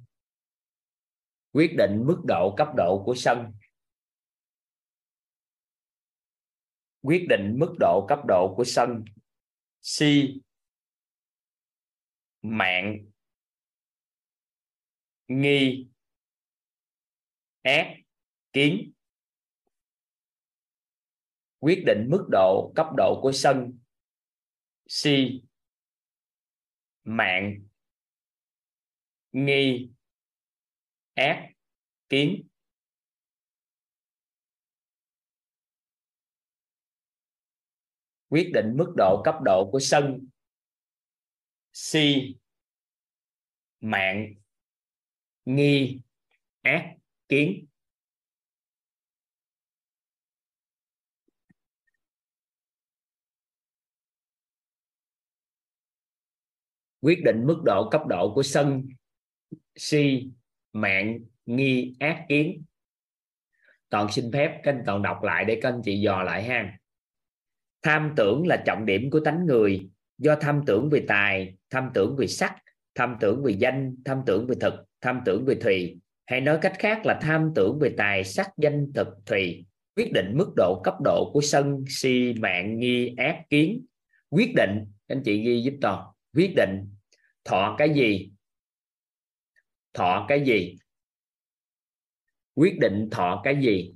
[1.57, 3.53] quyết định mức độ cấp độ của sân.
[7.03, 9.05] Quyết định mức độ cấp độ của sân.
[9.81, 10.41] Si
[12.43, 13.11] mạng.
[15.29, 15.89] Nghi.
[17.63, 17.97] Ác.
[18.53, 18.93] Kiến.
[21.59, 23.79] Quyết định mức độ cấp độ của sân.
[24.89, 25.43] Si
[27.05, 27.67] mạng.
[29.33, 29.96] Nghi
[31.17, 31.49] ác
[32.09, 32.49] kiến
[38.29, 40.29] quyết định mức độ cấp độ của sân.
[41.73, 42.37] Si
[43.81, 44.35] mạng.
[45.45, 46.01] Nghi
[46.63, 46.97] ác
[47.29, 47.67] kiến
[57.01, 58.89] quyết định mức độ cấp độ của sân.
[59.77, 60.31] Si
[60.81, 62.63] mạng nghi ác kiến.
[63.89, 66.79] Toàn xin phép các anh toàn đọc lại để các anh chị dò lại ha.
[67.83, 69.89] Tham tưởng là trọng điểm của tánh người.
[70.19, 72.55] Do tham tưởng về tài, tham tưởng về sắc,
[72.95, 75.99] tham tưởng về danh, tham tưởng về thực, tham tưởng về thùy.
[76.27, 79.67] Hay nói cách khác là tham tưởng về tài, sắc, danh, thực, thùy.
[79.97, 83.87] Quyết định mức độ cấp độ của sân, si, mạng, nghi, ác, kiến.
[84.31, 86.89] Quyết định anh chị ghi giúp toàn quyết định,
[87.45, 88.31] thọ cái gì?
[89.97, 90.77] Thọ cái gì?
[92.55, 93.95] Quyết định thọ cái gì?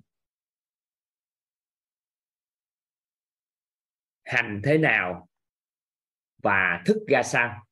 [4.25, 5.29] Hành thế nào
[6.43, 7.67] và thức ra sao?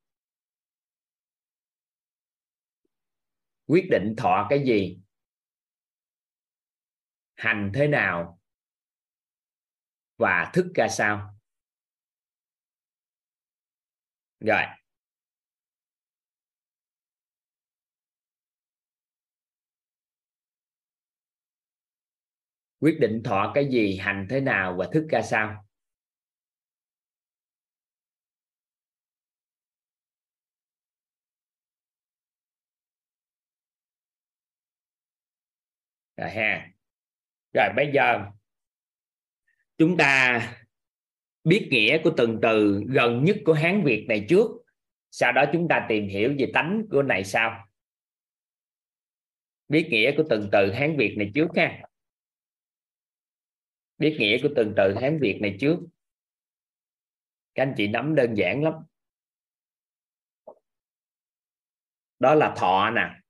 [3.67, 4.99] Quyết định thọ cái gì?
[7.37, 8.39] Hành thế nào
[10.17, 11.35] và thức ra sao?
[14.41, 14.78] Rồi.
[22.81, 25.65] Quyết định thọ cái gì, hành thế nào và thức ra sao?
[36.17, 36.69] Rồi ha.
[37.55, 38.25] Rồi bây giờ
[39.79, 40.41] chúng ta
[41.45, 44.47] biết nghĩa của từng từ gần nhất của hán việt này trước.
[45.11, 47.69] Sau đó chúng ta tìm hiểu về tánh của này sau.
[49.69, 51.88] Biết nghĩa của từng từ hán việt này trước ha
[53.99, 55.79] biết nghĩa của từng từ hán việt này trước.
[57.55, 58.75] Các anh chị nắm đơn giản lắm.
[62.19, 63.21] Đó là thọ nè.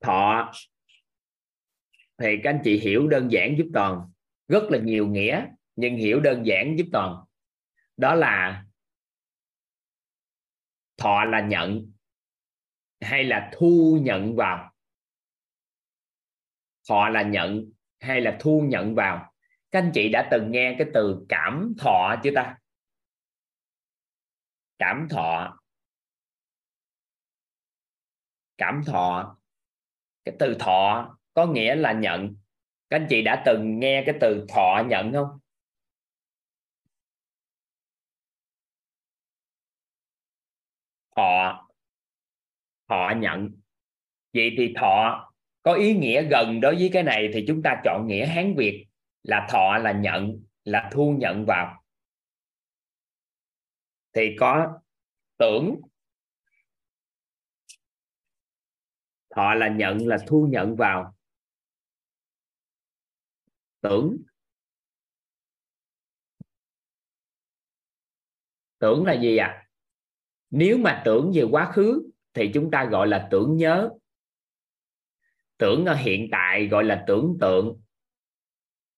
[0.00, 0.52] Thọ.
[2.18, 4.12] Thì các anh chị hiểu đơn giản giúp toàn.
[4.48, 5.46] Rất là nhiều nghĩa,
[5.76, 7.24] nhưng hiểu đơn giản giúp toàn.
[7.96, 8.64] Đó là
[10.96, 11.92] thọ là nhận,
[13.00, 14.74] hay là thu nhận vào.
[16.88, 19.32] Thọ là nhận hay là thu nhận vào?
[19.70, 22.58] Các anh chị đã từng nghe cái từ cảm thọ chưa ta?
[24.78, 25.58] Cảm thọ.
[28.58, 29.36] Cảm thọ.
[30.24, 32.36] Cái từ thọ có nghĩa là nhận.
[32.90, 35.38] Các anh chị đã từng nghe cái từ thọ nhận không?
[41.16, 41.68] Thọ.
[42.88, 43.50] Thọ nhận.
[44.32, 45.25] Vậy thì thọ
[45.66, 48.86] có ý nghĩa gần đối với cái này thì chúng ta chọn nghĩa hán việt,
[49.22, 51.82] là thọ, là nhận, là thu nhận vào.
[54.12, 54.80] Thì có
[55.36, 55.80] tưởng,
[59.34, 61.14] thọ là nhận, là thu nhận vào.
[63.80, 64.16] Tưởng
[68.78, 69.46] tưởng là gì ạ?
[69.46, 69.68] À?
[70.50, 73.90] nếu mà tưởng về quá khứ thì chúng ta gọi là tưởng nhớ
[75.58, 77.80] tưởng ở hiện tại gọi là tưởng tượng.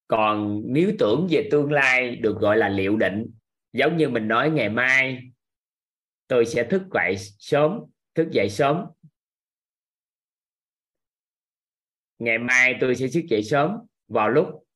[0.09, 3.30] Còn nếu tưởng về tương lai được gọi là liệu định,
[3.72, 5.30] giống như mình nói ngày mai,
[6.26, 7.80] tôi sẽ thức dậy sớm,
[8.14, 8.85] thức dậy sớm.
[12.18, 13.70] Ngày mai tôi sẽ thức dậy sớm,
[14.09, 14.66] vào lúc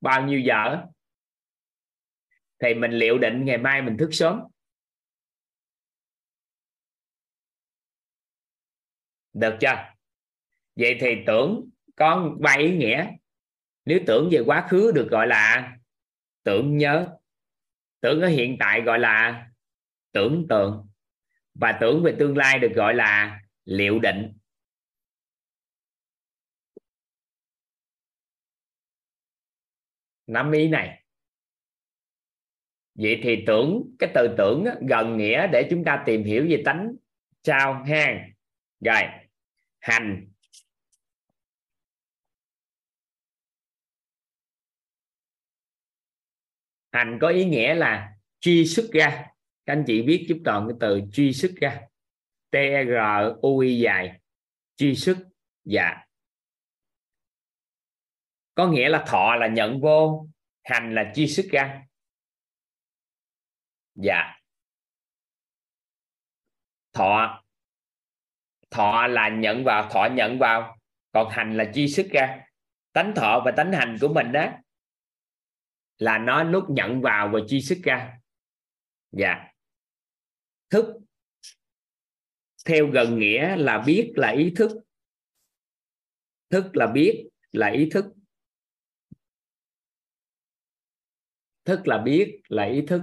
[0.00, 0.84] bao nhiêu giờ?
[2.58, 4.40] Thì mình liệu định ngày mai mình thức sớm.
[9.32, 9.95] Được chưa?
[10.76, 13.10] Vậy thì tưởng có ba ý nghĩa.
[13.84, 15.76] Nếu tưởng về quá khứ được gọi là
[16.42, 17.18] tưởng nhớ,
[18.00, 19.46] tưởng ở hiện tại gọi là
[20.12, 20.88] tưởng tượng,
[21.54, 24.32] và tưởng về tương lai được gọi là liệu định.
[30.26, 31.02] Nắm ý này.
[32.94, 36.92] Vậy thì tưởng, cái từ tưởng gần nghĩa để chúng ta tìm hiểu về tánh
[37.42, 38.28] sao ha
[38.80, 39.02] rồi,
[39.80, 40.35] hành.
[46.96, 49.26] Hành có ý nghĩa là truy xuất ra.
[49.66, 51.80] Các anh chị viết giúp toàn cái từ truy xuất ra.
[52.50, 52.56] T
[52.86, 52.92] r
[53.42, 54.20] u i dài.
[54.76, 55.16] Truy xuất
[55.64, 56.04] dạ.
[58.54, 60.28] Có nghĩa là thọ là nhận vô,
[60.64, 61.82] hành là truy xuất ra.
[63.94, 64.40] Dạ.
[66.92, 67.42] Thọ
[68.70, 70.78] thọ là nhận vào, thọ nhận vào.
[71.12, 72.40] Còn hành là truy xuất ra.
[72.92, 74.52] Tánh thọ và tánh hành của mình đó
[75.98, 78.18] là nó lúc nhận vào và chi xuất ra.
[79.12, 79.52] Dạ.
[80.70, 80.84] Thức.
[82.64, 84.70] Theo gần nghĩa là biết là ý thức.
[86.50, 88.04] Thức là biết là ý thức.
[91.64, 93.02] Thức là biết là ý thức.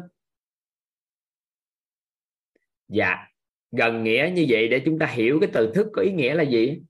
[2.87, 3.27] Dạ.
[3.71, 6.43] Gần nghĩa như vậy để chúng ta hiểu cái từ thức có ý nghĩa là
[6.43, 6.81] gì.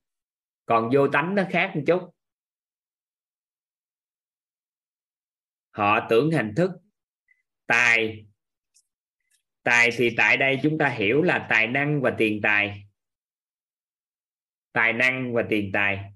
[0.65, 2.12] Còn vô tánh nó khác một chút.
[5.73, 6.71] Họ tưởng hành thức
[7.65, 8.25] tài.
[9.63, 12.87] Tài thì tại đây chúng ta hiểu là tài năng và tiền tài.
[14.71, 16.13] Tài năng và tiền tài.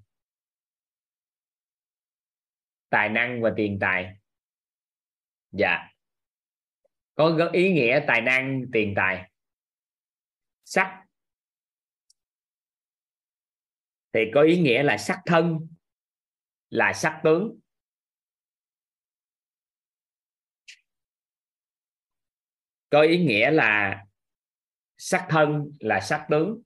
[2.88, 4.16] Tài năng và tiền tài.
[5.50, 5.88] Dạ.
[7.14, 9.30] Có ý nghĩa tài năng, tiền tài.
[10.64, 11.04] Sắc.
[14.12, 15.68] Thì có ý nghĩa là sắc thân,
[16.70, 17.58] là sắc tướng.
[22.90, 24.04] Có ý nghĩa là
[24.96, 26.62] sắc thân là sắc tướng.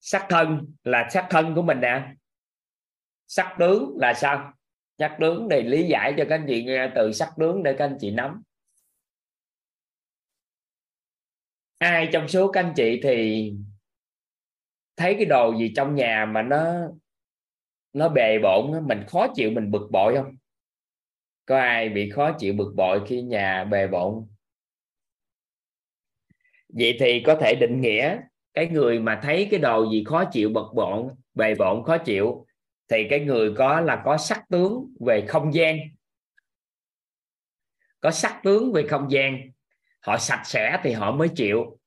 [0.00, 2.14] Sắc thân là sắc thân của mình nè.
[3.26, 4.52] Sắc tướng là sao?
[4.98, 7.84] Sắc tướng để lý giải cho các anh chị nghe từ sắc tướng để các
[7.84, 8.42] anh chị nắm.
[11.78, 13.52] Ai trong số các anh chị thì
[14.96, 16.88] thấy cái đồ gì trong nhà mà nó
[17.92, 20.36] nó bề bộn mình khó chịu mình bực bội không?
[21.46, 24.26] Có ai bị khó chịu bực bội khi nhà bề bộn?
[26.68, 28.18] Vậy thì có thể định nghĩa
[28.54, 32.46] cái người mà thấy cái đồ gì khó chịu, bực bộn, bề bộn, khó chịu,
[32.88, 35.78] thì cái người có là có sắc tướng về không gian.
[38.00, 39.50] Có sắc tướng về không gian,
[40.00, 41.78] họ sạch sẽ thì họ mới chịu.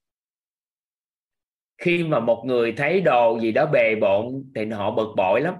[1.78, 5.56] Khi mà một người thấy đồ gì đó bề bộn thì họ bực bội lắm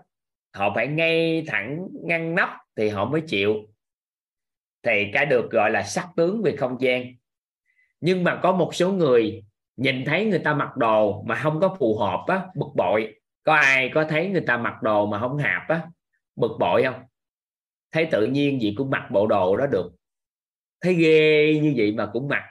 [0.56, 3.56] họ phải ngay thẳng ngăn nắp thì họ mới chịu.
[4.84, 7.06] Thì cái được gọi là sắc tướng về không gian.
[8.02, 9.44] Nhưng mà có một số người
[9.76, 13.16] nhìn thấy người ta mặc đồ mà không có phù hợp á, bực bội.
[13.44, 15.82] Có ai có thấy người ta mặc đồ mà không hợp á,
[16.36, 17.04] bực bội không?
[17.92, 19.92] Thấy tự nhiên gì cũng mặc bộ đồ đó được.
[20.82, 22.44] Thấy ghê như vậy mà cũng mặc.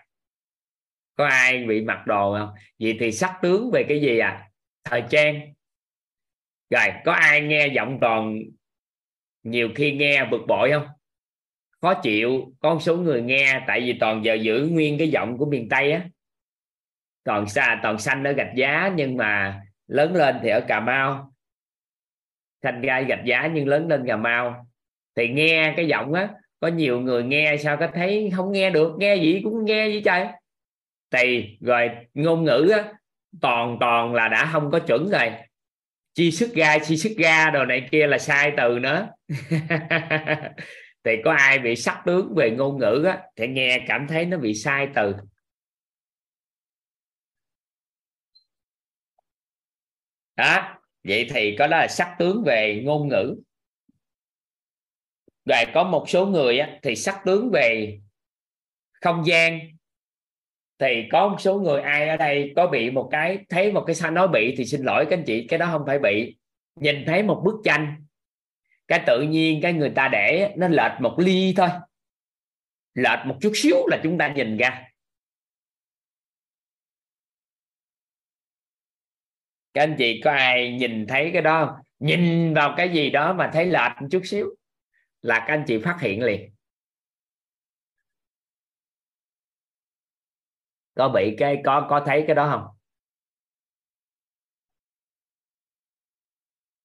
[1.16, 2.54] Có ai bị mặc đồ không?
[2.78, 4.50] Vậy thì sắc tướng về cái gì à?
[4.84, 5.53] Thời trang
[6.70, 8.38] rồi, có ai nghe giọng toàn
[9.42, 10.86] nhiều khi nghe bực bội không?
[11.80, 15.38] Khó chịu, có một số người nghe, tại vì toàn giờ giữ nguyên cái giọng
[15.38, 16.08] của miền tây á.
[17.24, 21.34] Toàn xa, toàn xanh ở gạch giá, nhưng mà lớn lên thì ở cà mau.
[22.62, 24.66] Thành ra gạch giá nhưng lớn lên cà mau.
[25.16, 26.28] Thì nghe cái giọng á,
[26.60, 30.02] có nhiều người nghe sao có thấy không nghe được, nghe gì cũng nghe vậy
[30.04, 30.26] trời.
[31.10, 32.92] Thì, rồi ngôn ngữ á,
[33.40, 35.30] toàn toàn là đã không có chuẩn rồi
[36.14, 39.08] chi sức ga chi sức ga đồ này kia là sai từ nữa.
[41.04, 44.38] Thì có ai bị sắc tướng về ngôn ngữ á thì nghe cảm thấy nó
[44.38, 45.14] bị sai từ.
[50.36, 53.34] Đó vậy thì có đó là sắc tướng về ngôn ngữ.
[55.44, 57.98] Rồi có một số người á, thì sắc tướng về
[59.00, 59.60] không gian
[60.78, 63.94] thì có một số người ai ở đây có bị một cái, thấy một cái
[63.94, 66.36] sao nói bị thì xin lỗi các anh chị, cái đó không phải bị.
[66.80, 68.04] Nhìn thấy một bức tranh,
[68.88, 71.68] cái tự nhiên cái người ta để nó lệch một ly thôi.
[72.94, 74.84] Lệch một chút xíu là chúng ta nhìn ra.
[79.74, 81.84] Các anh chị có ai nhìn thấy cái đó không?
[81.98, 84.46] nhìn vào cái gì đó mà thấy lệch một chút xíu
[85.22, 86.53] là các anh chị phát hiện liền.
[90.94, 92.76] Có bị cái, có có thấy cái đó không?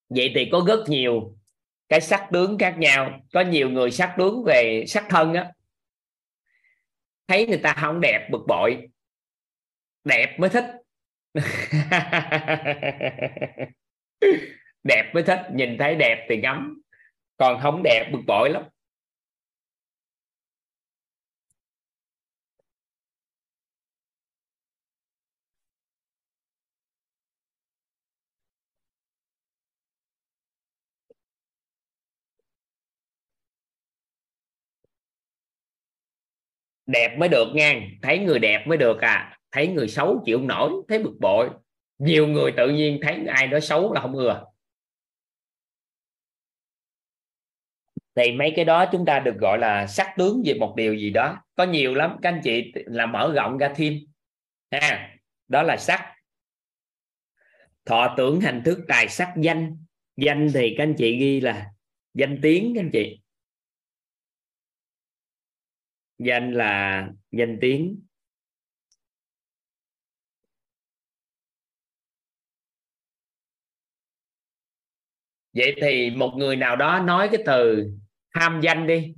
[0.10, 1.36] Vậy thì có rất nhiều
[1.90, 3.20] cái sắc tướng khác nhau.
[3.34, 5.52] Có nhiều người sắc tướng về sắc thân á.
[7.28, 8.90] Thấy người ta không đẹp, bực bội.
[10.04, 10.66] Đẹp mới thích.
[14.84, 15.40] Đẹp mới thích.
[15.54, 16.82] Nhìn thấy đẹp thì ngắm.
[17.38, 18.64] Còn không đẹp, bực bội lắm.
[36.92, 39.38] Đẹp mới được nha thấy người đẹp mới được à.
[39.52, 41.50] Thấy người xấu chịu nổi, thấy bực bội.
[41.98, 44.46] Nhiều người tự nhiên thấy ai đó xấu là không ưa.
[48.16, 51.10] Thì mấy cái đó chúng ta được gọi là sắc tướng về một điều gì
[51.10, 51.38] đó.
[51.56, 53.94] Có nhiều lắm, các anh chị là mở rộng ra thêm.
[54.72, 55.18] Ha,
[55.48, 56.16] đó là sắc.
[57.86, 59.78] Thọ tưởng hành thức, tài sắc, danh.
[60.18, 61.72] Danh thì các anh chị ghi là
[62.14, 63.22] danh tiếng, các anh chị
[66.20, 68.06] danh là danh tiếng.
[75.54, 77.92] Vậy thì một người nào đó nói cái từ
[78.34, 79.14] tham danh đi.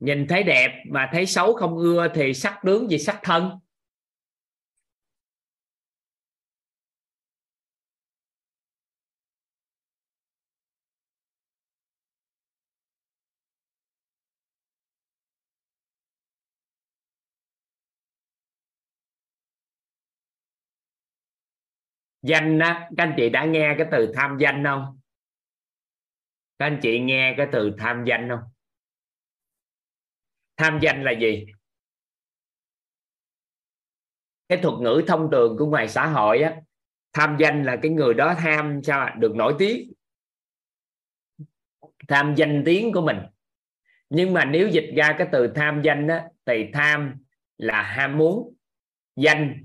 [0.00, 3.50] Nhìn thấy đẹp mà thấy xấu không ưa thì sắc tướng gì sắc thân?
[22.28, 25.00] Danh á các anh chị đã nghe cái từ tham danh không?
[26.58, 28.50] Các anh chị nghe cái từ tham danh không?
[30.56, 31.46] Tham danh là gì?
[34.48, 36.56] Cái thuật ngữ thông thường của ngoài xã hội á
[37.12, 39.92] tham danh là cái người đó tham sao được nổi tiếng.
[42.08, 43.18] Tham danh tiếng của mình.
[44.10, 47.14] Nhưng mà nếu dịch ra cái từ tham danh á, thì tham
[47.56, 48.54] là ham muốn
[49.16, 49.64] danh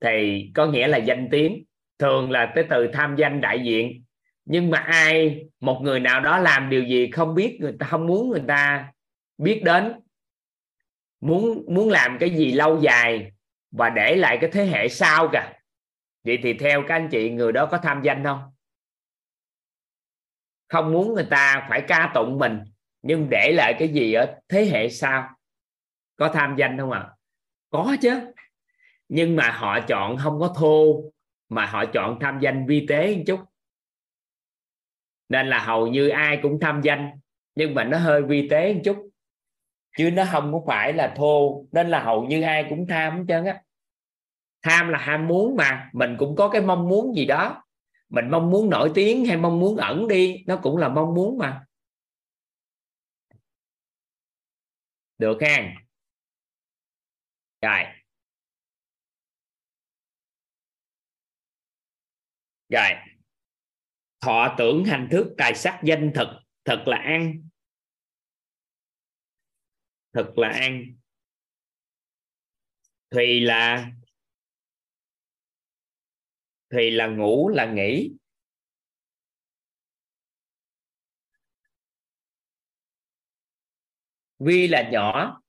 [0.00, 1.65] thì có nghĩa là danh tiếng
[1.98, 4.04] thường là cái từ tham danh đại diện.
[4.44, 8.06] Nhưng mà ai, một người nào đó làm điều gì không biết người ta, không
[8.06, 8.92] muốn người ta
[9.38, 9.92] biết đến,
[11.20, 13.32] muốn muốn làm cái gì lâu dài
[13.70, 15.52] và để lại cái thế hệ sau cả
[16.24, 18.40] vậy thì theo các anh chị, người đó có tham danh không?
[20.68, 22.60] Không muốn người ta phải ca tụng mình,
[23.02, 25.28] nhưng để lại cái gì ở thế hệ sau?
[26.16, 27.00] Có tham danh không ạ?
[27.00, 27.16] À?
[27.70, 28.32] có chứ.
[29.08, 31.02] Nhưng mà họ chọn không có thô
[31.48, 33.40] mà họ chọn tham danh vi tế một chút.
[35.28, 37.10] Nên là hầu như ai cũng tham danh,
[37.54, 39.10] nhưng mà nó hơi vi tế một chút.
[39.96, 43.24] Chứ nó không có phải là thô, nên là hầu như ai cũng tham hết
[43.28, 43.62] trơn á.
[44.62, 47.62] Tham là ham muốn mà, mình cũng có cái mong muốn gì đó.
[48.08, 51.38] Mình mong muốn nổi tiếng hay mong muốn ẩn đi, nó cũng là mong muốn
[51.38, 51.64] mà.
[55.18, 55.74] Được ha?
[57.62, 57.95] Rồi.
[62.68, 62.90] Rồi.
[64.20, 66.28] Thọ tưởng hành thức, tài sắc danh thực
[66.64, 67.48] thực là ăn.
[70.12, 70.84] Thực là ăn.
[73.10, 73.90] Thùy là
[76.70, 78.10] thùy là ngủ, là nghỉ.
[84.38, 85.42] Vi là nhỏ.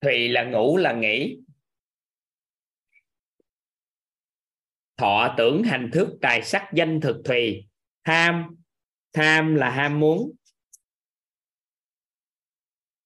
[0.00, 1.36] Thùy là ngủ là nghỉ.
[4.96, 7.68] Thọ tưởng hành thức, tài sắc, danh thực thùy
[8.04, 8.56] tham.
[9.12, 10.32] Tham là ham muốn.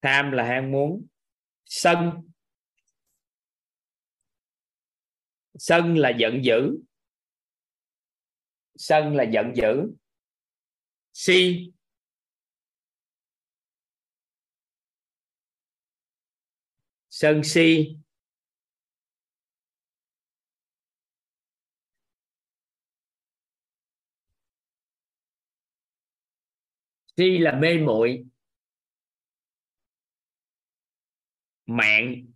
[0.02, 1.06] Tham là ham muốn.
[1.64, 2.12] Sân.
[5.54, 6.78] Sân là giận dữ.
[8.74, 9.92] Sân là giận dữ.
[11.12, 11.70] Si.
[17.22, 17.96] Sân si.
[27.16, 28.24] Si là mê muội.
[31.66, 32.26] Mạng.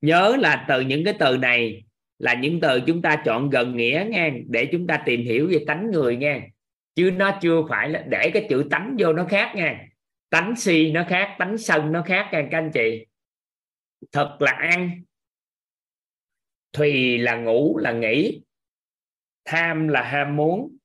[0.00, 1.84] Nhớ là từ những cái từ này
[2.18, 5.64] là những từ chúng ta chọn gần nghĩa nghe, để chúng ta tìm hiểu về
[5.66, 6.48] tánh người nghe.
[6.94, 9.86] Chứ nó chưa phải là để cái chữ tánh vô nó khác nghe.
[10.30, 13.09] Tánh si nó khác, tánh sân nó khác nha các anh chị
[14.12, 15.02] thật là ăn.
[16.72, 18.42] Thùy là ngủ, là nghỉ.
[19.44, 20.78] Tham là ham muốn.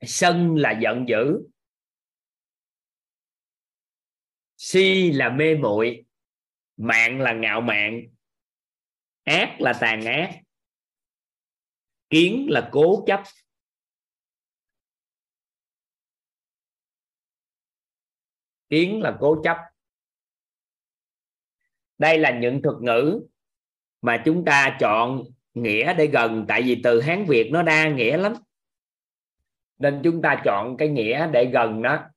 [0.00, 1.48] Sân là giận dữ.
[4.56, 6.06] Si là mê muội.
[6.76, 8.02] Mạng là ngạo mạn.
[9.24, 10.42] Ác là tàn ác.
[12.10, 13.22] Kiến là cố chấp.
[18.68, 19.56] Kiến là cố chấp
[21.98, 23.20] đây là những thuật ngữ
[24.02, 25.24] mà chúng ta chọn
[25.54, 28.34] nghĩa để gần, tại vì từ hán việt nó đa nghĩa lắm.
[29.78, 32.10] Nên chúng ta chọn cái nghĩa để gần nó.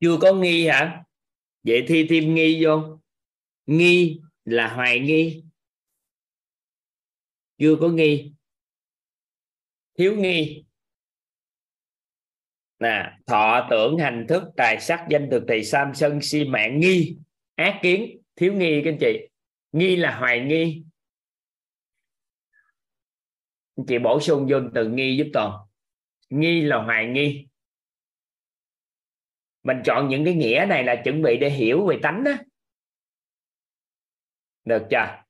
[0.00, 1.05] Chưa có nghi hả?
[1.66, 3.00] Vậy thi thêm nghi vô.
[3.66, 5.44] Nghi là hoài nghi.
[7.58, 8.32] Chưa có nghi.
[9.98, 10.64] Thiếu nghi.
[12.78, 17.16] Nè, thọ tưởng hành thức, tài sắc, danh thực thì sam, sân, si, mạng, nghi.
[17.54, 19.28] Ác kiến, thiếu nghi các anh chị.
[19.72, 20.82] Nghi là hoài nghi.
[23.76, 25.52] Anh chị bổ sung vô từ nghi giúp toàn.
[26.30, 27.46] Nghi là hoài nghi
[29.66, 32.32] mình chọn những cái nghĩa này là chuẩn bị để hiểu về tánh đó
[34.64, 35.22] được chưa?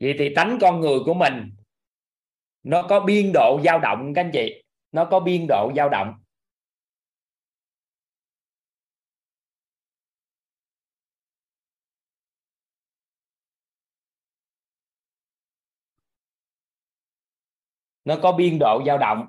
[0.00, 1.50] Vậy thì tánh con người của mình,
[2.62, 4.62] nó có biên độ dao động các anh chị.
[4.92, 6.14] Nó có biên độ dao động.
[18.06, 19.26] Nó có biên độ dao động.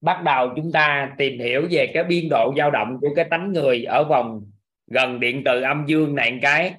[0.00, 3.52] Bắt đầu chúng ta tìm hiểu về cái biên độ dao động của cái tánh
[3.52, 4.50] người ở vòng
[4.86, 6.74] gần điện từ âm dương này một cái.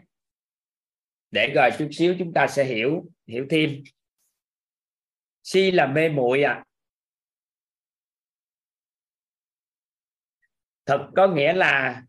[1.31, 3.84] Để rồi chút xíu chúng ta sẽ hiểu hiểu thêm.
[5.43, 6.65] Si là mê muội à
[10.85, 12.03] thật có nghĩa là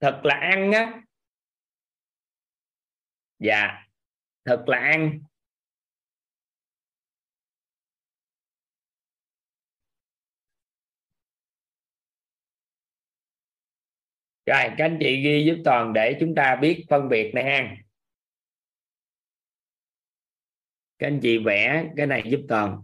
[0.00, 1.02] thật là ăn á.
[3.38, 3.86] Dạ
[4.44, 5.20] thật là ăn.
[14.46, 17.76] Rồi, các anh chị ghi giúp toàn để chúng ta biết phân biệt này ha.
[20.98, 22.82] Các anh chị vẽ cái này giúp toàn.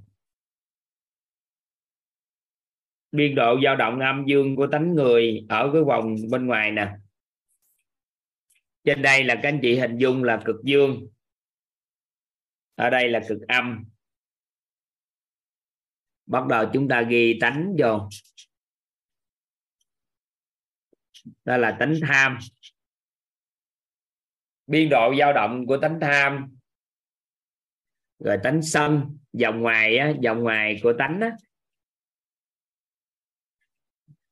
[3.12, 6.92] Biên độ dao động âm dương của tánh người ở cái vòng bên ngoài nè.
[8.84, 11.08] Trên đây là các anh chị hình dung là cực dương.
[12.74, 13.84] Ở đây là cực âm.
[16.26, 18.08] Bắt đầu chúng ta ghi tánh vô
[21.44, 22.38] đó là tánh tham.
[24.66, 26.56] Biên độ dao động của tánh tham
[28.18, 31.30] rồi tánh sân dòng ngoài á, dòng ngoài của tánh á.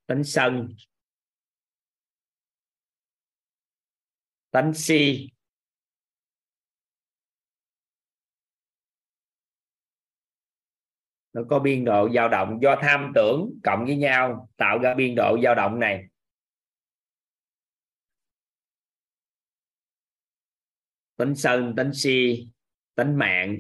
[0.07, 0.69] Tánh sân.
[4.51, 5.31] Tánh si.
[11.33, 15.15] Nó có biên độ dao động do tham tưởng cộng với nhau tạo ra biên
[15.17, 16.05] độ dao động này.
[21.19, 22.47] Tính sân tính si
[22.95, 23.59] tính mạng.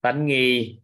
[0.00, 0.80] Tánh nghi.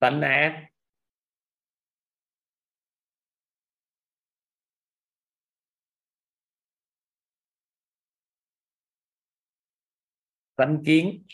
[0.00, 0.69] Tánh ác.
[10.60, 11.24] Tánh kiến.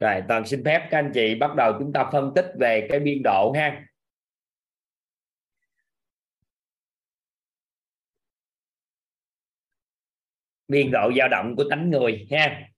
[0.00, 3.00] Rồi toàn xin phép các anh chị bắt đầu chúng ta phân tích về cái
[3.00, 3.84] biên độ ha.
[10.68, 12.70] Biên độ dao động của tánh người ha.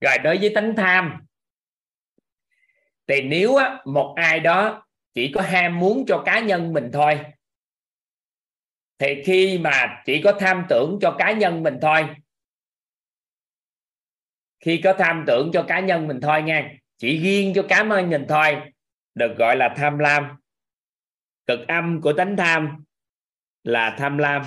[0.00, 1.26] Rồi đối với tánh tham
[3.06, 4.83] thì nếu á, một ai đó
[5.14, 7.20] chỉ có ham muốn cho cá nhân mình thôi.
[8.98, 12.08] Thì khi mà chỉ có tham tưởng cho cá nhân mình thôi,
[14.60, 18.10] khi có tham tưởng cho cá nhân mình thôi nha chỉ riêng cho cá nhân
[18.10, 18.72] mình thôi,
[19.14, 20.36] được gọi là tham lam.
[21.46, 22.84] Cực âm của tánh tham
[23.62, 24.42] là tham lam.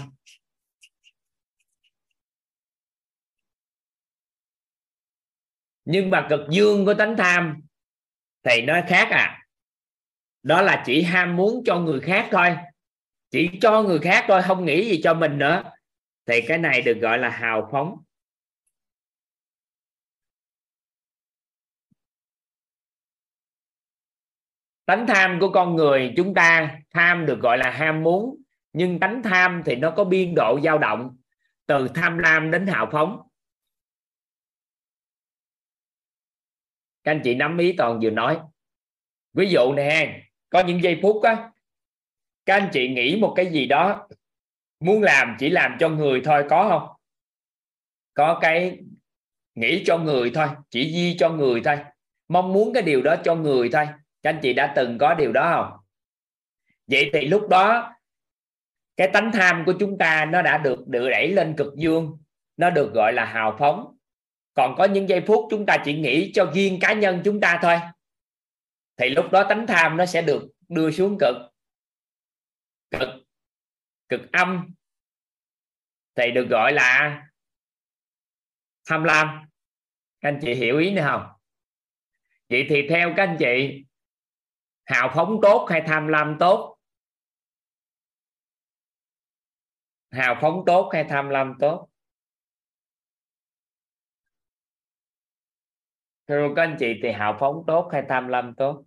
[5.86, 7.62] Nhưng mà cực dương của tánh tham
[8.44, 9.47] thì nó khác à
[10.48, 12.58] đó là chỉ ham muốn cho người khác thôi.
[13.30, 15.64] Chỉ cho người khác thôi, không nghĩ gì cho mình nữa.
[16.26, 18.04] Thì cái này được gọi là hào phóng.
[24.86, 28.42] Tánh tham của con người chúng ta, tham được gọi là ham muốn.
[28.74, 31.18] Nhưng tánh tham thì nó có biên độ dao động,
[31.66, 33.22] từ tham lam đến hào phóng.
[37.04, 38.40] Các anh chị nắm ý toàn vừa nói.
[39.34, 41.52] Ví dụ nè có những giây phút á,
[42.46, 44.08] các anh chị nghĩ một cái gì đó,
[44.80, 46.98] muốn làm chỉ làm cho người thôi, có không?
[48.14, 48.80] Có cái
[49.56, 51.78] nghĩ cho người thôi, chỉ di cho người thôi,
[52.28, 53.88] mong muốn cái điều đó cho người thôi.
[54.24, 55.80] Các anh chị đã từng có điều đó không?
[56.88, 57.94] Vậy thì lúc đó,
[58.98, 62.18] cái tánh tham của chúng ta nó đã được được đẩy lên cực dương,
[62.58, 63.98] nó được gọi là hào phóng.
[64.54, 67.60] Còn có những giây phút chúng ta chỉ nghĩ cho riêng cá nhân chúng ta
[67.62, 67.80] thôi
[68.98, 71.36] thì lúc đó tánh tham nó sẽ được đưa xuống cực.
[72.90, 73.10] Cực
[74.10, 74.74] cực âm.
[76.16, 77.22] Thì được gọi là
[78.86, 79.50] tham lam.
[80.22, 81.28] Các anh chị hiểu ý này không?
[82.50, 83.86] Vậy thì theo các anh chị,
[84.86, 86.78] hào phóng tốt hay tham lam tốt?
[90.12, 91.90] Hào phóng tốt hay tham lam tốt?
[96.28, 98.87] Thưa các anh chị, thì hào phóng tốt hay tham lam tốt?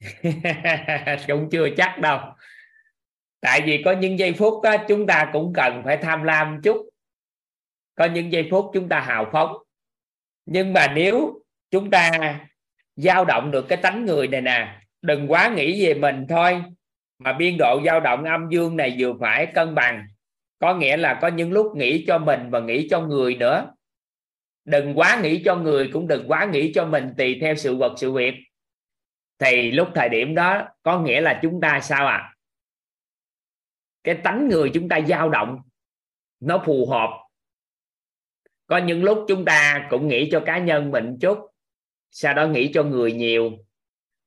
[1.26, 2.18] cũng chưa chắc đâu.
[3.40, 6.88] Tại vì có những giây phút đó, chúng ta cũng cần phải tham lam chút.
[7.94, 9.52] Có những giây phút chúng ta hào phóng.
[10.46, 12.10] Nhưng mà nếu chúng ta
[12.96, 16.62] dao động được cái tánh người này nè đừng quá nghĩ về mình thôi.
[17.18, 20.06] Mà biên độ dao động âm dương này vừa phải cân bằng.
[20.58, 23.72] Có nghĩa là có những lúc nghĩ cho mình và nghĩ cho người nữa.
[24.64, 27.94] Đừng quá nghĩ cho người cũng đừng quá nghĩ cho mình tùy theo sự vật
[27.96, 28.34] sự việc
[29.40, 32.34] thì lúc thời điểm đó có nghĩa là chúng ta sao à
[34.04, 35.62] cái tánh người chúng ta dao động,
[36.40, 37.28] nó phù hợp.
[38.66, 41.38] Có những lúc chúng ta cũng nghĩ cho cá nhân mình chút,
[42.10, 43.50] sau đó nghĩ cho người nhiều.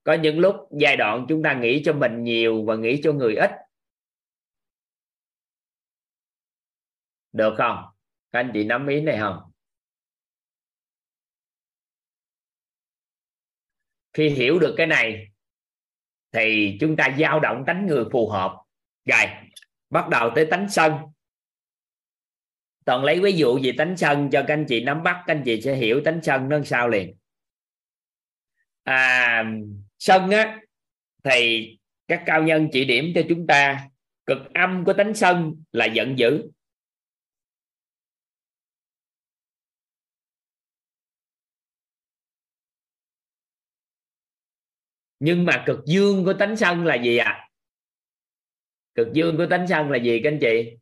[0.04, 3.36] Có những lúc giai đoạn chúng ta nghĩ cho mình nhiều và nghĩ cho người
[3.36, 3.52] ít.
[7.32, 7.86] Được không?
[8.32, 9.53] Các anh chị nắm ý này không?
[14.14, 15.28] Khi hiểu được cái này
[16.32, 18.58] thì chúng ta dao động tánh người phù hợp.
[19.06, 19.28] Rồi
[19.90, 20.94] bắt đầu tới tánh sân.
[22.86, 25.42] Toàn lấy ví dụ về tánh sân cho các anh chị nắm bắt các anh
[25.46, 27.16] chị sẽ hiểu tánh sân nó sao liền.
[28.84, 29.44] À,
[30.00, 30.60] sân á
[31.24, 31.70] thì
[32.08, 33.90] các cao nhân chỉ điểm cho chúng ta
[34.26, 36.50] cực âm của tánh sân là giận dữ.
[45.26, 47.26] Nhưng mà cực dương của tánh sân là gì ạ?
[47.26, 47.50] À?
[48.96, 50.78] cực dương của tánh sân là gì, các anh chị?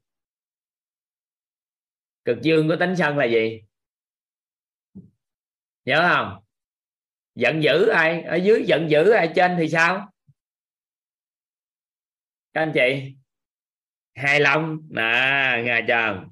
[2.26, 3.62] Cực dương của tánh sân là gì?
[5.86, 6.44] Nhớ không?
[7.36, 8.22] Giận dữ ai?
[8.22, 10.12] Ở dưới giận dữ ai trên thì sao?
[12.54, 13.16] Các anh chị?
[14.16, 14.80] Hài lòng.
[14.96, 16.26] À nghe chưa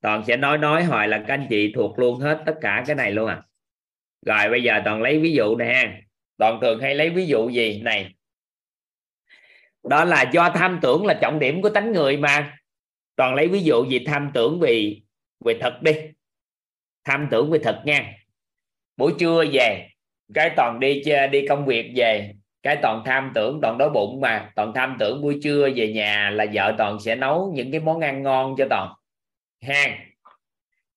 [0.00, 2.96] toàn sẽ nói nói hoài là các anh chị thuộc luôn hết tất cả cái
[2.96, 3.42] này luôn à.
[4.26, 6.02] Rồi, bây giờ toàn lấy ví dụ này
[6.38, 7.80] toàn thường hay lấy ví dụ gì?
[7.82, 8.14] Này,
[9.82, 12.58] đó là do tham tưởng là trọng điểm của tánh người mà.
[13.16, 14.04] Toàn lấy ví dụ gì?
[14.06, 15.02] Tham tưởng vì
[15.44, 15.92] về thật đi.
[17.04, 18.14] Tham tưởng về thật nha.
[18.96, 19.88] Buổi trưa về,
[20.34, 24.52] cái toàn đi đi công việc về, cái toàn tham tưởng, toàn đói bụng mà.
[24.56, 28.00] Toàn tham tưởng buổi trưa về nhà là vợ toàn sẽ nấu những cái món
[28.00, 28.92] ăn ngon cho toàn.
[29.62, 29.98] Ha,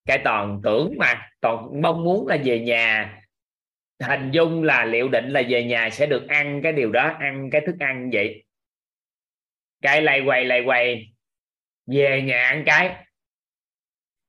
[0.06, 3.22] cái toàn tưởng mà, toàn mong muốn là về nhà
[4.00, 7.50] hình dung là liệu định là về nhà sẽ được ăn cái điều đó, ăn
[7.52, 8.44] cái thức ăn vậy?
[9.82, 11.14] Cái lay quay lay quay.
[11.88, 12.96] Về nhà ăn cái.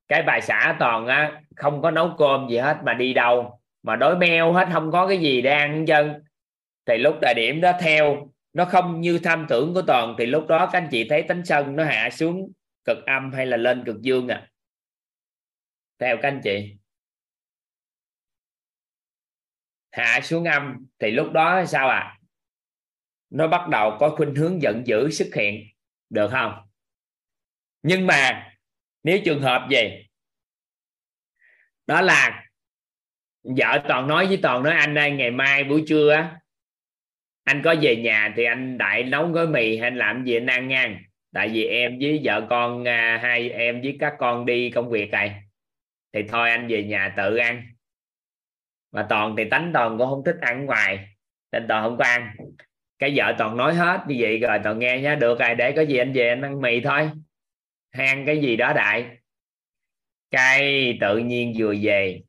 [0.08, 3.60] Cái bà xã toàn á, không có nấu cơm gì hết mà đi đâu.
[3.82, 6.22] Mà đói meo hết, không có cái gì để ăn chân
[6.86, 10.14] thì lúc thời điểm đó theo, nó không như tham tưởng của toàn.
[10.18, 12.52] Thì lúc đó các anh chị thấy tánh sân nó hạ xuống
[12.84, 14.48] cực âm hay là lên cực dương à?
[15.98, 16.76] Theo các anh chị.
[19.96, 22.18] Hạ xuống âm, thì lúc đó sao à
[23.30, 25.66] nó bắt đầu có khuynh hướng giận dữ xuất hiện,
[26.10, 26.52] được không?
[27.82, 28.50] Nhưng mà
[29.02, 30.06] nếu trường hợp gì?
[31.86, 32.44] Đó là
[33.42, 36.40] vợ toàn nói với toàn nói, anh ơi, ngày mai buổi trưa á,
[37.44, 40.68] anh có về nhà thì anh đại nấu gói mì hay làm gì anh ăn
[40.68, 41.02] ngang
[41.32, 45.10] tại vì em với vợ con à, hai em với các con đi công việc
[45.10, 45.42] này.
[46.12, 47.75] Thì thôi anh về nhà tự ăn
[48.96, 51.08] mà toàn thì tánh toàn cũng không thích ăn ngoài,
[51.52, 52.36] nên toàn không có ăn.
[52.98, 55.82] Cái vợ toàn nói hết như vậy rồi toàn nghe nhá, được rồi, để có
[55.82, 57.10] gì anh về anh ăn mì thôi.
[57.92, 59.06] Hay ăn cái gì đó đại.
[60.30, 62.22] Cái tự nhiên vừa về,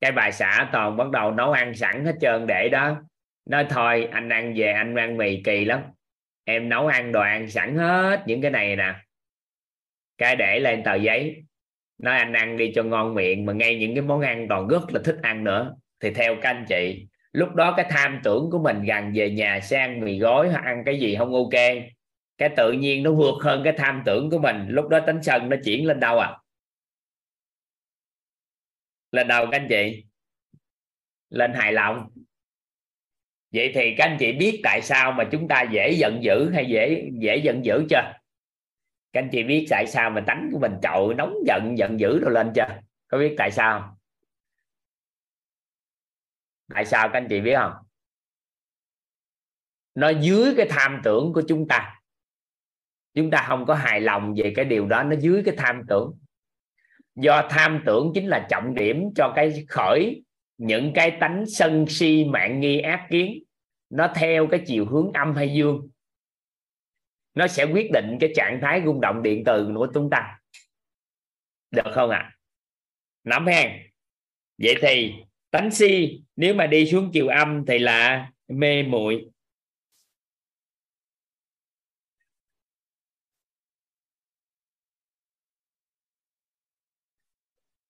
[0.00, 3.02] cái bà xã toàn bắt đầu nấu ăn sẵn hết trơn để đó.
[3.46, 5.80] Nói, thôi, anh ăn về anh ăn mì kỳ lắm.
[6.44, 8.94] Em nấu ăn đồ ăn sẵn hết những cái này nè.
[10.18, 11.44] Cái để lên tờ giấy
[12.02, 14.92] nói anh ăn đi cho ngon miệng, mà ngay những cái món ăn còn rất
[14.92, 15.74] là thích ăn nữa.
[16.00, 19.60] Thì theo các anh chị, lúc đó cái tham tưởng của mình gần về nhà
[19.60, 21.60] sẽ ăn mì gói hoặc ăn cái gì không ok.
[22.38, 24.66] Cái tự nhiên nó vượt hơn cái tham tưởng của mình.
[24.68, 26.38] Lúc đó tánh sân nó chuyển lên đâu à?
[29.12, 30.04] Lên đâu các anh chị?
[31.30, 32.08] Lên hài lòng.
[33.52, 36.66] Vậy thì các anh chị biết tại sao mà chúng ta dễ giận dữ hay
[36.66, 38.12] dễ dễ giận dữ chưa?
[39.12, 42.20] Các anh chị biết tại sao mà tánh của mình trội nóng giận giận dữ
[42.20, 42.66] rồi lên chưa?
[43.08, 43.98] Có biết tại sao
[46.74, 47.72] tại sao các anh chị biết không?
[49.94, 52.00] Nó dưới cái tham tưởng của chúng ta.
[53.14, 56.18] Chúng ta không có hài lòng về cái điều đó, nó dưới cái tham tưởng.
[57.14, 60.22] Do tham tưởng chính là trọng điểm cho cái khởi
[60.58, 63.42] những cái tánh sân si, mạng nghi, ác kiến.
[63.90, 65.88] Nó theo cái chiều hướng âm hay dương
[67.34, 70.38] nó sẽ quyết định cái trạng thái rung động điện từ của chúng ta.
[71.70, 72.18] Được không ạ?
[72.18, 72.32] À?
[73.24, 73.92] nắm hen
[74.58, 75.12] vậy thì,
[75.50, 79.28] tánh si, nếu mà đi xuống chiều âm thì là mê muội.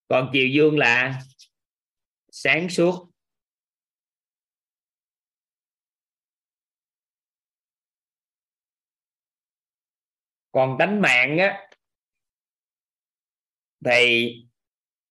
[0.09, 1.20] Còn chiều dương là
[2.32, 3.12] sáng suốt.
[10.53, 11.69] Còn tánh mạng á,
[13.85, 14.35] thì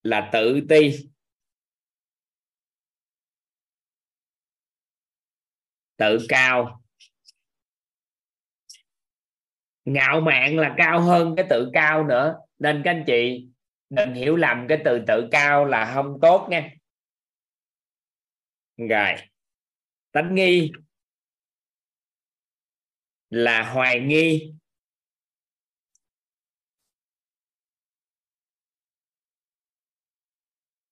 [0.03, 0.91] là tự ti.
[5.97, 6.81] Tự cao.
[9.85, 12.35] Ngạo mạn là cao hơn cái tự cao nữa.
[12.59, 13.47] Nên các anh chị
[13.89, 16.69] đừng hiểu lầm cái từ tự cao là không tốt nha.
[18.77, 19.15] Rồi.
[20.11, 20.71] Tánh nghi
[23.29, 24.53] là hoài nghi.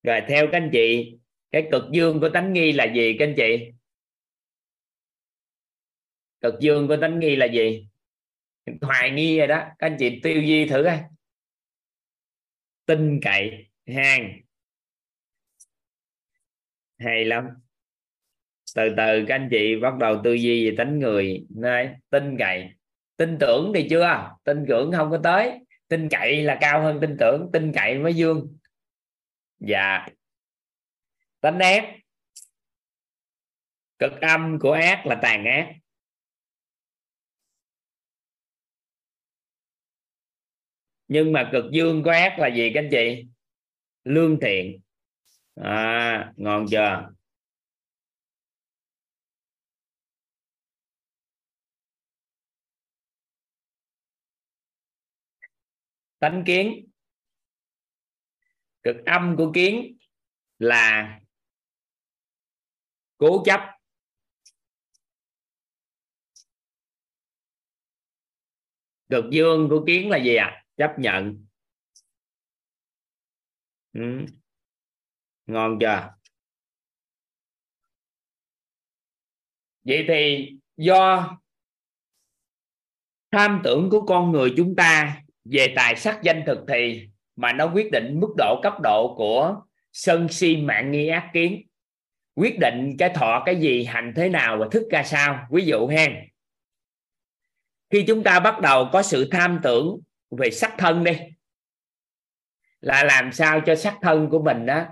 [0.03, 1.17] Rồi theo các anh chị,
[1.51, 3.71] cái cực dương của tánh nghi là gì các anh chị?
[6.41, 7.87] Cực dương của tánh nghi là gì?
[8.81, 9.57] Hoài nghi rồi đó.
[9.79, 10.99] Các anh chị tiêu di thử coi.
[12.85, 14.39] Tin cậy hàng
[16.97, 17.47] hay lắm.
[18.75, 21.45] Từ từ các anh chị bắt đầu tư duy về tính người.
[21.49, 22.69] Này, tin cậy.
[23.17, 24.35] Tin tưởng thì chưa?
[24.43, 25.59] Tin tưởng không có tới.
[25.87, 27.49] Tin cậy là cao hơn tin tưởng.
[27.53, 28.57] Tin cậy mới dương
[29.59, 30.07] dạ.
[31.41, 31.95] Tánh ác.
[33.99, 35.73] Cực âm của ác là tàn ác.
[41.07, 43.27] Nhưng mà cực dương của ác là gì các anh chị?
[44.03, 44.81] Lương thiện.
[45.55, 47.09] À, ngon chưa?
[56.19, 56.88] Tánh kiến
[58.93, 59.97] cực âm của kiến
[60.59, 61.19] là
[63.17, 63.59] cố chấp
[69.09, 70.65] cực dương của kiến là gì ạ à?
[70.77, 71.45] chấp nhận
[73.93, 74.25] ừ.
[75.45, 76.15] ngon chưa
[79.83, 81.37] vậy thì do
[83.31, 87.08] tham tưởng của con người chúng ta về tài sắc danh thực thì
[87.39, 89.61] mà nó quyết định mức độ cấp độ của
[89.91, 91.67] sân si mạng nghi ác kiến.
[92.35, 95.47] Quyết định cái thọ cái gì, hành thế nào và thức ra sao.
[95.51, 96.15] Ví dụ hen
[97.89, 99.99] khi chúng ta bắt đầu có sự tham tưởng
[100.31, 101.17] về sắc thân đi,
[102.81, 104.85] là làm sao cho sắc thân của mình đó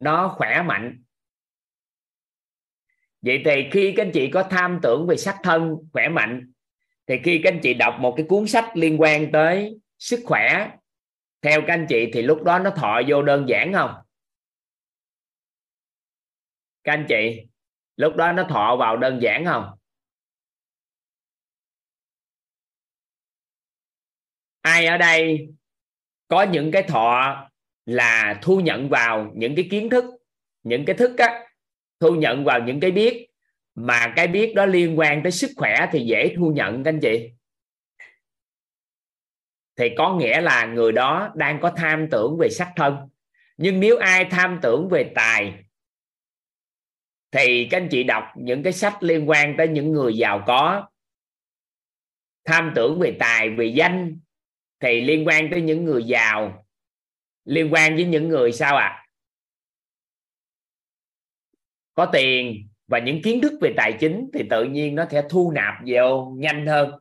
[0.00, 1.02] nó khỏe mạnh.
[3.22, 6.52] Vậy thì khi các anh chị có tham tưởng về sắc thân khỏe mạnh,
[7.06, 10.70] thì khi các anh chị đọc một cái cuốn sách liên quan tới sức khỏe
[11.42, 13.94] theo các anh chị thì lúc đó nó thọ vô đơn giản không?
[16.84, 17.46] Các anh chị,
[17.96, 19.78] lúc đó nó thọ vào đơn giản không?
[24.62, 25.48] Ai ở đây
[26.28, 27.34] có những cái thọ
[27.86, 30.04] là thu nhận vào những cái kiến thức,
[30.62, 31.46] những cái thức á,
[32.00, 33.28] thu nhận vào những cái biết,
[33.74, 37.00] mà cái biết đó liên quan tới sức khỏe thì dễ thu nhận các anh
[37.00, 37.30] chị
[39.78, 42.96] thì có nghĩa là người đó đang có tham tưởng về sắc thân
[43.58, 45.64] nhưng nếu ai tham tưởng về tài,
[47.30, 50.88] thì các anh chị đọc những cái sách liên quan tới những người giàu có
[52.44, 54.20] tham tưởng về tài, về danh,
[54.80, 56.66] thì liên quan tới những người giàu,
[57.44, 59.04] liên quan với những người sao ạ à?
[61.94, 65.52] có tiền và những kiến thức về tài chính, thì tự nhiên nó sẽ thu
[65.54, 67.00] nạp vô nhanh hơn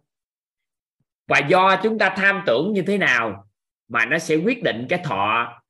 [1.28, 3.48] và do chúng ta tham tưởng như thế nào
[3.88, 5.62] mà nó sẽ quyết định cái thọ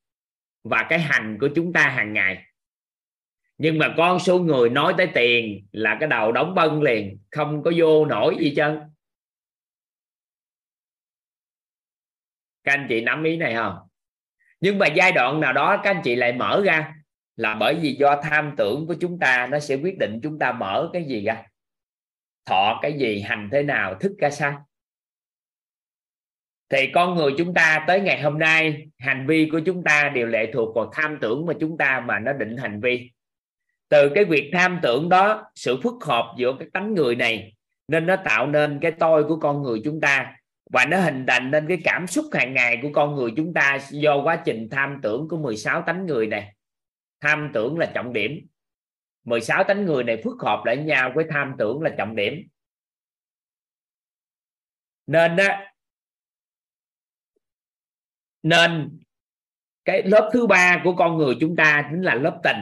[0.64, 2.44] và cái hành của chúng ta hàng ngày.
[3.58, 7.62] Nhưng mà con số người nói tới tiền là cái đầu đóng bân liền, không
[7.62, 8.80] có vô nổi gì chân
[12.68, 13.78] các anh chị nắm ý này không?
[14.60, 16.94] Nhưng mà giai đoạn nào đó các anh chị lại mở ra
[17.36, 20.52] là bởi vì do tham tưởng của chúng ta, nó sẽ quyết định chúng ta
[20.52, 21.42] mở cái gì ra.
[22.44, 24.67] Thọ cái gì, hành thế nào, thức ra sao
[26.70, 30.26] thì con người chúng ta tới ngày hôm nay, hành vi của chúng ta đều
[30.26, 33.10] lệ thuộc vào tham tưởng mà chúng ta mà nó định hành vi.
[33.88, 37.54] Từ cái việc tham tưởng đó, sự phức hợp giữa cái tánh người này,
[37.88, 40.34] nên nó tạo nên cái tôi của con người chúng ta,
[40.70, 43.78] và nó hình thành nên cái cảm xúc hàng ngày của con người chúng ta
[43.90, 46.54] do quá trình tham tưởng của 16 tánh người này.
[47.20, 48.46] Tham tưởng là trọng điểm.
[49.24, 52.48] 16 tánh người này phức hợp lại nhau với tham tưởng là trọng điểm.
[55.06, 55.48] Nên đó
[58.48, 58.98] nên
[59.84, 62.56] cái lớp thứ ba của con người chúng ta chính là lớp tình.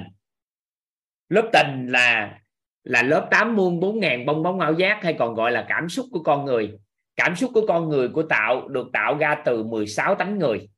[1.29, 2.39] Lớp tình là
[2.85, 5.89] là lớp tám muôn bốn ngàn bong bóng ảo giác hay còn gọi là cảm
[5.89, 6.79] xúc của con người.
[7.17, 10.69] Cảm xúc của con người của tạo được tạo ra từ 16 tánh người.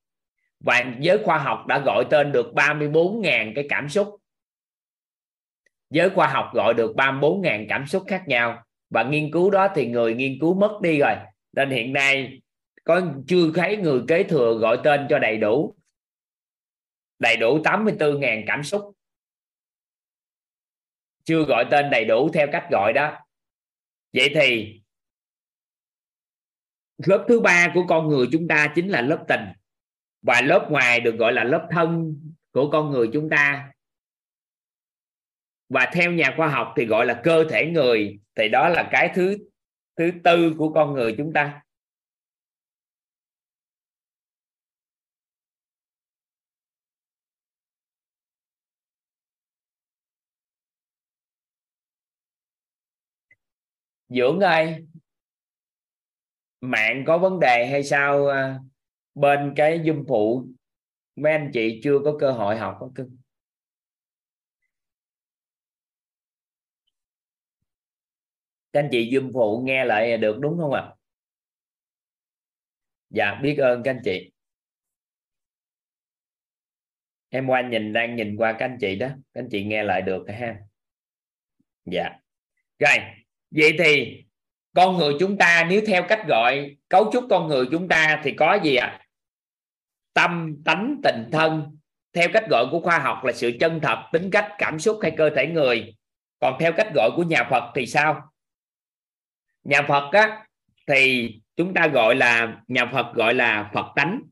[0.61, 4.17] Và giới khoa học đã gọi tên được 34.000 cái cảm xúc.
[5.91, 8.63] Giới khoa học gọi được 34.000 cảm xúc khác nhau.
[8.91, 11.17] Và nghiên cứu đó thì người nghiên cứu mất đi rồi.
[11.53, 12.41] Nên hiện nay
[12.89, 15.77] có chưa thấy người kế thừa gọi tên cho đầy đủ?
[17.19, 18.97] Đầy đủ 84.000 cảm xúc.
[21.25, 23.19] Chưa gọi tên đầy đủ theo cách gọi đó.
[24.13, 24.81] Vậy thì,
[27.07, 29.45] lớp thứ ba của con người chúng ta chính là lớp tình.
[30.23, 32.17] Và lớp ngoài được gọi là lớp thân
[32.53, 33.73] của con người chúng ta.
[35.69, 38.21] Và theo nhà khoa học thì gọi là cơ thể người.
[38.35, 39.37] Thì đó là cái thứ
[39.97, 41.63] thứ tư của con người chúng ta.
[54.09, 54.87] Dưỡng ơi,
[56.61, 58.61] mạng có vấn đề hay sao à,
[59.15, 60.45] bên cái dung phụ?
[61.17, 63.19] Mấy anh chị chưa có cơ hội học có cưng
[68.73, 70.81] các anh chị dung phụ nghe lại được đúng không ạ?
[70.81, 70.95] À?
[73.11, 74.33] dạ biết ơn các anh chị.
[77.29, 79.09] Em qua nhìn, đang nhìn qua các anh chị đó.
[79.09, 80.61] Các anh chị nghe lại được ha.
[81.85, 82.11] Dạ.
[82.79, 82.95] Rồi
[83.51, 84.25] vậy thì
[84.75, 88.33] con người chúng ta nếu theo cách gọi cấu trúc con người chúng ta thì
[88.33, 88.87] có gì ạ?
[88.87, 89.05] À?
[90.19, 91.79] tâm, tánh, tình, thân.
[92.13, 95.15] Theo cách gọi của khoa học là sự chân thật, tính cách, cảm xúc hay
[95.17, 95.97] cơ thể người.
[96.41, 98.33] Còn theo cách gọi của nhà phật thì sao?
[99.65, 100.47] Nhà phật á,
[100.87, 104.23] thì chúng ta gọi là, nhà phật gọi là phật tánh.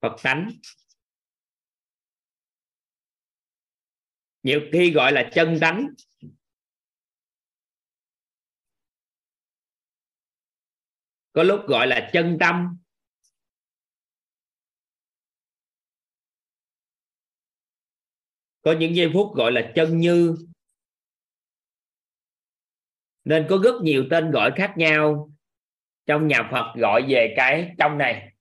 [0.00, 0.50] Phật tánh.
[4.46, 5.88] Nhiều khi gọi là chân tánh.
[11.32, 12.76] Có lúc gọi là chân tâm.
[18.62, 20.36] Có những giây phút gọi là chân như.
[23.24, 25.30] Nên có rất nhiều tên gọi khác nhau.
[26.06, 28.32] Trong nhà Phật gọi về cái trong này.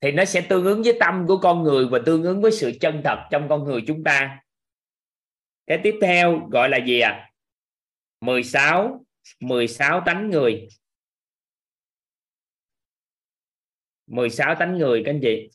[0.00, 2.72] Thì nó sẽ tương ứng với tâm của con người và tương ứng với sự
[2.80, 4.41] chân thật trong con người chúng ta
[5.72, 7.10] cái tiếp theo gọi là gì ạ?
[7.10, 7.32] à?
[8.20, 9.04] 16
[9.40, 10.68] 16 tánh người.
[14.06, 15.50] 16 tánh người các anh chị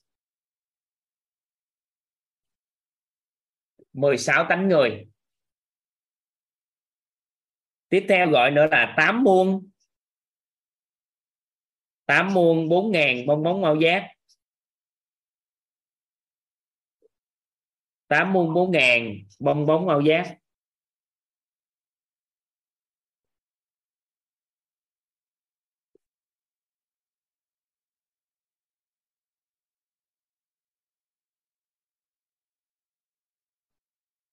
[3.94, 5.08] 16 tánh người.
[7.90, 9.70] Tiếp theo gọi nữa là 8 muôn.
[12.06, 14.17] 8 muôn 4 ngàn, bong bóng mau giác.
[18.08, 20.38] Tám muôn bốn ngàn, bong bóng ao giác.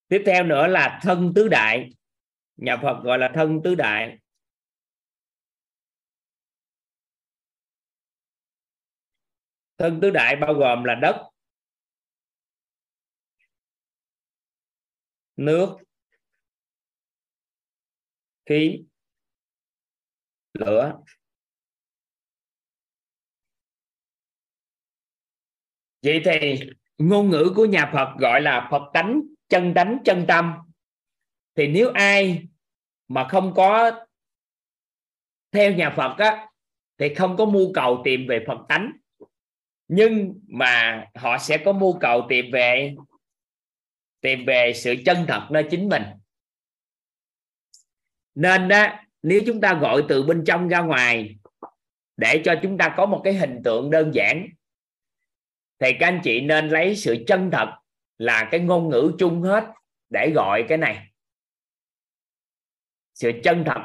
[0.07, 1.89] Tiếp theo nữa là thân tứ đại.
[2.57, 4.19] Nhà Phật gọi là thân tứ đại.
[9.77, 11.34] Thân tứ đại bao gồm là đất
[15.37, 15.75] nước.
[18.45, 18.83] Khí.
[20.53, 20.99] Lửa.
[26.01, 26.59] Vậy thì
[26.97, 30.53] ngôn ngữ của nhà Phật gọi là Phật tánh, chân tánh, chân tâm.
[31.55, 32.47] Thì nếu ai
[33.07, 33.91] mà không có
[35.51, 36.47] theo nhà Phật á,
[36.97, 38.91] thì không có mưu cầu tìm về Phật tánh.
[39.87, 42.95] Nhưng mà họ sẽ có mưu cầu tìm về
[44.25, 46.03] tìm về sự chân thật nơi chính mình.
[48.35, 48.87] Nên đó
[49.23, 51.35] nếu chúng ta gọi từ bên trong ra ngoài
[52.17, 54.47] để cho chúng ta có một cái hình tượng đơn giản,
[55.79, 57.67] thì các anh chị nên lấy sự chân thật
[58.17, 59.65] là cái ngôn ngữ chung hết
[60.09, 61.07] để gọi cái này.
[63.13, 63.81] Sự chân thật.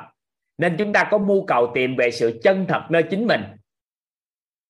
[0.58, 3.42] Nên chúng ta có mưu cầu tìm về sự chân thật nơi chính mình.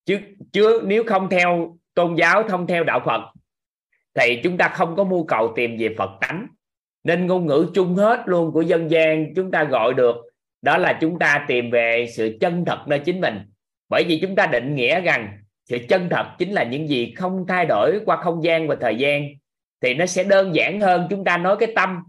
[0.05, 0.19] Chứ
[0.51, 3.30] chứ nếu không theo tôn giáo, không theo đạo Phật
[4.15, 6.47] thì chúng ta không có mưu cầu tìm về Phật tánh.
[7.03, 10.15] Nên ngôn ngữ chung hết luôn của dân gian chúng ta gọi được
[10.61, 13.39] đó là chúng ta tìm về sự chân thật nơi chính mình.
[13.89, 17.45] Bởi vì chúng ta định nghĩa rằng sự chân thật chính là những gì không
[17.47, 19.27] thay đổi qua không gian và thời gian.
[19.81, 21.99] Thì nó sẽ đơn giản hơn chúng ta nói cái tâm.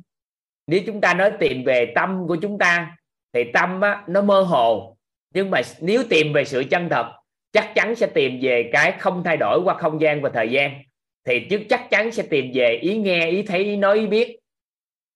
[0.66, 2.96] Nếu chúng ta nói tìm về tâm của chúng ta
[3.32, 4.96] thì tâm á, nó mơ hồ.
[5.34, 7.06] Nhưng mà nếu tìm về sự chân thật
[7.52, 10.82] chắc chắn sẽ tìm về cái không thay đổi qua không gian và thời gian
[11.24, 14.38] thì trước chắc chắn sẽ tìm về, ý nghe, ý thấy, ý nói, ý biết.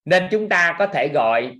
[0.04, 1.58] Nên chúng ta có thể gọi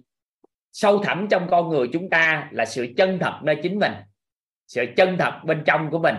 [0.73, 3.93] sâu thẳm trong con người chúng ta là sự chân thật nơi chính mình,
[4.67, 6.17] sự chân thật bên trong của mình,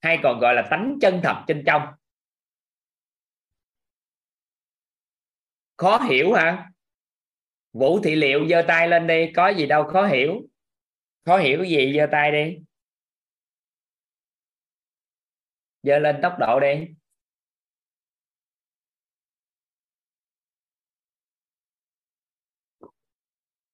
[0.00, 1.82] hay còn gọi là tánh chân thật trên trong.
[5.76, 6.70] Khó hiểu hả?
[7.72, 10.42] Vũ thị liệu giơ tay lên đi, có gì đâu khó hiểu.
[11.24, 12.58] Khó hiểu gì giơ tay đi?
[15.82, 16.97] Giơ lên tốc độ đi.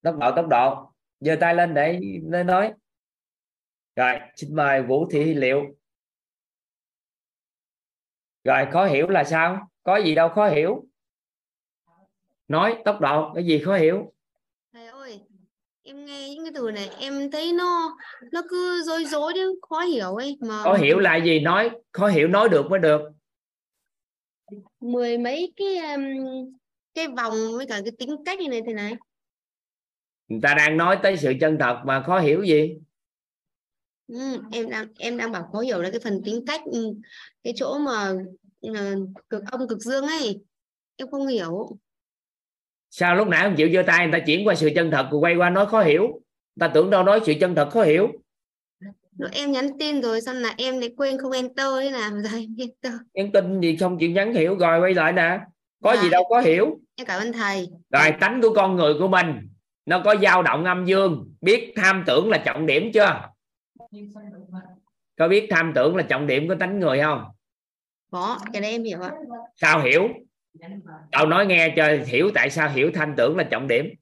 [0.05, 0.93] Tốc độ tốc độ.
[1.21, 2.01] Giơ tay lên để
[2.45, 2.73] nói.
[3.97, 5.63] Rồi xin mời vũ thị liệu.
[8.45, 9.71] Rồi khó hiểu là sao?
[9.83, 10.85] Có gì đâu khó hiểu.
[12.49, 14.13] Nói tốc độ cái gì khó hiểu?
[14.73, 15.21] Thầy ơi
[15.83, 17.97] em nghe những cái từ này em thấy nó
[18.33, 21.41] nó cứ rối rối chứ khó hiểu ấy mà khó hiểu là gì?
[21.41, 23.01] Nói khó hiểu nói được mới được.
[24.81, 25.77] Mười mấy cái
[26.95, 28.97] cái vòng với cả cái tính cách như này thế này
[30.29, 32.77] người ta đang nói tới sự chân thật mà khó hiểu gì?
[34.09, 36.95] Ừ, em đang em đang bảo khó hiểu là cái phần tính cách ừ,
[37.45, 38.13] cái chỗ mà
[38.67, 40.41] uh, cực âm cực dương ấy.
[40.97, 41.79] Em không hiểu.
[42.91, 45.21] Sao lúc nãy không chịu giơ tay người ta chuyển qua sự chân thật rồi
[45.21, 46.03] quay qua nói khó hiểu?
[46.03, 48.09] Người ta tưởng đâu nói sự chân thật khó hiểu.
[49.19, 52.41] Rồi em nhắn tin rồi xong là em lại quên không enter thế nào rồi
[52.41, 52.93] em enter.
[53.15, 55.39] Nhắn tin gì không chịu nhắn hiểu rồi quay lại nè.
[55.83, 56.03] Có Dạ.
[56.03, 56.81] gì đâu có hiểu.
[56.97, 57.69] Em cảm ơn thầy.
[57.91, 59.27] Rồi tánh của con người của mình
[59.87, 61.35] nó có dao động âm dương.
[61.41, 63.29] Biết tham tưởng là trọng điểm chưa?
[65.19, 67.25] Có biết tham tưởng là trọng điểm của tánh người không?
[68.11, 69.13] Có cái đấy em hiểu ạ.
[69.57, 70.09] Sao hiểu?
[71.13, 73.95] Tao nói nghe cho hiểu tại sao hiểu tham tưởng là trọng điểm.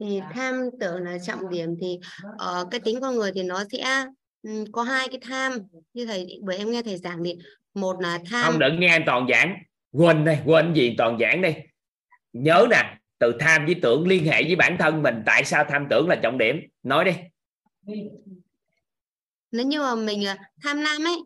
[0.00, 1.98] Thì tham tưởng là trọng điểm thì
[2.38, 4.06] ở cái tính con người thì nó sẽ
[4.42, 5.52] ừm, có hai cái tham.
[5.92, 7.36] Như thầy bởi em nghe thầy giảng thì
[7.74, 9.56] một là tham không đừng nghe toàn giảng.
[9.92, 11.54] Quên đây quên gì toàn giảng đi
[12.32, 15.86] nhớ nè từ tham với tưởng liên hệ với bản thân mình tại sao tham
[15.90, 16.60] tưởng là trọng điểm?
[16.82, 17.12] Nói đi.
[19.52, 21.22] Nếu như mà mình là tham lam ấy.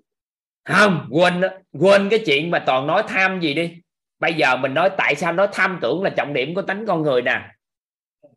[0.65, 1.43] Không quên
[1.73, 3.77] quên cái chuyện mà toàn nói tham gì đi.
[4.19, 7.03] Bây giờ mình nói tại sao nói tham tưởng là trọng điểm của tánh con
[7.03, 7.41] người nè.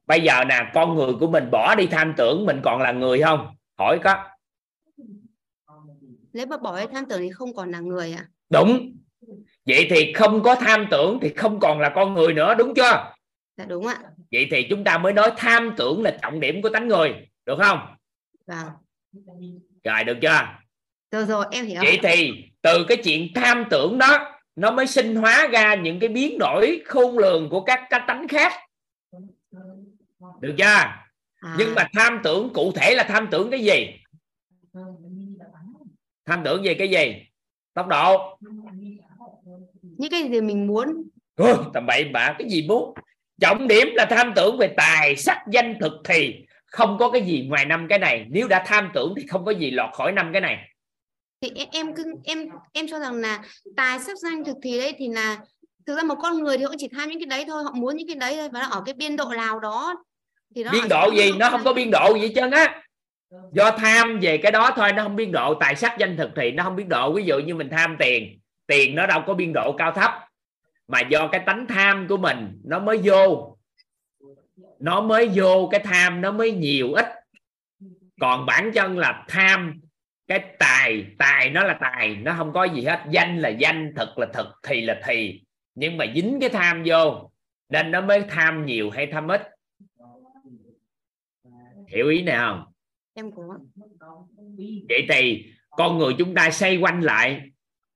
[0.05, 3.21] Bây giờ nè con người của mình bỏ đi tham tưởng mình còn là người
[3.21, 3.55] không?
[3.77, 4.29] Hỏi có.
[6.33, 8.97] Nếu mà bỏ cái tham tưởng thì không còn là người ạ đúng.
[9.65, 13.14] Vậy thì không có tham tưởng thì không còn là con người nữa đúng chưa
[13.57, 13.97] dạ đúng ạ.
[14.31, 17.57] Vậy thì chúng ta mới nói tham tưởng là trọng điểm của tánh người được
[17.63, 17.79] không?
[18.47, 18.67] Vâng.
[19.83, 20.47] Rồi được chưa?
[21.11, 21.81] Rồi rồi em hiểu.
[21.81, 26.09] Vậy thì từ cái chuyện tham tưởng đó nó mới sinh hóa ra những cái
[26.09, 28.53] biến đổi khôn lường của các cái tánh khác.
[30.39, 30.63] Được chưa?
[30.65, 33.87] À, nhưng mà tham tưởng cụ thể là tham tưởng cái gì?
[36.25, 37.15] Tham tưởng về cái gì?
[37.73, 38.37] Tốc độ.
[39.81, 41.09] Những cái gì mình muốn.
[41.35, 42.93] Ôi, tầm bậy bạ cái gì muốn
[43.41, 46.35] trọng điểm là tham tưởng về tài sắc danh thực thì
[46.65, 48.25] không có cái gì ngoài năm cái này.
[48.29, 50.57] Nếu đã tham tưởng thì không có gì lọt khỏi năm cái này.
[51.41, 51.93] Thì em em
[52.23, 53.43] em em cho rằng là
[53.77, 55.37] tài sắc danh thực thì đấy thì là
[55.85, 57.97] thực ra một con người thì họ chỉ tham những cái đấy thôi họ muốn
[57.97, 60.03] những cái đấy thôi và nó ở cái biên độ nào đó
[60.55, 61.31] thì nó biên độ gì?
[61.39, 62.81] nó không có biên độ gì trơn á.
[63.51, 66.51] Do tham về cái đó thôi nó không biên độ tài sắc danh thực thì
[66.51, 67.13] nó không biên độ.
[67.13, 70.11] Ví dụ như mình tham tiền tiền nó đâu có biên độ cao thấp
[70.87, 73.57] mà do cái tánh tham của mình nó mới vô.
[74.79, 77.05] Nó mới vô cái tham nó mới nhiều ít.
[78.21, 79.81] Còn bản chân là tham
[80.27, 83.03] cái tài tài nó là tài nó không có gì hết.
[83.09, 85.43] Danh là danh thực là thực thì là thì.
[85.75, 87.31] Nhưng mà dính cái tham vô
[87.69, 89.41] nên nó mới tham nhiều hay tham ít.
[91.87, 92.65] Hiểu ý này không?
[93.13, 93.59] Em có
[94.89, 97.41] vậy thì con người chúng ta xoay quanh lại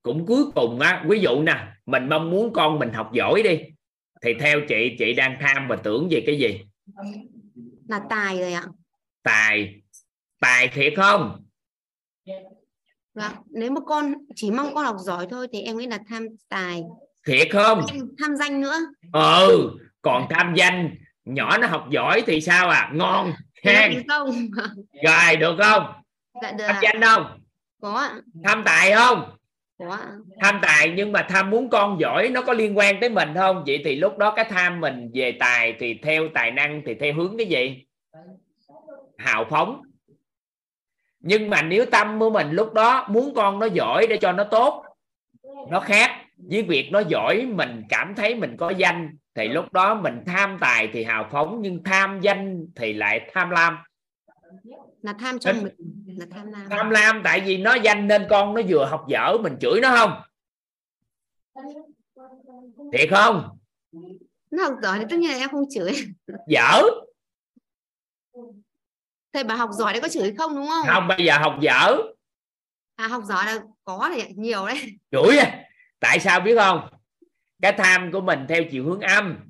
[0.01, 3.59] cũng cuối cùng á ví dụ nè mình mong muốn con mình học giỏi đi.
[4.21, 6.61] Thì theo chị chị đang tham và tưởng về cái gì?
[7.87, 8.63] Là tài rồi ạ.
[9.23, 9.81] Tài.
[10.39, 11.45] Tài thiệt không?
[13.13, 16.27] Vâng, nếu mà con chỉ mong con học giỏi thôi thì em nghĩ là tham
[16.49, 16.83] tài,
[17.27, 17.81] thiệt không?
[18.19, 18.77] Tham danh nữa.
[19.13, 19.71] ừ
[20.01, 20.95] còn tham danh
[21.25, 22.91] nhỏ nó học giỏi thì sao à?
[22.93, 23.33] Ngon
[23.63, 24.47] được không?
[25.05, 25.83] Rồi được không?
[26.41, 27.41] Dạ được tham danh không?
[27.81, 28.21] Có ạ.
[28.43, 29.37] Tham tài không
[29.79, 29.97] có
[30.41, 33.63] tham tài nhưng mà tham muốn con giỏi nó có liên quan tới mình không?
[33.67, 37.13] Vậy thì lúc đó cái tham mình về tài thì theo tài năng thì theo
[37.13, 37.85] hướng cái gì?
[39.17, 39.81] Hào phóng.
[41.19, 44.43] Nhưng mà nếu tâm của mình lúc đó muốn con nó giỏi để cho nó
[44.43, 44.83] tốt,
[45.69, 49.95] nó khác với việc nó giỏi mình cảm thấy mình có danh, thì lúc đó
[49.95, 53.77] mình tham tài thì hào phóng, nhưng tham danh thì lại tham lam
[55.01, 58.53] là tham Nên- mình là tham lam tham lam tại vì nó danh nên con
[58.53, 60.21] nó vừa học dở mình chửi nó không?
[62.93, 63.57] Thiệt không?
[64.51, 65.91] Nó học giỏi thì tất nhiên là em không chửi.
[66.47, 66.81] Dở?
[69.33, 70.85] Thầy bà học giỏi đấy có chửi không đúng không?
[70.87, 71.97] Không bây giờ học dở.
[72.95, 74.99] À học giỏi là có thì nhiều đấy.
[75.11, 75.63] Chửi à.
[75.99, 76.89] tại sao biết không?
[77.61, 79.48] Cái tham của mình theo chiều hướng âm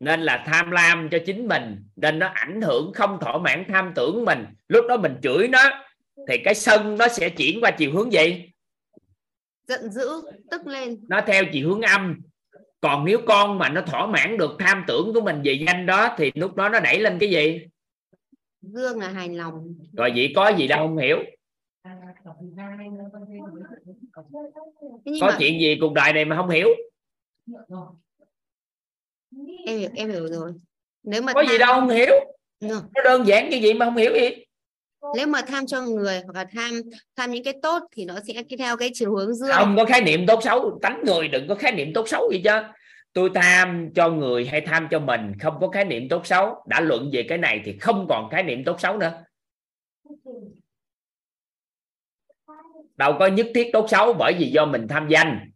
[0.00, 3.92] nên là tham lam cho chính mình nên nó ảnh hưởng không thỏa mãn tham
[3.94, 4.44] tưởng mình.
[4.68, 5.70] Lúc đó mình chửi nó
[6.28, 8.52] thì cái sân nó sẽ chuyển qua chiều hướng gì?
[9.68, 10.08] Giận dữ
[10.50, 11.00] tức lên.
[11.08, 12.20] Nó theo chiều hướng âm.
[12.80, 16.14] Còn nếu con mà nó thỏa mãn được tham tưởng của mình về danh đó
[16.18, 17.66] thì lúc đó nó đẩy lên cái gì?
[18.62, 19.74] Dương là hài lòng.
[19.96, 21.18] Rồi vậy có gì đâu không hiểu.
[25.04, 26.68] Nhưng có mà chuyện gì cuộc đời này mà không hiểu
[29.66, 30.52] em hiểu em hiểu rồi.
[31.02, 32.14] Nếu mà có gì tham, đâu không hiểu.
[32.60, 32.80] Ừ.
[32.94, 34.44] nó đơn giản như vậy mà không hiểu gì.
[35.16, 36.70] Nếu mà tham cho người hoặc là tham
[37.16, 40.00] tham những cái tốt thì nó sẽ theo cái chiều hướng dương không có khái
[40.00, 40.78] niệm tốt xấu.
[40.82, 42.50] Tánh người đừng có khái niệm tốt xấu gì chứ.
[43.12, 46.64] Tôi tham cho người hay tham cho mình không có khái niệm tốt xấu.
[46.66, 49.12] Đã luận về cái này thì không còn khái niệm tốt xấu nữa.
[52.96, 55.50] Đâu có nhất thiết tốt xấu bởi vì do mình tham danh.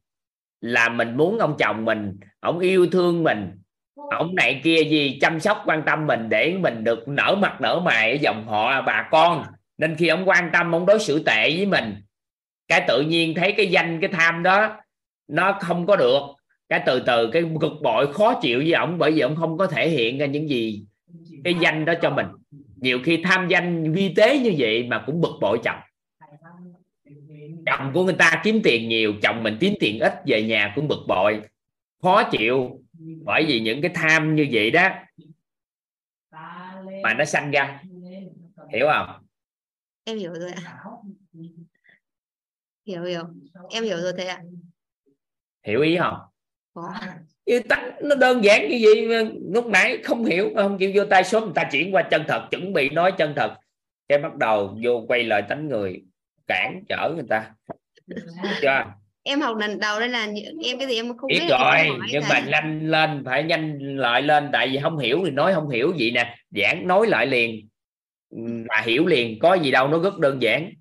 [0.61, 3.51] Là mình muốn ông chồng mình ông yêu thương mình
[4.15, 7.81] ông này kia gì chăm sóc, quan tâm mình để mình được nở mặt, nở
[7.85, 9.45] mày ở dòng họ à, bà con.
[9.79, 11.95] Nên khi ông quan tâm, ông đối xử tệ với mình.
[12.69, 14.77] Cái tự nhiên thấy cái danh, cái tham đó,
[15.29, 16.21] nó không có được.
[16.69, 19.67] Cái từ từ, cái cực bội khó chịu với ông bởi vì ông không có
[19.67, 20.85] thể hiện ra những gì,
[21.45, 22.27] cái danh đó cho mình.
[22.77, 25.79] Nhiều khi tham danh vi tế như vậy mà cũng bực bội chồng.
[27.67, 30.89] Chồng của người ta kiếm tiền nhiều, chồng mình kiếm tiền ít, về nhà cũng
[30.89, 31.41] bực bội,
[32.03, 34.89] khó chịu bởi vì những cái tham như vậy đó
[37.03, 37.83] mà nó sanh ra.
[38.73, 39.27] Hiểu không?
[40.05, 40.83] Em hiểu rồi ạ.
[42.87, 43.23] Hiểu hiểu.
[43.71, 44.43] Em hiểu rồi thầy ạ.
[45.67, 46.19] Hiểu ý không?
[46.75, 46.95] Có.
[47.69, 49.09] Tánh nó đơn giản như vậy
[49.53, 52.25] lúc nãy không hiểu mà không chịu vô tay số người ta chuyển qua chân
[52.29, 53.57] thật chuẩn bị nói chân thật.
[54.09, 56.05] Cái bắt đầu vô quay lại tánh người
[56.47, 57.55] cản trở người ta.
[58.61, 58.85] Chưa
[59.27, 60.27] em học lần đầu đây là
[60.65, 63.97] em cái gì em không biết biết là rồi nhưng mà nhanh lên phải nhanh
[63.97, 67.27] lại lên tại vì không hiểu thì nói không hiểu gì nè giảng nói lại
[67.27, 67.69] liền.
[68.69, 70.73] Mà hiểu liền có gì đâu nó rất đơn giản.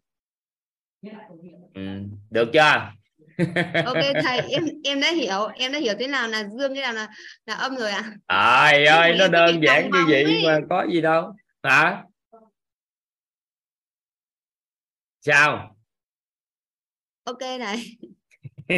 [1.74, 1.82] Ừ.
[2.30, 2.92] được chưa?
[3.86, 6.94] Ok thầy em em đã hiểu em đã hiểu thế nào là dương thế nào
[6.94, 7.08] là
[7.46, 8.04] là âm rồi ạ?
[8.28, 10.44] Trời ơi Em nó đơn giản như vậy ấy.
[10.46, 11.34] mà có gì đâu
[11.64, 12.04] hả?
[15.22, 15.76] Sao?
[17.24, 17.98] Ok thầy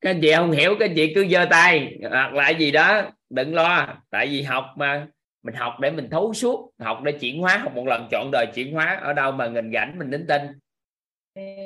[0.00, 3.10] các anh chị không hiểu các anh chị cứ giơ tay hoặc là gì đó
[3.30, 4.02] đừng lo.
[4.10, 5.06] Tại vì học mà
[5.42, 8.46] mình học để mình thấu suốt học để chuyển hóa học một lần chọn đời
[8.54, 10.42] chuyển hóa ở đâu mà nghìn rảnh mình đến tin.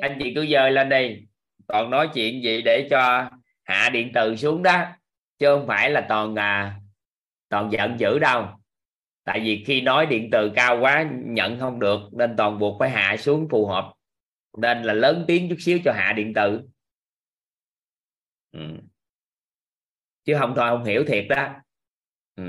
[0.01, 1.17] Anh chị cứ giơ lên đi.
[1.67, 3.29] Còn nói chuyện gì để cho
[3.63, 4.85] hạ điện từ xuống đó
[5.39, 6.75] chứ không phải là toàn à,
[7.49, 8.62] toàn giận dữ đâu
[9.23, 12.89] tại vì khi nói điện từ cao quá, nhận không được, nên toàn buộc phải
[12.89, 13.93] hạ xuống phù hợp
[14.57, 16.61] nên là lớn tiếng chút xíu cho hạ điện từ
[18.51, 18.59] ừ.
[20.23, 21.47] chứ không thôi, không hiểu thiệt đó
[22.35, 22.43] ừ.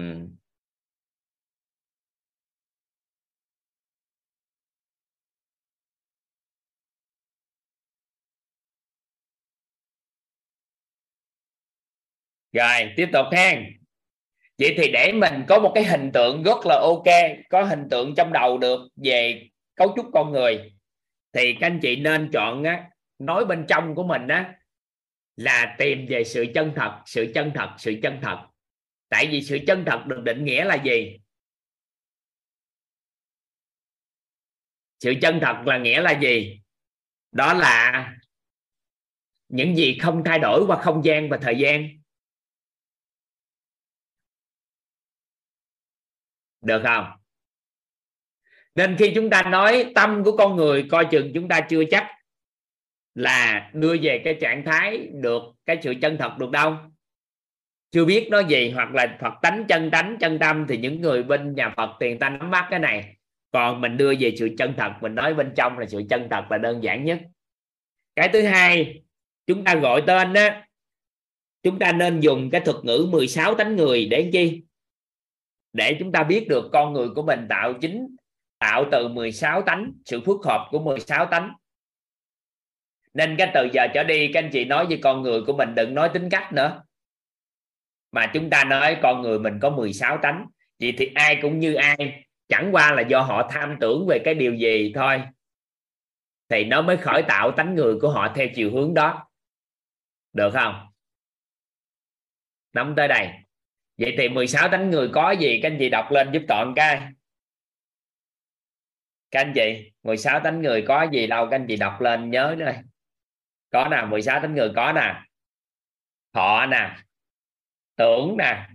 [12.52, 13.83] rồi, tiếp tục hen
[14.58, 18.14] vậy thì để mình có một cái hình tượng rất là ok có hình tượng
[18.16, 20.72] trong đầu được về cấu trúc con người
[21.32, 24.54] thì các anh chị nên chọn á, nói bên trong của mình á
[25.36, 28.46] là tìm về sự chân thật sự chân thật sự chân thật.
[29.08, 31.20] Tại vì sự chân thật được định nghĩa là gì?
[35.00, 36.60] Sự chân thật là nghĩa là gì?
[37.32, 38.12] Đó là
[39.48, 42.03] những gì không thay đổi qua không gian và thời gian.
[46.64, 47.06] Được không?
[48.74, 52.06] Nên khi chúng ta nói tâm của con người coi chừng chúng ta chưa chắc
[53.14, 56.76] là đưa về cái trạng thái được cái sự chân thật được đâu.
[57.90, 61.22] Chưa biết nó gì hoặc là Phật tánh, chân tánh, chân tâm thì những người
[61.22, 63.16] bên nhà Phật tiền ta nắm bắt cái này.
[63.50, 66.44] Còn mình đưa về sự chân thật, mình nói bên trong là sự chân thật
[66.50, 67.20] là đơn giản nhất.
[68.16, 69.02] Cái thứ hai,
[69.46, 70.48] chúng ta gọi tên đó
[71.62, 74.62] chúng ta nên dùng cái thuật ngữ 16 tánh người để chi?
[75.74, 78.16] Để chúng ta biết được con người của mình tạo chính,
[78.58, 81.52] tạo từ 16 tánh, sự phức hợp của 16 tánh.
[83.14, 85.74] Nên cái từ giờ trở đi, các anh chị nói với con người của mình
[85.74, 86.82] đừng nói tính cách nữa.
[88.12, 90.46] Mà chúng ta nói con người mình có 16 tánh.
[90.78, 94.34] Vậy thì ai cũng như ai, chẳng qua là do họ tham tưởng về cái
[94.34, 95.22] điều gì thôi.
[96.48, 99.28] Thì nó mới khởi tạo tánh người của họ theo chiều hướng đó.
[100.32, 100.86] Được không?
[102.72, 103.43] Nắm tới đây
[103.98, 105.60] vậy thì 16 tánh người có gì?
[105.62, 107.00] Các anh chị đọc lên giúp toàn cái.
[109.30, 112.56] Các anh chị 16 tánh người có gì đâu, các anh chị đọc lên nhớ
[112.58, 112.76] đây
[113.74, 115.22] có nè 16 tánh người có nè.
[116.32, 116.96] Thọ nè.
[117.96, 118.68] Tưởng nè.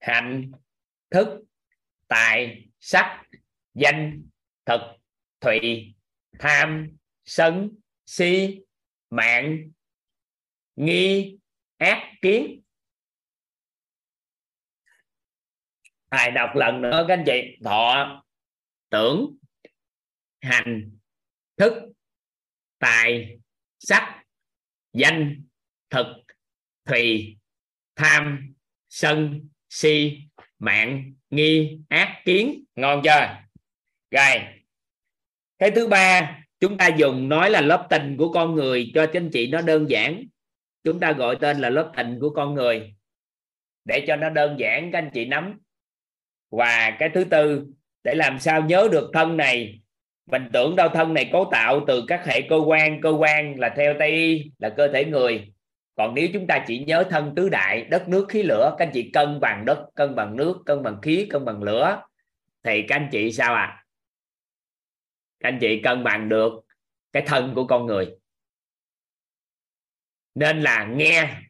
[0.00, 0.52] Hành
[1.10, 1.44] thức,
[2.08, 3.22] tài, sắc,
[3.74, 4.22] danh,
[4.64, 4.80] thực,
[5.40, 5.94] thụy,
[6.38, 7.70] tham, sân,
[8.06, 8.60] si,
[9.10, 9.70] mạng,
[10.76, 11.38] nghi,
[11.76, 12.62] ác, kiến.
[16.16, 17.58] Thầy đọc lần nữa các anh chị?
[17.64, 18.22] Thọ,
[18.90, 19.36] tưởng,
[20.40, 20.90] hành,
[21.56, 21.72] thức,
[22.78, 23.38] tài,
[23.78, 24.24] sắc,
[24.92, 25.42] danh,
[25.90, 26.06] thực,
[26.84, 27.36] thùy,
[27.96, 28.54] tham,
[28.88, 30.18] sân, si,
[30.58, 32.64] mạng, nghi, ác, kiến.
[32.74, 33.36] Ngon chưa?
[34.10, 34.42] Rồi.
[35.58, 39.30] Cái thứ ba, chúng ta dùng nói là lớp tình của con người cho anh
[39.32, 40.24] chị nó đơn giản.
[40.84, 42.94] Chúng ta gọi tên là lớp tình của con người.
[43.84, 45.58] Để cho nó đơn giản, các anh chị nắm
[46.50, 47.66] và cái thứ tư,
[48.04, 49.80] để làm sao nhớ được thân này,
[50.26, 53.74] mình tưởng đâu thân này cấu tạo từ các hệ cơ quan cơ quan là
[53.76, 55.52] theo tây y, là cơ thể người.
[55.94, 58.90] Còn nếu chúng ta chỉ nhớ thân tứ đại, đất, nước, khí, lửa, các anh
[58.94, 62.02] chị cân bằng đất, cân bằng nước, cân bằng khí, cân bằng lửa,
[62.62, 63.86] thì các anh chị sao à
[65.40, 66.52] các anh chị cân bằng được
[67.12, 68.16] cái thân của con người.
[70.34, 71.42] Nên là nghe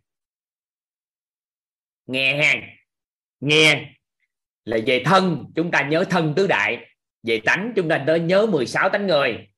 [2.06, 2.55] nghe ha,
[3.40, 3.95] nghe
[4.67, 6.87] là về thân, chúng ta nhớ thân tứ đại.
[7.23, 9.49] Về tánh, chúng ta tới nhớ 16 tánh người.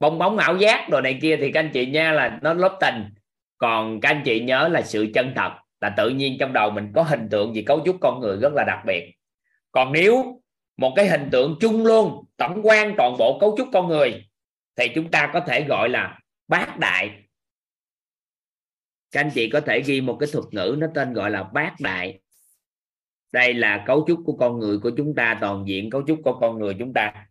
[0.00, 2.78] Bong bóng ảo giác đồ này kia thì các anh chị nha là nó lớp
[2.80, 3.14] tình.
[3.58, 5.50] Còn các anh chị nhớ là sự chân thật,
[5.80, 8.52] là tự nhiên trong đầu mình có hình tượng về cấu trúc con người rất
[8.52, 9.14] là đặc biệt.
[9.72, 10.42] Còn nếu
[10.76, 14.26] một cái hình tượng chung luôn, tổng quan toàn bộ cấu trúc con người,
[14.76, 16.18] thì chúng ta có thể gọi là
[16.48, 17.10] bát đại.
[19.10, 21.74] Các anh chị có thể ghi một cái thuật ngữ nó tên gọi là bát
[21.80, 22.20] đại
[23.36, 26.38] đây là cấu trúc của con người của chúng ta toàn diện cấu trúc của
[26.40, 27.28] con người chúng ta.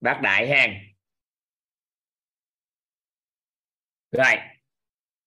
[0.00, 0.66] Bát đại ha.
[4.10, 4.34] Rồi.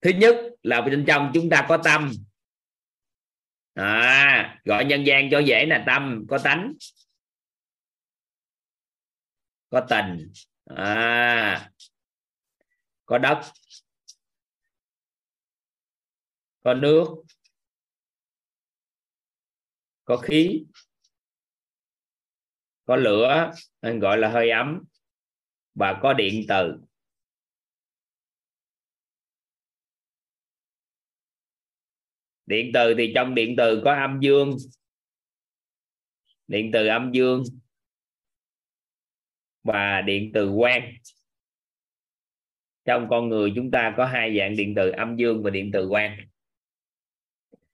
[0.02, 2.11] Thứ nhất là bên trong chúng ta có tâm.
[3.73, 6.73] À, gọi nhân gian cho dễ là tâm có tánh
[9.69, 10.34] có tình.
[10.65, 11.72] À,
[13.06, 13.41] có đất
[16.64, 17.24] có nước
[20.06, 20.65] có khí,
[22.86, 24.84] có lửa anh gọi là hơi ấm,
[25.73, 26.77] và có điện từ.
[32.45, 34.57] Điện từ thì trong điện từ có âm dương.
[36.48, 37.44] Điện từ âm dương
[39.64, 40.94] và điện từ quang
[42.86, 45.88] trong con người chúng ta có hai dạng điện từ, âm dương và điện từ
[45.90, 46.18] quang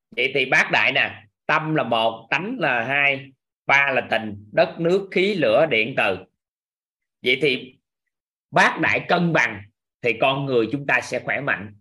[0.09, 3.31] vậy thì bác đại nè tâm là một, tánh là hai,
[3.65, 6.17] ba là tình, đất, nước, khí, lửa, điện, từ.
[7.21, 7.79] Vậy thì
[8.51, 9.63] bát đại cân bằng
[10.01, 11.75] thì con người chúng ta sẽ khỏe mạnh.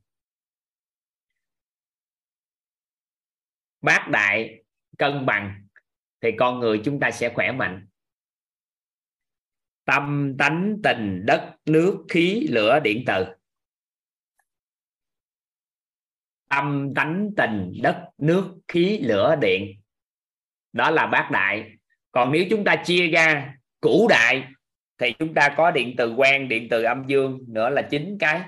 [3.80, 4.64] Bát đại
[4.98, 5.66] cân bằng
[6.20, 7.86] thì con người chúng ta sẽ khỏe mạnh.
[9.84, 13.39] Tâm, tánh, tình, đất, nước, khí, lửa, điện, từ.
[16.50, 19.80] Âm, tánh tình đất nước khí lửa điện.
[20.72, 21.70] Đó là bát đại.
[22.12, 24.44] Còn nếu chúng ta chia ra cũ đại
[24.98, 28.40] thì chúng ta có điện từ quang, điện từ âm dương nữa là chín cái.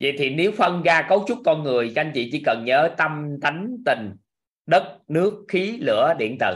[0.00, 2.94] Vậy thì nếu phân ra cấu trúc con người các anh chị chỉ cần nhớ
[2.98, 4.16] tâm tánh tình
[4.66, 6.54] đất nước khí lửa điện từ.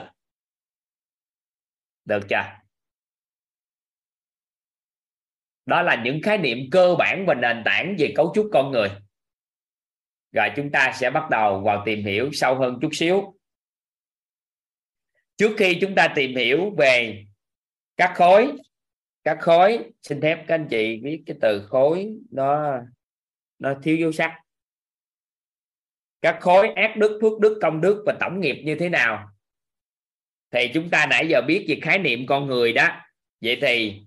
[2.05, 2.45] Được chưa?
[5.67, 8.89] Đó là những khái niệm cơ bản và nền tảng về cấu trúc con người
[10.37, 13.35] rồi chúng ta sẽ bắt đầu vào tìm hiểu sâu hơn chút xíu.
[15.37, 17.25] Trước khi chúng ta tìm hiểu về
[17.97, 18.53] các khối
[19.25, 22.79] các khối, xin phép các anh chị viết cái từ khối nó
[23.59, 24.41] nó thiếu dấu sắc.
[26.23, 29.29] Các khối ác đức, phước đức, công đức và tổng nghiệp như thế nào?
[30.51, 32.89] Thì chúng ta nãy giờ biết về khái niệm con người đó.
[33.41, 34.03] Vậy thì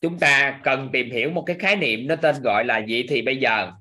[0.00, 3.22] chúng ta cần tìm hiểu một cái khái niệm nó tên gọi là gì thì
[3.22, 3.72] bây giờ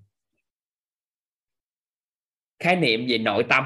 [2.60, 3.64] khái niệm về nội tâm.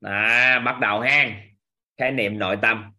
[0.00, 1.42] À bắt đầu ha.
[1.96, 2.92] Khái niệm nội tâm.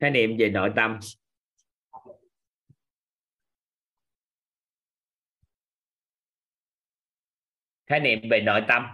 [0.00, 1.00] Khái niệm về nội tâm.
[7.86, 8.86] Khái niệm về nội tâm.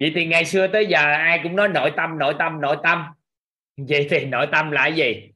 [0.00, 3.04] Vậy thì ngày xưa tới giờ ai cũng nói nội tâm nội tâm nội tâm.
[3.76, 5.32] Vậy thì nội tâm là gì?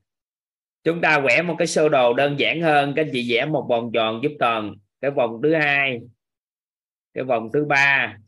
[0.85, 3.67] Chúng ta vẽ một cái sơ đồ đơn giản hơn, các anh chị vẽ một
[3.69, 4.75] vòng tròn giúp toàn.
[5.01, 6.01] Cái vòng thứ hai,
[7.15, 8.19] cái vòng thứ ba.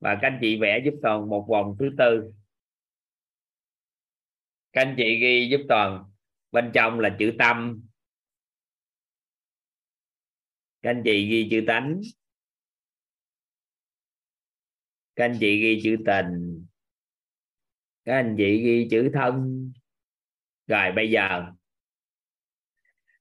[0.00, 2.32] Và các anh chị vẽ giúp toàn một vòng thứ tư.
[4.72, 6.04] Các anh chị ghi giúp toàn.
[6.50, 7.82] Bên trong là chữ tâm.
[10.82, 12.00] Các anh chị ghi chữ tánh.
[15.16, 16.66] Các anh chị ghi chữ tình.
[18.04, 19.72] Các anh chị ghi chữ thân
[20.66, 21.44] rồi bây giờ,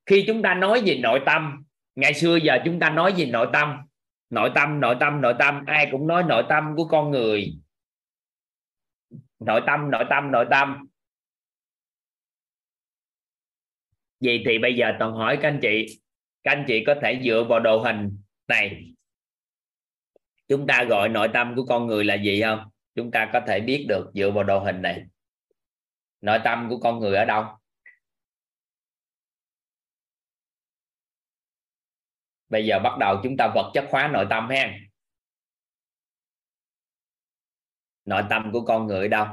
[0.06, 1.64] khi chúng ta nói về nội tâm,
[1.96, 3.78] ngày xưa giờ chúng ta nói về nội tâm
[4.32, 7.54] nội tâm nội tâm nội tâm, ai cũng nói nội tâm của con người.
[9.40, 10.88] Nội tâm nội tâm nội tâm.
[14.20, 16.02] Vậy thì bây giờ toàn hỏi các anh chị,
[16.44, 18.94] các anh chị có thể dựa vào đồ hình này.
[20.48, 22.60] Chúng ta gọi nội tâm của con người là gì không?
[22.96, 25.04] Chúng ta có thể biết được dựa vào đồ hình này
[26.22, 27.46] nội tâm của con người ở đâu?
[32.50, 34.78] Bây giờ bắt đầu chúng ta vật chất hóa nội tâm ha
[38.06, 39.28] nội tâm của con người ở đâu?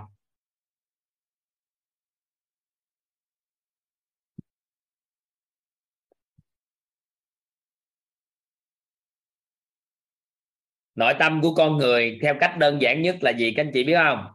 [10.94, 13.84] Nội tâm của con người theo cách đơn giản nhất là gì các anh chị
[13.84, 14.26] biết không?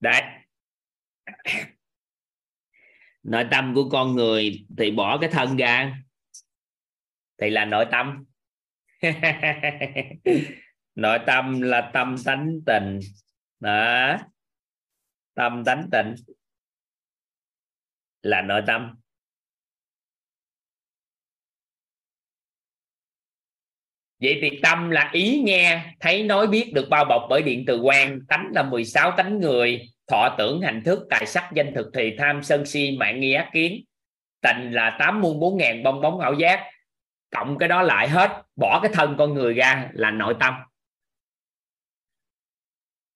[0.00, 0.22] Đấy
[3.22, 5.98] nội tâm của con người thì bỏ cái thân ra.
[7.40, 8.24] Thì là nội tâm.
[10.94, 12.98] Nội tâm là tâm tánh tình.
[13.60, 14.16] Đó.
[15.34, 16.14] Tâm tánh tình
[18.22, 18.94] là nội tâm.
[24.20, 27.80] Vậy thì tâm là ý nghe, thấy nói biết được bao bọc bởi điện từ
[27.80, 32.16] quan, tánh là 16 tánh người thọ tưởng hành thức, tài sắc, danh thực thì
[32.18, 33.84] tham sân si, mạng nghi ác kiến.
[34.40, 36.70] Tình là tám muôn bốn ngàn bong bóng ảo giác.
[37.30, 40.54] Cộng cái đó lại hết, bỏ cái thân con người ra là nội tâm.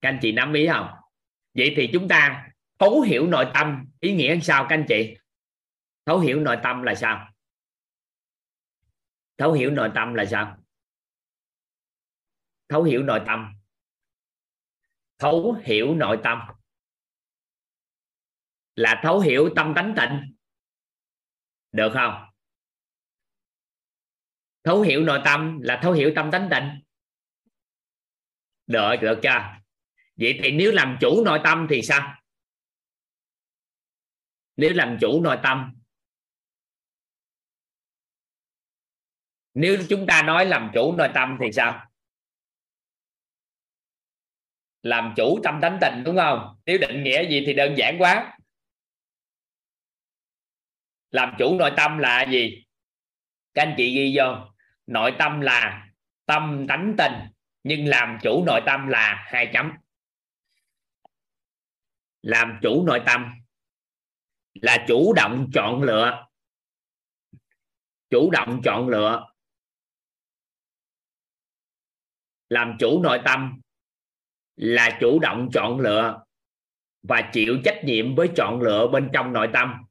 [0.00, 0.88] Các anh chị nắm ý không?
[1.54, 5.16] Vậy thì chúng ta thấu hiểu nội tâm, ý nghĩa sao các anh chị?
[6.06, 7.28] Thấu hiểu nội tâm là sao?
[9.38, 10.56] Thấu hiểu nội tâm là sao?
[12.68, 13.52] Thấu hiểu nội tâm.
[15.18, 16.38] Thấu hiểu nội tâm
[18.76, 20.36] là thấu hiểu tâm tánh tịnh.
[21.72, 22.26] Được không?
[24.62, 26.82] Thấu hiểu nội tâm là thấu hiểu tâm tánh tịnh.
[28.66, 29.56] Được được chưa?
[30.16, 32.22] Vậy thì nếu làm chủ nội tâm thì sao?
[34.56, 35.72] Nếu làm chủ nội tâm.
[39.54, 41.90] Nếu chúng ta nói làm chủ nội tâm thì sao?
[44.82, 46.60] Làm chủ tâm tánh tình đúng không?
[46.66, 48.38] Nếu định nghĩa gì thì đơn giản quá
[51.10, 52.64] làm chủ nội tâm là gì?
[53.54, 54.36] Các anh chị ghi vô.
[54.86, 55.88] Nội tâm là
[56.26, 57.12] tâm tánh tình,
[57.64, 59.72] nhưng làm chủ nội tâm là hai chấm.
[62.22, 63.32] Làm chủ nội tâm
[64.54, 66.26] là chủ động chọn lựa.
[68.10, 69.26] Chủ động chọn lựa.
[72.48, 73.60] Làm chủ nội tâm
[74.56, 76.24] là chủ động chọn lựa
[77.02, 79.85] và chịu trách nhiệm với chọn lựa bên trong nội tâm.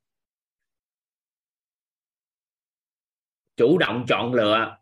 [3.56, 4.78] Chủ động chọn lựa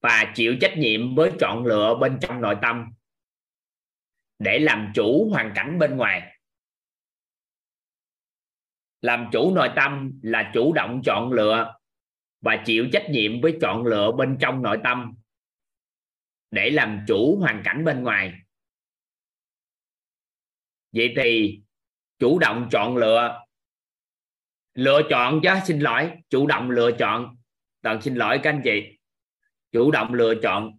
[0.00, 2.92] và chịu trách nhiệm với chọn lựa bên trong nội tâm
[4.38, 6.36] để làm chủ hoàn cảnh bên ngoài.
[9.00, 11.78] Làm chủ nội tâm là chủ động chọn lựa
[12.40, 15.14] và chịu trách nhiệm với chọn lựa bên trong nội tâm
[16.50, 18.32] để làm chủ hoàn cảnh bên ngoài.
[20.92, 21.60] Vậy thì
[22.18, 23.45] chủ động chọn lựa
[24.76, 27.36] lựa chọn chứ xin lỗi, chủ động lựa chọn.
[27.82, 28.98] Toàn xin lỗi các anh chị.
[29.72, 30.78] Chủ động lựa chọn.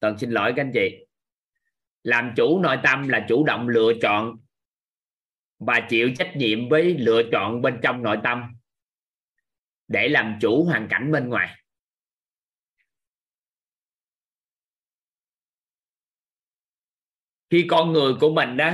[0.00, 1.06] Toàn xin lỗi các anh chị.
[2.02, 4.36] Làm chủ nội tâm là chủ động lựa chọn
[5.58, 8.42] và chịu trách nhiệm với lựa chọn bên trong nội tâm
[9.88, 11.60] để làm chủ hoàn cảnh bên ngoài.
[17.50, 18.72] Khi con người của mình đó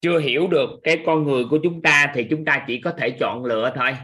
[0.00, 3.10] chưa hiểu được cái con người của chúng ta thì chúng ta chỉ có thể
[3.10, 3.96] chọn lựa thôi.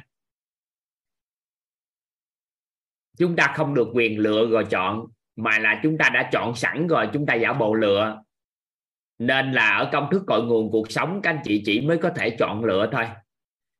[3.18, 5.06] Chúng ta không được quyền lựa rồi chọn,
[5.36, 8.22] mà là chúng ta đã chọn sẵn rồi, chúng ta giả bộ lựa.
[9.18, 12.10] Nên là ở công thức cội nguồn cuộc sống, các anh chị chỉ mới có
[12.16, 13.04] thể chọn lựa thôi.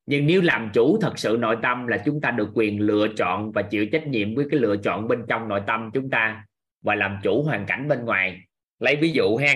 [0.06, 3.52] Nhưng nếu làm chủ thật sự nội tâm là chúng ta được quyền lựa chọn
[3.52, 6.46] và chịu trách nhiệm với cái lựa chọn bên trong nội tâm chúng ta
[6.82, 8.40] và làm chủ hoàn cảnh bên ngoài.
[8.78, 9.54] Lấy ví dụ ha.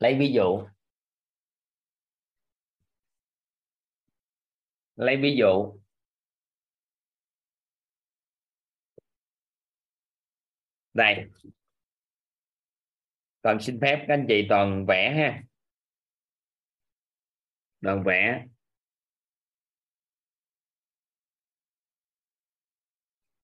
[0.00, 0.62] Lấy ví dụ.
[4.98, 5.80] Lấy ví dụ.
[10.94, 11.30] Đây.
[13.42, 15.42] Toàn xin phép các anh chị toàn vẽ ha.
[17.82, 18.46] Toàn vẽ.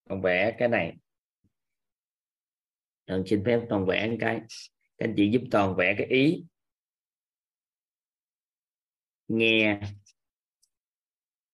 [0.04, 0.96] Toàn vẽ cái này.
[3.06, 4.40] Toàn xin phép toàn vẽ cái.
[4.98, 6.44] Các anh chị giúp toàn vẽ cái ý.
[9.28, 9.80] Nghe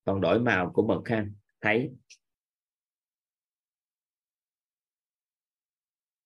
[0.05, 1.25] còn đổi màu của mực ha.
[1.61, 1.91] Thấy.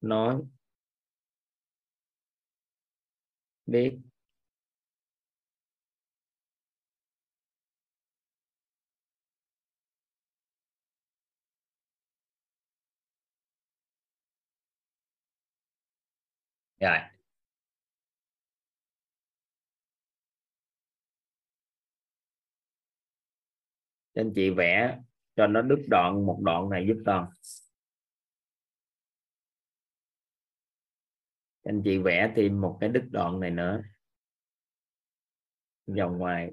[0.02, 0.42] Nói.
[3.66, 3.98] Biết.
[16.80, 17.15] Rồi.
[24.16, 25.00] Anh chị vẽ
[25.36, 27.30] cho nó đứt đoạn, một đoạn này giúp con.
[31.64, 33.82] Anh chị vẽ thêm một cái đứt đoạn này nữa.
[35.88, 36.52] Vòng ngoài.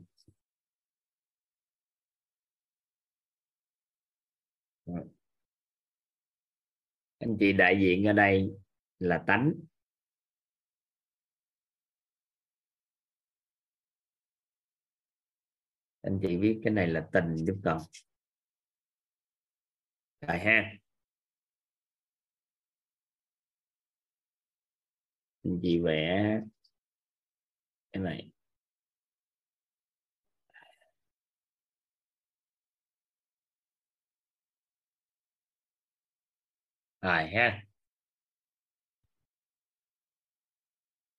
[7.18, 8.55] Anh chị đại diện ở đây
[8.99, 9.52] là tánh.
[16.03, 17.79] Anh chị viết cái này là tình giúp con.
[20.21, 20.73] Rồi ha.
[25.45, 26.41] Anh chị vẽ
[27.93, 28.31] cái này.
[37.03, 37.63] Rồi ha.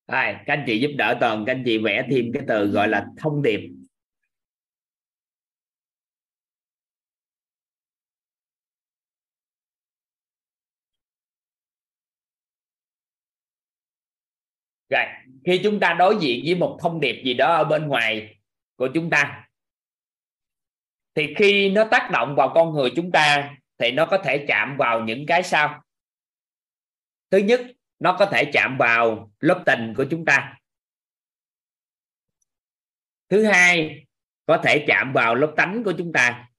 [0.08, 2.88] Rồi, các anh chị giúp đỡ toàn, các anh chị vẽ thêm cái từ gọi
[2.88, 3.60] là thông điệp.
[14.93, 15.05] Rồi,
[15.45, 18.38] khi chúng ta đối diện với một thông điệp gì đó ở bên ngoài
[18.75, 19.47] của chúng ta,
[21.15, 24.77] thì khi nó tác động vào con người chúng ta thì nó có thể chạm
[24.77, 25.83] vào những cái sau
[27.31, 27.61] thứ nhất,
[27.99, 30.59] nó có thể chạm vào lớp tình của chúng ta.
[33.30, 34.05] Thứ hai,
[34.45, 36.49] có thể chạm vào lớp tánh của chúng ta.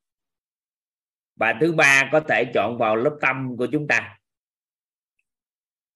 [1.36, 4.18] Và thứ ba, có thể chọn vào lớp tâm của chúng ta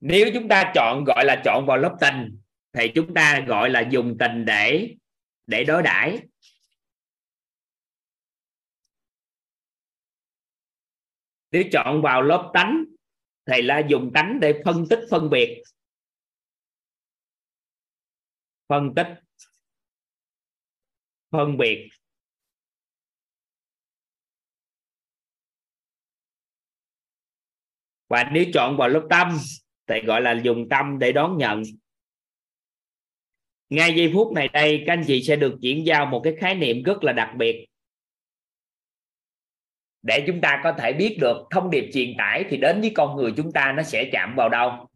[0.00, 2.40] nếu chúng ta chọn, gọi là chọn vào lớp tình,
[2.72, 4.94] thì chúng ta gọi là dùng tình để
[5.46, 6.18] để đối đãi.
[11.50, 12.84] Nếu chọn vào lớp tánh,
[13.46, 15.62] thì là dùng tánh để phân tích, phân biệt.
[18.68, 19.06] Phân tích,
[21.30, 21.88] phân biệt.
[28.08, 29.38] Và nếu chọn vào lớp tâm
[29.88, 31.62] thì gọi là dùng tâm để đón nhận.
[33.68, 36.54] Ngay giây phút này đây, các anh chị sẽ được chuyển giao một cái khái
[36.54, 37.66] niệm rất là đặc biệt.
[40.02, 43.16] Để chúng ta có thể biết được thông điệp truyền tải thì đến với con
[43.16, 44.88] người chúng ta nó sẽ chạm vào đâu.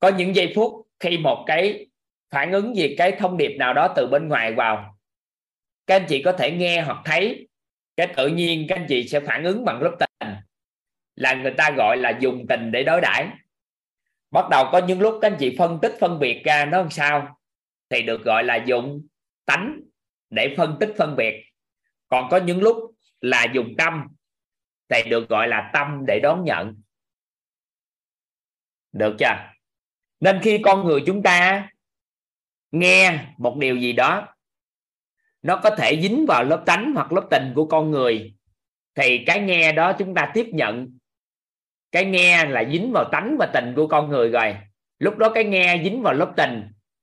[0.00, 1.86] Có những giây phút khi một cái
[2.30, 4.98] phản ứng về cái thông điệp nào đó từ bên ngoài vào,
[5.86, 7.48] các anh chị có thể nghe hoặc thấy,
[7.96, 10.34] cái tự nhiên các anh chị sẽ phản ứng bằng lớp tình.
[11.16, 13.28] Là người ta gọi là dùng tình để đối đãi
[14.34, 16.90] bắt đầu có những lúc các anh chị phân tích, phân biệt ra nó làm
[16.90, 17.38] sao.
[17.90, 19.06] Thì được gọi là dùng
[19.44, 19.80] tánh
[20.30, 21.44] để phân tích, phân biệt.
[22.08, 22.76] Còn có những lúc
[23.20, 24.06] là dùng tâm,
[24.88, 26.82] thì được gọi là tâm để đón nhận.
[28.92, 29.52] Được chưa?
[30.20, 31.68] Nên khi con người chúng ta
[32.70, 34.34] nghe một điều gì đó,
[35.42, 38.34] nó có thể dính vào lớp tánh hoặc lớp tình của con người,
[38.94, 40.98] thì cái nghe đó chúng ta tiếp nhận
[41.94, 44.56] cái nghe là dính vào tánh và tình của con người rồi.
[44.98, 46.62] Lúc đó cái nghe dính vào lớp tình,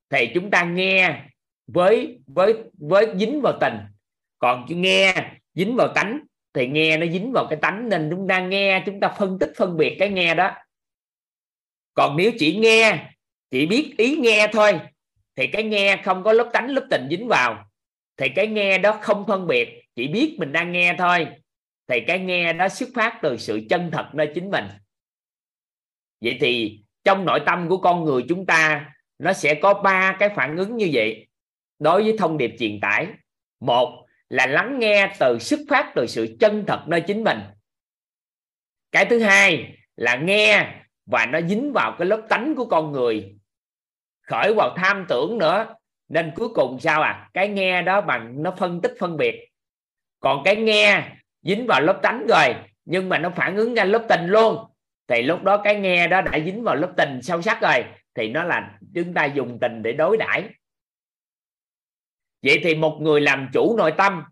[0.09, 1.21] thì chúng ta nghe
[1.67, 3.73] với với với dính vào tình.
[4.39, 5.13] Còn nghe
[5.53, 6.19] dính vào tánh,
[6.53, 9.51] thì nghe nó dính vào cái tánh, nên chúng ta nghe, chúng ta phân tích,
[9.57, 10.51] phân biệt cái nghe đó.
[11.93, 13.09] Còn nếu chỉ nghe,
[13.51, 14.79] chỉ biết ý nghe thôi,
[15.35, 17.65] thì cái nghe không có lớp tánh, lớp tình dính vào.
[18.17, 21.27] Thì cái nghe đó không phân biệt, chỉ biết mình đang nghe thôi.
[21.87, 24.65] Thì cái nghe đó xuất phát từ sự chân thật nơi chính mình
[26.21, 30.29] vậy thì trong nội tâm của con người chúng ta, nó sẽ có ba cái
[30.35, 31.27] phản ứng như vậy.
[31.79, 33.07] Đối với thông điệp truyền tải,
[33.59, 37.39] một là lắng nghe từ xuất phát từ sự chân thật nơi chính mình.
[38.91, 40.73] Cái thứ hai là nghe
[41.05, 43.35] và nó dính vào cái lớp tánh của con người.
[44.21, 45.75] Khởi vào tham tưởng nữa,
[46.09, 47.29] nên cuối cùng sao à?
[47.33, 49.49] Cái nghe đó bằng nó phân tích phân biệt.
[50.19, 51.03] Còn cái nghe
[51.41, 54.70] dính vào lớp tánh rồi, nhưng mà nó phản ứng ra lớp tình luôn
[55.11, 57.83] thì lúc đó cái nghe đó đã dính vào lớp tình sâu sắc rồi.
[58.15, 60.49] Thì nó là chúng ta dùng tình để đối đãi.
[62.41, 64.23] Vậy thì một người làm chủ nội tâm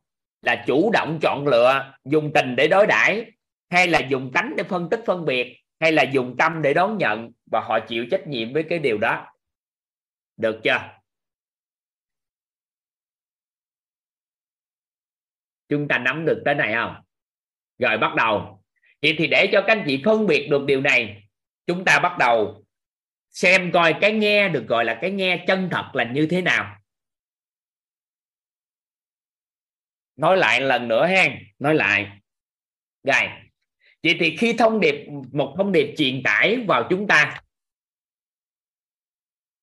[0.41, 3.31] là chủ động chọn lựa, dùng tình để đối đãi,
[3.69, 6.97] hay là dùng tánh để phân tích phân biệt, hay là dùng tâm để đón
[6.97, 9.27] nhận và họ chịu trách nhiệm với cái điều đó.
[10.37, 10.99] Được chưa?
[15.69, 16.95] Chúng ta nắm được tới này không?
[17.77, 18.58] Rồi bắt đầu
[19.01, 21.23] vậy thì để cho các anh chị phân biệt được điều này,
[21.67, 22.65] chúng ta bắt đầu
[23.29, 26.75] xem coi cái nghe được gọi là cái nghe chân thật là như thế nào.
[30.15, 31.27] Nói lại lần nữa ha
[31.59, 32.09] nói lại.
[33.03, 33.29] Rồi,
[34.03, 37.41] vậy thì khi thông điệp, một thông điệp truyền tải vào chúng ta,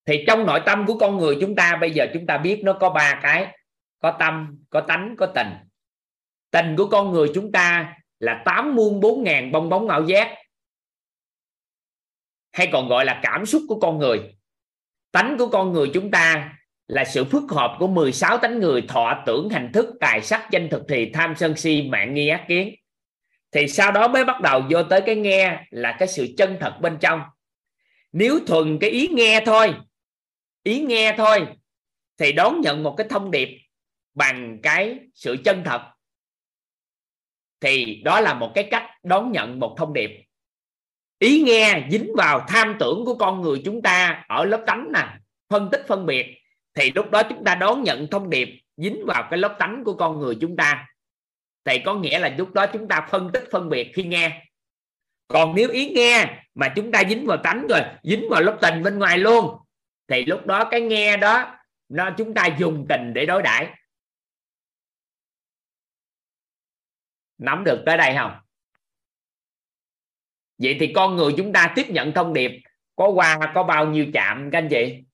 [0.07, 2.73] thì trong nội tâm của con người chúng ta, bây giờ chúng ta biết nó
[2.81, 3.57] có ba cái,
[3.99, 5.49] có tâm, có tánh, có tình.
[6.51, 10.35] Tình của con người chúng ta là tám muôn bốn ngàn bong bóng ảo giác,
[12.53, 14.21] hay còn gọi là cảm xúc của con người.
[15.13, 16.57] Tánh của con người chúng ta
[16.89, 20.69] là sự phức hợp của 16 tánh người thọ tưởng, hành thức, tài sắc, danh
[20.71, 22.75] thực thì tham sân si, mạng nghi ác kiến.
[23.53, 26.79] Thì sau đó mới bắt đầu vô tới cái nghe là cái sự chân thật
[26.81, 27.21] bên trong.
[28.13, 29.75] Nếu thuần cái ý nghe thôi,
[30.63, 31.47] ý nghe thôi,
[32.19, 33.49] thì đón nhận một cái thông điệp
[34.15, 35.81] bằng cái sự chân thật
[37.67, 40.11] thì đó là một cái cách đón nhận một thông điệp.
[41.19, 45.07] Ý nghe dính vào tham tưởng của con người chúng ta ở lớp tánh nè,
[45.51, 46.39] phân tích phân biệt.
[46.75, 49.95] Thì lúc đó chúng ta đón nhận thông điệp dính vào cái lớp tánh của
[49.95, 50.87] con người chúng ta.
[51.65, 54.43] Thì có nghĩa là lúc đó chúng ta phân tích phân biệt khi nghe.
[55.29, 58.83] Còn nếu ý nghe mà chúng ta dính vào tánh rồi, dính vào lớp tình
[58.83, 59.57] bên ngoài luôn,
[60.09, 63.67] thì lúc đó cái nghe đó, nó chúng ta dùng tình để đối đãi.
[67.39, 68.33] Nắm được tới đây không?
[70.59, 72.51] Vậy thì con người chúng ta tiếp nhận thông điệp,
[72.97, 75.05] có qua, có bao nhiêu chạm, các anh chị?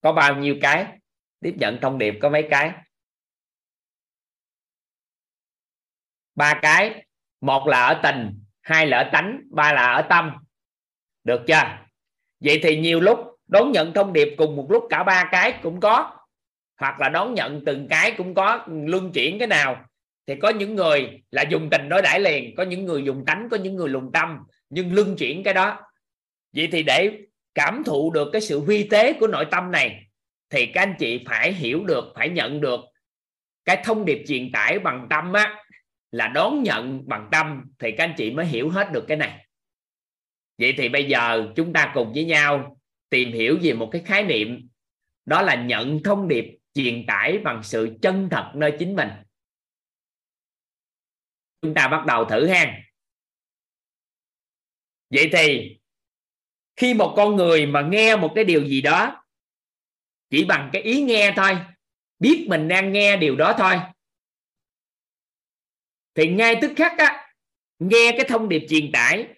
[0.00, 0.86] Có bao nhiêu cái?
[1.40, 2.72] Tiếp nhận thông điệp có mấy cái?
[6.34, 7.04] Ba cái.
[7.40, 10.32] Một là ở tình, hai là ở tánh, ba là ở tâm.
[11.24, 11.78] Được chưa?
[12.40, 15.80] Vậy thì nhiều lúc đón nhận thông điệp cùng một lúc cả ba cái cũng
[15.80, 16.18] có,
[16.76, 19.86] hoặc là đón nhận từng cái cũng có luân chuyển cái nào
[20.26, 23.48] thì có những người là dùng tình đối đãi liền, có những người dùng tánh,
[23.50, 24.38] có những người lùng tâm,
[24.70, 25.80] nhưng luân chuyển cái đó.
[26.52, 27.18] Vậy thì để
[27.54, 30.06] cảm thụ được cái sự vi tế của nội tâm này,
[30.50, 32.80] thì các anh chị phải hiểu được, phải nhận được
[33.64, 35.56] cái thông điệp truyền tải bằng tâm á,
[36.10, 39.46] là đón nhận bằng tâm, thì các anh chị mới hiểu hết được cái này.
[40.58, 42.76] Vậy thì bây giờ chúng ta cùng với nhau
[43.10, 44.68] tìm hiểu về một cái khái niệm,
[45.26, 46.44] đó là nhận thông điệp
[46.74, 49.08] truyền tải bằng sự chân thật nơi chính mình
[51.64, 52.76] chúng ta bắt đầu thử ha.
[55.10, 55.78] Vậy thì,
[56.76, 59.24] khi một con người mà nghe một cái điều gì đó,
[60.30, 61.58] chỉ bằng cái ý nghe thôi,
[62.18, 63.74] biết mình đang nghe điều đó thôi,
[66.14, 67.34] thì ngay tức khắc á,
[67.78, 69.28] nghe cái thông điệp truyền tải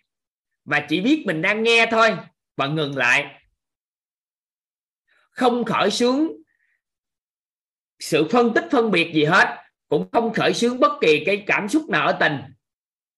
[0.65, 2.17] mà chỉ biết mình đang nghe thôi
[2.57, 3.43] và ngừng lại.
[5.31, 6.29] Không khởi xướng
[7.99, 11.69] sự phân tích phân biệt gì hết cũng không khởi xướng bất kỳ cái cảm
[11.69, 12.33] xúc nào ở tình.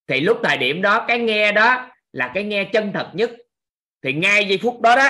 [0.06, 3.30] Thì lúc thời điểm đó, cái nghe đó là cái nghe chân thật nhất.
[4.02, 5.08] Thì ngay giây phút đó đó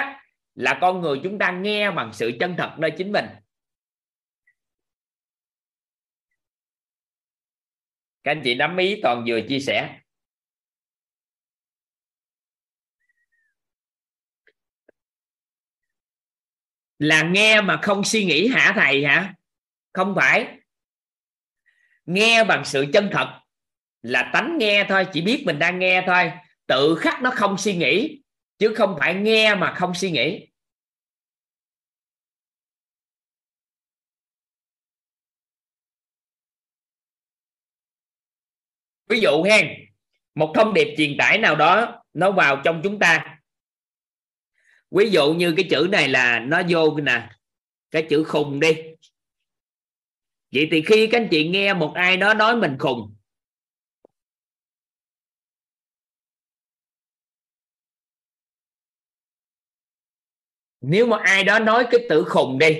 [0.55, 3.25] là con người chúng ta nghe bằng sự chân thật nơi chính mình.
[8.25, 10.01] Các anh chị nắm ý toàn vừa chia sẻ.
[16.99, 19.35] Là nghe mà không suy nghĩ hả thầy hả?
[19.93, 20.59] Không phải
[22.09, 23.41] nghe bằng sự chân thật
[24.03, 26.33] là tánh nghe thôi, chỉ biết mình đang nghe thôi.
[26.67, 28.23] Tự khắc nó không suy nghĩ,
[28.59, 30.49] chứ không phải nghe mà không suy nghĩ.
[39.09, 39.67] Ví dụ hen
[40.35, 43.39] một thông điệp truyền tải nào đó, nó vào trong chúng ta.
[44.91, 47.31] Ví dụ như cái chữ này là, nó vô nè,
[47.91, 48.77] cái chữ khùng đi
[50.52, 53.15] vậy thì khi các anh chị nghe một ai đó nói mình khùng,
[60.81, 62.75] nếu mà ai đó nói cái từ khùng đi,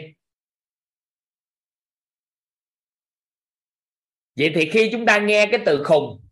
[4.37, 6.29] vậy thì khi chúng ta nghe cái từ khùng,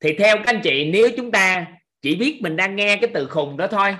[0.00, 1.66] thì theo các anh chị, nếu chúng ta
[2.02, 3.96] chỉ biết mình đang nghe cái từ khùng đó thôi,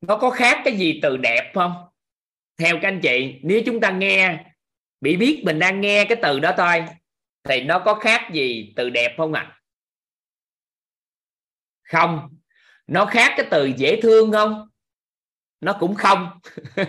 [0.00, 1.72] nó có khác cái gì từ đẹp không?
[2.58, 4.44] Theo các anh chị, nếu chúng ta nghe,
[5.00, 6.84] bị biết mình đang nghe cái từ đó thôi,
[7.44, 9.42] thì nó có khác gì từ đẹp không ạ?
[9.42, 9.56] À?
[11.86, 12.28] không.
[12.86, 14.68] Nó khác cái từ dễ thương không?
[15.60, 16.40] Nó cũng không.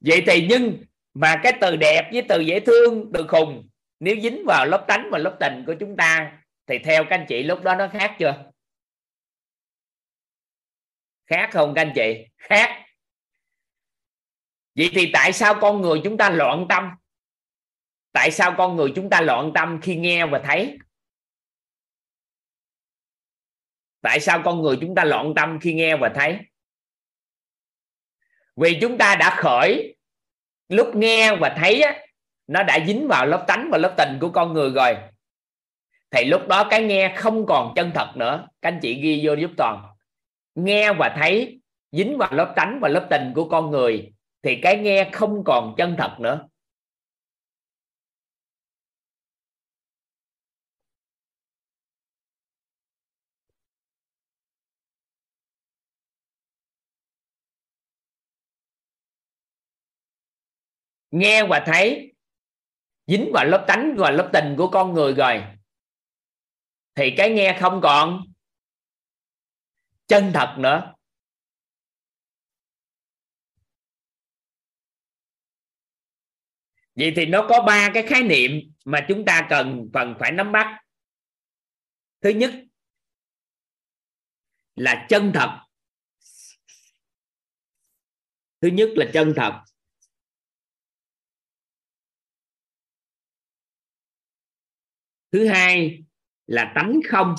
[0.00, 3.68] Vậy thì nhưng mà cái từ đẹp với từ dễ thương, từ khùng,
[4.00, 7.26] nếu dính vào lớp tánh và lớp tình của chúng ta, thì theo các anh
[7.28, 8.44] chị lúc đó nó khác chưa?
[11.26, 12.26] Khác không các anh chị?
[12.38, 12.84] Khác
[14.78, 16.90] vậy thì tại sao con người chúng ta loạn tâm?
[18.12, 20.78] Tại sao con người chúng ta loạn tâm khi nghe và thấy?
[24.00, 26.38] Tại sao con người chúng ta loạn tâm khi nghe và thấy?
[28.56, 29.96] Vì chúng ta đã khởi
[30.68, 32.06] lúc nghe và thấy á,
[32.46, 34.96] nó đã dính vào lớp tánh và lớp tình của con người rồi.
[36.10, 38.48] Thì lúc đó cái nghe không còn chân thật nữa.
[38.62, 39.86] Các anh chị ghi vô giúp toàn.
[40.54, 41.60] Nghe và thấy
[41.92, 45.74] dính vào lớp tánh và lớp tình của con người thì cái nghe không còn
[45.78, 46.48] chân thật nữa.
[61.10, 62.14] Nghe và thấy,
[63.06, 65.44] dính vào lớp tánh và lớp tình của con người rồi.
[66.94, 68.22] Thì cái nghe không còn
[70.06, 70.97] chân thật nữa.
[76.98, 78.50] Vậy thì nó có ba cái khái niệm
[78.84, 80.80] mà chúng ta cần phần phải nắm bắt.
[82.20, 82.50] Thứ nhất
[84.76, 85.60] là chân thật.
[88.60, 89.62] Thứ nhất là chân thật.
[95.32, 96.04] Thứ hai
[96.46, 97.34] là tánh không.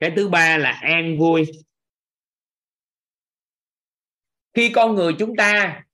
[0.00, 1.65] Cái thứ ba là an vui
[4.56, 5.84] khi con người chúng ta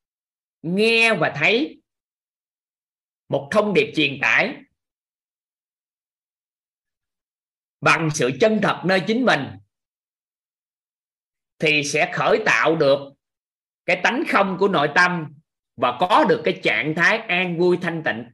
[0.63, 1.83] nghe và thấy
[3.29, 4.57] một thông điệp truyền tải
[7.81, 9.41] bằng sự chân thật nơi chính mình,
[11.59, 12.99] thì sẽ khởi tạo được
[13.87, 15.35] cái tánh không của nội tâm
[15.77, 18.25] và có được cái trạng thái an vui thanh tịnh.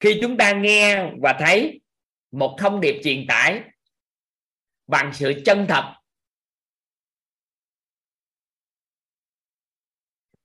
[0.00, 1.80] Khi chúng ta nghe và thấy
[2.30, 3.62] một thông điệp truyền tải
[4.86, 5.94] bằng sự chân thật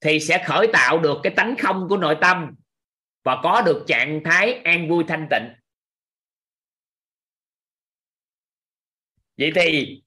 [0.02, 2.56] thì sẽ khởi tạo được cái tánh không của nội tâm
[3.24, 5.54] và có được trạng thái an vui thanh tịnh.
[9.38, 10.04] Vậy thì,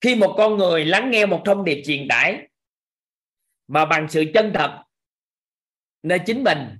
[0.00, 2.48] khi một con người lắng nghe một thông điệp truyền tải
[3.66, 4.84] mà bằng sự chân thật,
[6.02, 6.78] nơi chính mình,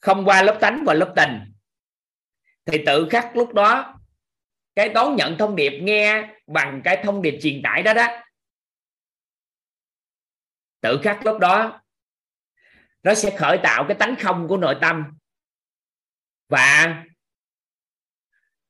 [0.00, 1.52] không qua lớp tánh và lớp tình,
[2.64, 3.93] thì tự khắc lúc đó
[4.74, 8.06] cái đón nhận thông điệp nghe bằng cái thông điệp truyền tải đó đó.
[10.80, 11.82] Tự khắc lúc đó,
[13.02, 15.18] nó sẽ khởi tạo cái tánh không của nội tâm
[16.48, 17.04] và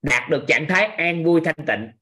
[0.02, 1.92] đạt được trạng thái an vui thanh tịnh.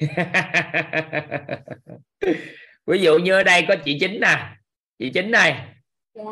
[2.86, 4.56] Ví dụ như ở đây có chị chính nè.
[4.98, 5.74] Chị chính này
[6.14, 6.22] dạ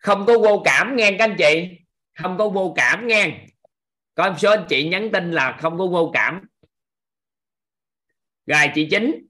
[0.00, 1.70] không có vô cảm nghe các anh chị.
[2.14, 3.46] Không có vô cảm nghe.
[4.14, 6.40] Có một số anh chị nhắn tin là không có vô cảm.
[8.46, 9.26] Rồi chị chính.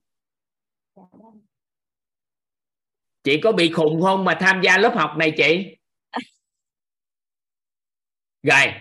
[3.23, 5.77] Chị có bị khùng không mà tham gia lớp học này chị?
[8.43, 8.73] Rồi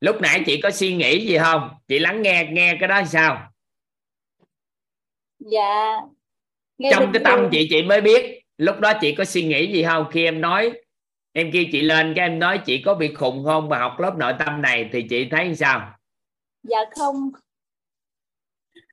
[0.00, 1.70] lúc nãy chị có suy nghĩ gì không?
[1.88, 3.52] Chị lắng nghe nghe cái đó sao?
[5.38, 5.96] Dạ
[6.78, 8.42] nghe trong cái tâm chị chị mới biết.
[8.56, 10.72] Lúc đó chị có suy nghĩ gì không khi em nói
[11.32, 14.14] em kia chị lên cái em nói chị có bị khùng không mà học lớp
[14.16, 15.94] nội tâm này thì chị thấy sao?
[16.62, 17.30] Dạ không.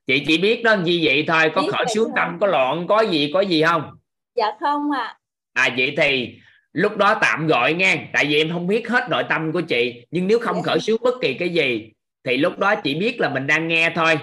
[0.07, 3.31] Chị chỉ biết nó như vậy thôi có khởi xuống tâm có loạn có gì
[3.33, 3.97] có gì không?
[4.35, 5.19] Dạ không ạ.
[5.53, 5.63] À.
[5.63, 6.39] à vậy thì
[6.73, 10.05] lúc đó tạm gọi nghe tại vì em không biết hết nội tâm của chị
[10.11, 10.61] nhưng nếu không Dạ.
[10.65, 11.91] khởi xướng bất kỳ cái gì
[12.23, 14.19] thì lúc đó chị biết là mình đang nghe thôi.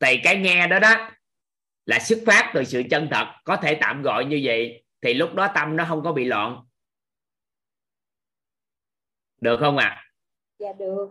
[0.00, 1.10] Thì cái nghe đó đó
[1.86, 5.34] là xuất phát từ sự chân thật có thể tạm gọi như vậy thì lúc
[5.34, 6.64] đó tâm nó không có bị loạn.
[9.40, 9.88] Được không ạ?
[9.88, 10.04] À?
[10.58, 11.08] dạ được.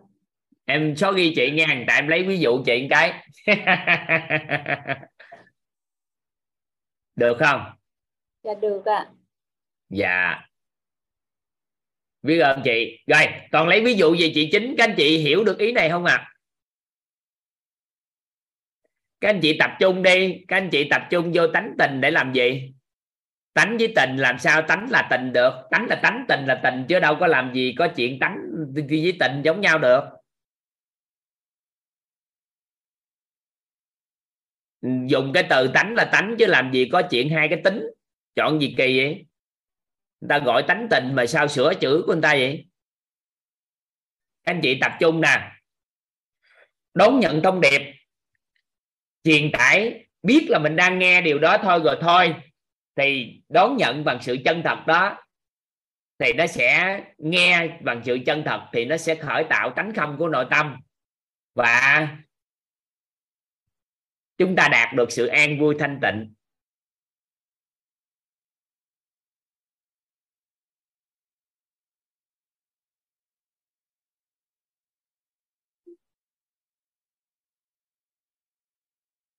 [0.66, 3.24] Em số ghi chị nghe tại em lấy ví dụ chị một cái.
[7.16, 7.62] Được không?
[8.44, 9.12] Dạ được ạ.
[9.90, 10.42] Dạ.
[12.22, 13.00] Biết ơn chị.
[13.08, 15.90] Rồi còn lấy ví dụ gì chị chính các anh chị hiểu được ý này
[15.90, 16.16] không ạ?
[16.16, 16.30] À?
[19.22, 20.44] các anh chị tập trung đi.
[20.48, 22.74] Các anh chị tập trung vô tánh tình để làm gì
[23.54, 25.54] tánh với tình làm sao tánh là tình được?
[25.72, 28.38] Tánh là tánh, tình là tình, chứ đâu có làm gì có chuyện tánh
[28.76, 30.04] với tình giống nhau được.
[34.82, 37.84] Dùng cái từ tánh là tánh, chứ làm gì có chuyện hai cái tính.
[38.36, 39.26] Chọn gì kỳ vậy?
[40.22, 42.66] Người ta gọi tánh tình mà sao sửa chữ của người ta vậy?
[44.44, 45.52] Anh chị tập trung nè.
[46.94, 47.82] Đón nhận thông điệp.
[49.24, 52.36] Truyền tải biết là mình đang nghe điều đó thôi rồi thôi
[52.96, 55.24] thì đón nhận bằng sự chân thật đó,
[56.20, 60.16] thì nó sẽ nghe bằng sự chân thật, thì nó sẽ khởi tạo tánh không
[60.20, 60.76] của nội tâm.
[61.56, 62.08] Và
[64.38, 66.34] chúng ta đạt được sự an vui thanh tịnh.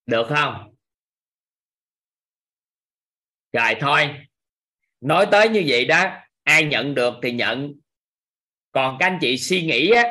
[0.06, 0.73] Được không?
[3.54, 4.16] Rồi thôi.
[5.00, 6.10] Nói tới như vậy đó
[6.42, 7.72] ai nhận được thì nhận.
[8.72, 10.02] Còn các anh chị suy nghĩ á,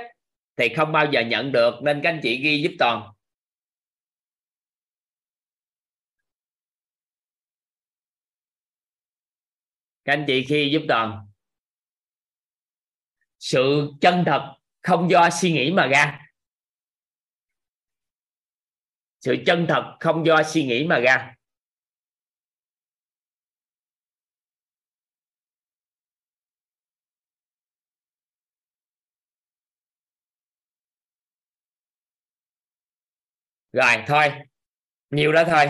[0.55, 3.13] thì không bao giờ nhận được nên các anh chị ghi giúp toàn.
[10.05, 11.27] Các anh chị khi giúp toàn.
[13.39, 16.19] Sự chân thật không do suy nghĩ mà ra.
[19.19, 21.35] Sự chân thật không do suy nghĩ mà ra.
[33.73, 34.31] Rồi, thôi.
[35.09, 35.65] Nhiều đó thôi.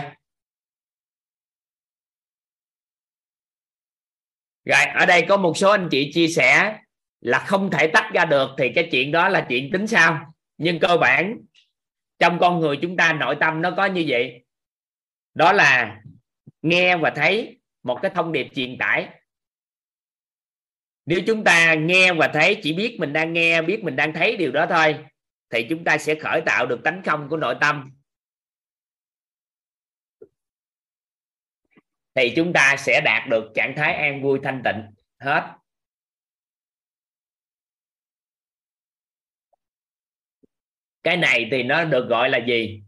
[4.64, 6.78] Rồi, ở đây có một số anh chị chia sẻ
[7.20, 10.80] là không thể tách ra được thì cái chuyện đó là chuyện tính sao nhưng
[10.80, 11.38] cơ bản,
[12.18, 14.44] trong con người chúng ta nội tâm nó có như vậy.
[15.34, 16.00] Đó là
[16.62, 19.08] nghe và thấy một cái thông điệp truyền tải.
[21.06, 24.36] Nếu chúng ta nghe và thấy, chỉ biết mình đang nghe, biết mình đang thấy
[24.36, 25.04] điều đó thôi
[25.54, 27.90] thì chúng ta sẽ khởi tạo được tánh không của nội tâm.
[32.14, 34.82] Thì chúng ta sẽ đạt được trạng thái an vui thanh tịnh.
[35.18, 35.56] Hết.
[41.02, 42.82] Cái này thì nó được gọi là gì?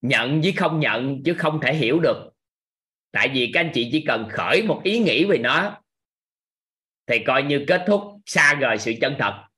[0.00, 2.32] Nhận với không nhận chứ không thể hiểu được.
[3.10, 5.82] Tại vì các anh chị chỉ cần khởi một ý nghĩ về nó,
[7.06, 9.49] thì coi như kết thúc xa rời sự chân thật.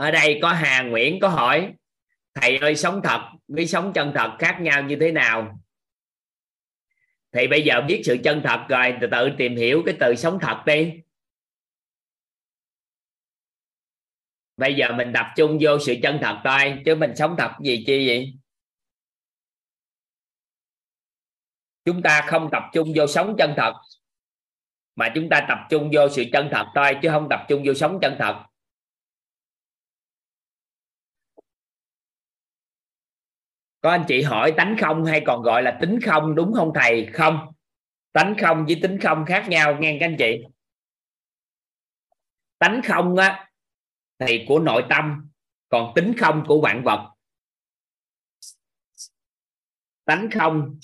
[0.00, 1.74] Ở đây có Hà Nguyễn, có hỏi,
[2.34, 5.60] thầy ơi, sống thật với sống chân thật khác nhau như thế nào?
[7.32, 10.38] Thì bây giờ biết sự chân thật rồi, từ tự tìm hiểu cái từ sống
[10.40, 10.92] thật đi.
[14.56, 17.84] Bây giờ mình tập trung vô sự chân thật thôi, chứ mình sống thật gì
[17.86, 18.34] chi vậy?
[21.84, 23.72] Chúng ta không tập trung vô sống chân thật,
[24.96, 27.74] mà chúng ta tập trung vô sự chân thật thôi, chứ không tập trung vô
[27.74, 28.49] sống chân thật.
[33.80, 37.06] Có anh chị hỏi tánh không hay còn gọi là tính không đúng không thầy?
[37.12, 37.52] Không.
[38.12, 40.44] Tánh không với tính không khác nhau, nghe các anh chị.
[42.58, 43.50] Tánh không á,
[44.18, 45.30] thì của nội tâm,
[45.68, 47.14] còn tính không của vạn vật.
[50.04, 50.78] Tánh không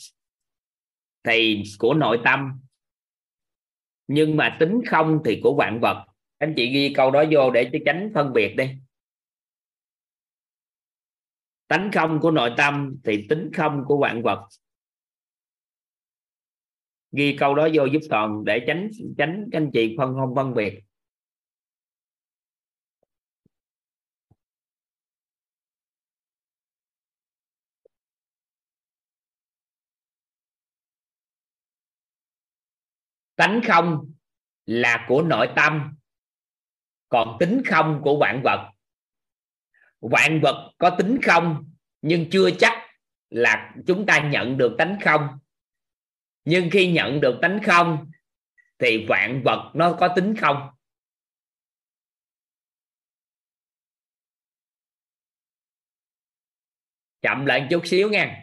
[1.24, 2.60] thì của nội tâm,
[4.06, 6.06] nhưng mà tính không thì của vạn vật.
[6.38, 8.70] Anh chị ghi câu đó vô để cho tránh phân biệt đi
[11.68, 14.48] tánh không của nội tâm thì tính không của vạn vật.
[17.12, 20.54] Ghi câu đó vô giúp toàn để tránh tránh các anh chị phân không phân
[20.54, 20.82] biệt.
[33.36, 34.12] Tánh không
[34.66, 35.96] là của nội tâm,
[37.08, 38.75] còn tính không của vạn vật
[40.10, 41.70] vạn vật có tính không,
[42.02, 42.72] nhưng chưa chắc
[43.30, 45.28] là chúng ta nhận được tánh không.
[46.44, 48.10] Nhưng khi nhận được tánh không,
[48.78, 50.68] thì vạn vật nó có tính không?
[57.22, 58.42] Chậm lại chút xíu nha.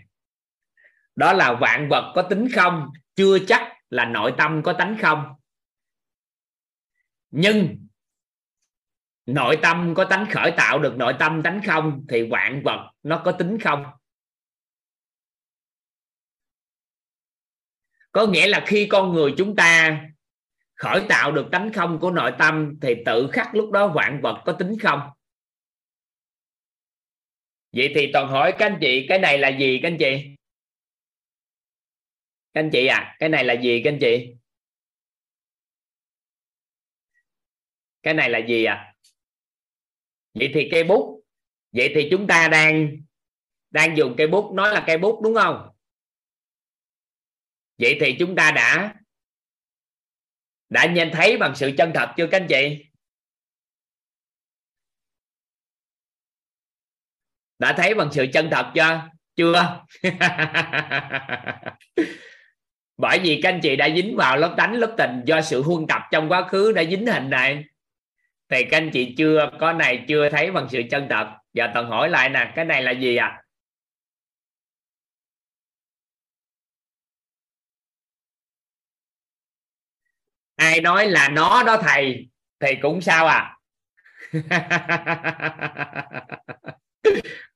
[1.16, 5.26] Đó là vạn vật có tính không, chưa chắc là nội tâm có tánh không.
[7.32, 7.88] Nhưng
[9.26, 13.22] nội tâm có tánh khởi tạo được nội tâm tánh không thì vạn vật nó
[13.26, 13.86] có tính không?
[18.12, 20.02] Có nghĩa là khi con người chúng ta
[20.76, 24.42] khởi tạo được tánh không của nội tâm thì tự khắc lúc đó vạn vật
[24.46, 25.00] có tính không?
[27.72, 30.36] Vậy thì toàn hỏi các anh chị, cái này là gì các anh chị?
[32.54, 34.36] Các anh chị à cái này là gì các anh chị?
[38.04, 38.93] Cái này là gì à?
[40.34, 41.24] Vậy thì cây bút,
[41.72, 42.98] vậy thì chúng ta đang
[43.70, 45.70] đang dùng cây bút, nói là cây bút đúng không?
[47.78, 48.96] Vậy thì chúng ta đã
[50.70, 52.86] đã nhìn thấy bằng sự chân thật chưa các anh chị?
[57.60, 59.02] Đã thấy bằng sự chân thật chưa?
[59.36, 59.86] Chưa.
[62.98, 65.88] Bởi vì các anh chị đã dính vào lớp đánh, lớp tình do sự huân
[65.88, 67.64] tập trong quá khứ đã dính hình này
[68.54, 71.28] thì các anh chị chưa có này, chưa thấy bằng sự chân thật.
[71.54, 73.44] Giờ toàn hỏi lại nè, cái này là gì à
[80.56, 83.58] ai nói là nó đó thầy, thì cũng sao à?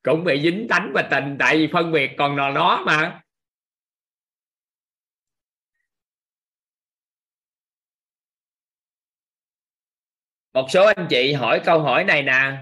[0.03, 3.21] Cũng bị dính tánh và tình, tại vì phân biệt còn là nó mà.
[10.57, 12.57] Một số anh chị hỏi câu hỏi này nè.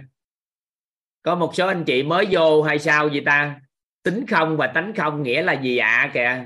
[1.21, 3.61] Có một số anh chị mới vô hay sao gì ta?
[4.03, 6.45] Tính không và tánh không nghĩa là gì ạ à kìa?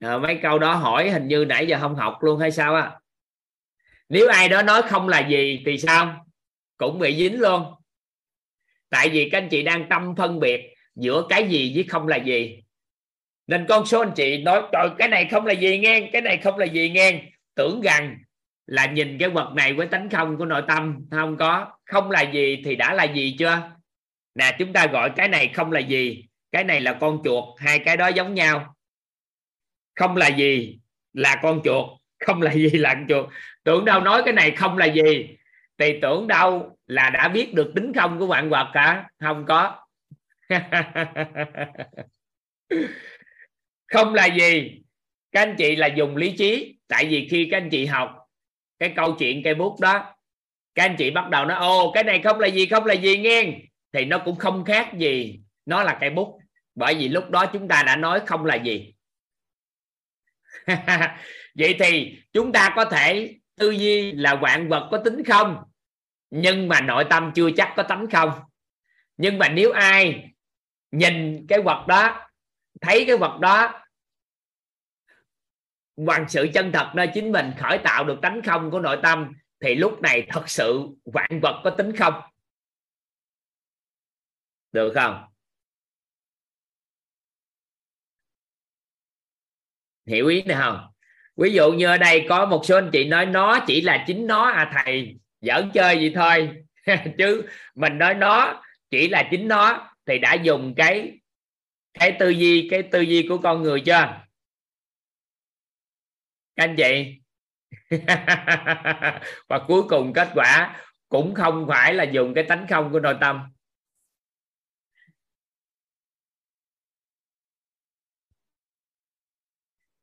[0.00, 2.92] À, mấy câu đó hỏi hình như nãy giờ không học luôn hay sao á?
[4.08, 6.26] Nếu ai đó nói không là gì thì sao?
[6.76, 7.74] Cũng bị dính luôn.
[8.90, 12.16] Tại vì các anh chị đang tâm phân biệt giữa cái gì với không là
[12.16, 12.62] gì.
[13.46, 16.36] Nên con số anh chị nói trời cái này không là gì nghe cái này
[16.36, 17.22] không là gì nghe.
[17.54, 18.18] Tưởng rằng
[18.66, 21.72] là nhìn cái vật này với tánh không của nội tâm, không có.
[21.84, 23.70] Không là gì thì đã là gì chưa?
[24.34, 26.24] Nè, chúng ta gọi cái này không là gì.
[26.52, 28.74] Cái này là con chuột, hai cái đó giống nhau.
[29.94, 30.78] Không là gì
[31.12, 31.86] là con chuột,
[32.26, 33.28] không là gì là con chuột.
[33.64, 35.36] Tưởng đâu nói cái này không là gì.
[35.78, 39.08] Thì tưởng đâu là đã biết được tính không của vạn vật cả.
[39.20, 39.76] Không có.
[43.92, 44.82] Không là gì.
[45.32, 46.78] Các anh chị là dùng lý trí.
[46.88, 48.23] Tại vì khi các anh chị học
[48.78, 50.14] cái câu chuyện cây bút đó,
[50.74, 53.18] các anh chị bắt đầu nói ô cái này không là gì, không là gì
[53.18, 53.58] nghe.
[53.92, 56.38] Thì nó cũng không khác gì, nó là cây bút.
[56.74, 58.94] Bởi vì lúc đó chúng ta đã nói không là gì.
[61.54, 65.56] Vậy thì chúng ta có thể tư duy là vạn vật có tính không?
[66.30, 68.30] Nhưng mà nội tâm chưa chắc có tánh không?
[69.16, 70.30] Nhưng mà nếu ai
[70.90, 72.28] nhìn cái vật đó,
[72.80, 73.83] thấy cái vật đó
[75.96, 79.32] bằng sự chân thật nơi chính mình khởi tạo được tánh không của nội tâm,
[79.60, 82.14] thì lúc này thật sự vạn vật có tính không?
[84.72, 85.24] Được không?
[90.06, 90.86] Hiểu ý này không?
[91.36, 94.26] Ví dụ như ở đây có một số anh chị nói, nó chỉ là chính
[94.26, 96.64] nó à thầy, giỡn chơi gì thôi.
[97.18, 101.18] Chứ mình nói nó chỉ là chính nó, thì đã dùng cái
[101.94, 104.23] cái tư duy, cái tư duy của con người chưa?
[106.56, 107.20] Các anh chị.
[109.48, 113.16] Và cuối cùng kết quả cũng không phải là dùng cái tánh không của nội
[113.20, 113.54] tâm.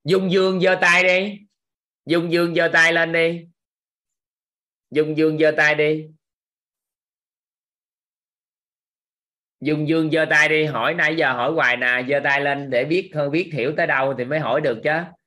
[0.04, 1.40] Dung dương giơ tay đi.
[2.06, 3.48] Dung dương giơ tay lên đi.
[4.92, 6.08] Dung dương giơ tay đi.
[9.60, 10.66] Dung dương giơ tay đi.
[10.66, 13.88] Hỏi nãy giờ hỏi hoài nè, giơ tay lên để biết, hơn biết hiểu tới
[13.88, 15.21] đâu thì mới hỏi được chứ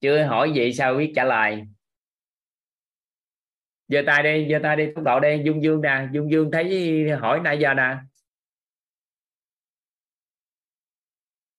[0.00, 1.64] chưa hỏi gì sao biết trả lời.
[3.88, 5.42] Giơ tay đi, giơ tay đi, tốc độ đi.
[5.44, 7.96] Dung dương nè, dung dương thấy hỏi nãy giờ nè.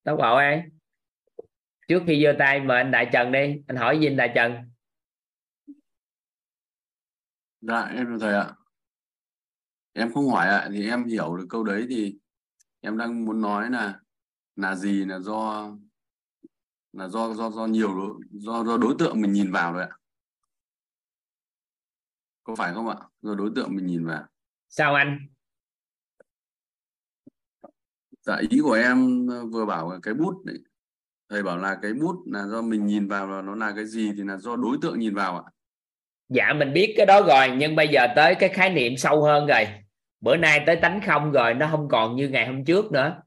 [0.03, 0.69] Tốc độ em
[1.87, 3.61] trước khi giơ tay, mời anh đại trần đi.
[3.67, 4.53] Anh hỏi gì anh đại trần?
[7.61, 8.55] Dạ em thầy ạ.
[9.93, 12.17] Em không hỏi ạ, thì em hiểu được câu đấy thì
[12.79, 13.99] em đang muốn nói là
[14.55, 15.71] là gì là do
[16.93, 19.97] là do do do nhiều đối, do do đối tượng mình nhìn vào đấy ạ.
[22.43, 22.95] Có phải không ạ?
[23.21, 24.23] Do đối tượng mình nhìn vào.
[24.69, 25.19] Sao anh?
[28.21, 30.57] Dạ ý của em vừa bảo cái bút đấy
[31.29, 34.11] thầy bảo là cái bút là do mình nhìn vào là nó là cái gì
[34.17, 35.43] thì là do đối tượng nhìn vào ạ.
[36.29, 39.47] Dạ mình biết cái đó rồi nhưng bây giờ tới cái khái niệm sâu hơn
[39.47, 39.67] rồi.
[40.21, 43.21] Bữa nay tới tánh không rồi nó không còn như ngày hôm trước nữa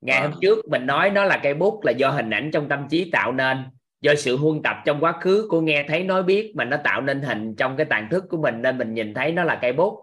[0.00, 0.22] ngày À.
[0.22, 3.10] hôm trước mình nói nó là cây bút là do hình ảnh trong tâm trí
[3.10, 3.64] tạo nên
[4.00, 7.00] do sự huân tập trong quá khứ của nghe thấy nói biết mà nó tạo
[7.00, 9.72] nên hình trong cái tàn thức của mình nên mình nhìn thấy nó là cây
[9.72, 10.00] bút.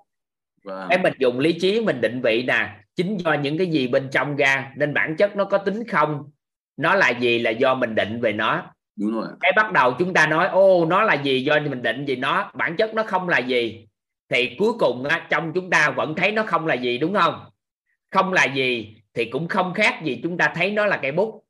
[0.63, 3.87] Và cái mình dùng lý trí mình định vị nè chính do những cái gì
[3.87, 6.23] bên trong ra nên bản chất nó có tính không
[6.77, 8.63] nó là gì là do mình định về nó.
[8.95, 12.05] Đúng rồi cái bắt đầu chúng ta nói ô nó là gì do mình định
[12.05, 12.51] gì nó?
[12.53, 13.87] Bản chất nó không là gì.
[14.29, 17.45] Thì cuối cùng á, trong chúng ta vẫn thấy nó không là gì đúng không?
[18.11, 21.45] Không là gì thì cũng không khác gì chúng ta thấy nó là cây bút.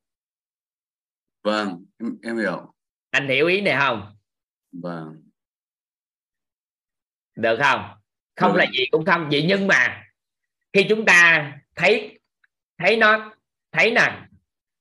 [1.42, 2.72] Vâng em, em hiểu.
[3.10, 4.16] Anh hiểu ý này không?
[4.72, 5.22] Vâng.
[7.36, 7.84] Được không?
[8.36, 8.58] Không Được.
[8.58, 10.04] là gì cũng không vậy nhưng mà
[10.72, 12.18] khi chúng ta thấy
[12.78, 13.34] thấy nó
[13.72, 14.20] thấy nè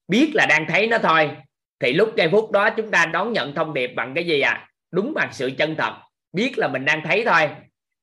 [0.07, 1.37] biết là đang thấy nó thôi
[1.79, 4.69] thì lúc giây phút đó chúng ta đón nhận thông điệp bằng cái gì à?
[4.91, 5.93] Đúng bằng sự chân thật
[6.33, 7.49] biết là mình đang thấy thôi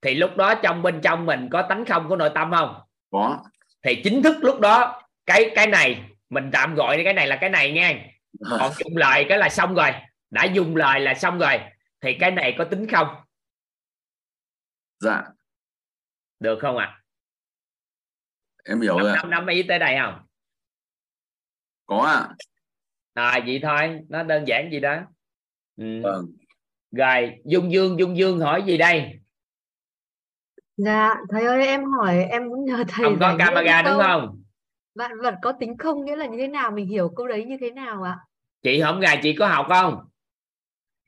[0.03, 2.81] thì lúc đó trong bên trong mình có tánh không của nội tâm không?
[3.11, 3.45] Có
[3.85, 7.51] thì chính thức lúc đó cái cái này mình tạm gọi cái này là cái
[7.51, 8.09] này nha.
[8.51, 9.91] Còn dùng lời cái là xong rồi.
[10.31, 11.61] Đã dùng lời là xong rồi.
[12.01, 13.09] Thì cái này có tính không?
[14.99, 15.23] Dạ.
[16.41, 17.01] Được không ạ?
[18.65, 19.03] Em hiểu à?
[19.03, 20.27] rồi năm năm ý tới đây không?
[21.87, 22.29] Có ạ.
[23.15, 24.01] À vậy thôi.
[24.09, 25.01] Nó đơn giản gì đó.
[25.77, 26.01] Ừ.
[26.03, 26.27] vâng.
[26.91, 29.19] Rồi dung dương dung dương hỏi gì đây
[30.77, 34.41] Dạ, thầy ơi em hỏi em muốn nhờ thầy không có camera đúng không
[34.95, 36.71] Vạn vật có tính không nghĩa là như thế nào?
[36.71, 38.19] Mình hiểu câu đấy như thế nào ạ?
[38.63, 39.99] chị không gà chị có học không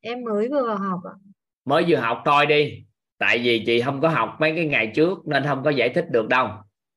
[0.01, 1.15] Em mới vừa vào học ạ.
[1.65, 2.85] mới vừa học thôi đi
[3.19, 6.05] tại vì chị không có học mấy cái ngày trước nên không có giải thích
[6.11, 6.47] được đâu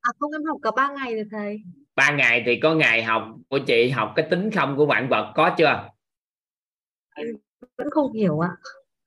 [0.02, 1.58] À không em học cả ba ngày rồi thầy.
[1.96, 5.32] ba ngày thì có ngày học của chị học cái tính không của vạn vật
[5.36, 5.88] có chưa
[7.78, 8.50] Vẫn không hiểu ạ.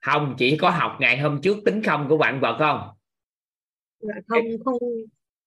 [0.01, 2.81] không chỉ có học ngày hôm trước tính không của vạn vật không
[4.29, 4.79] không không.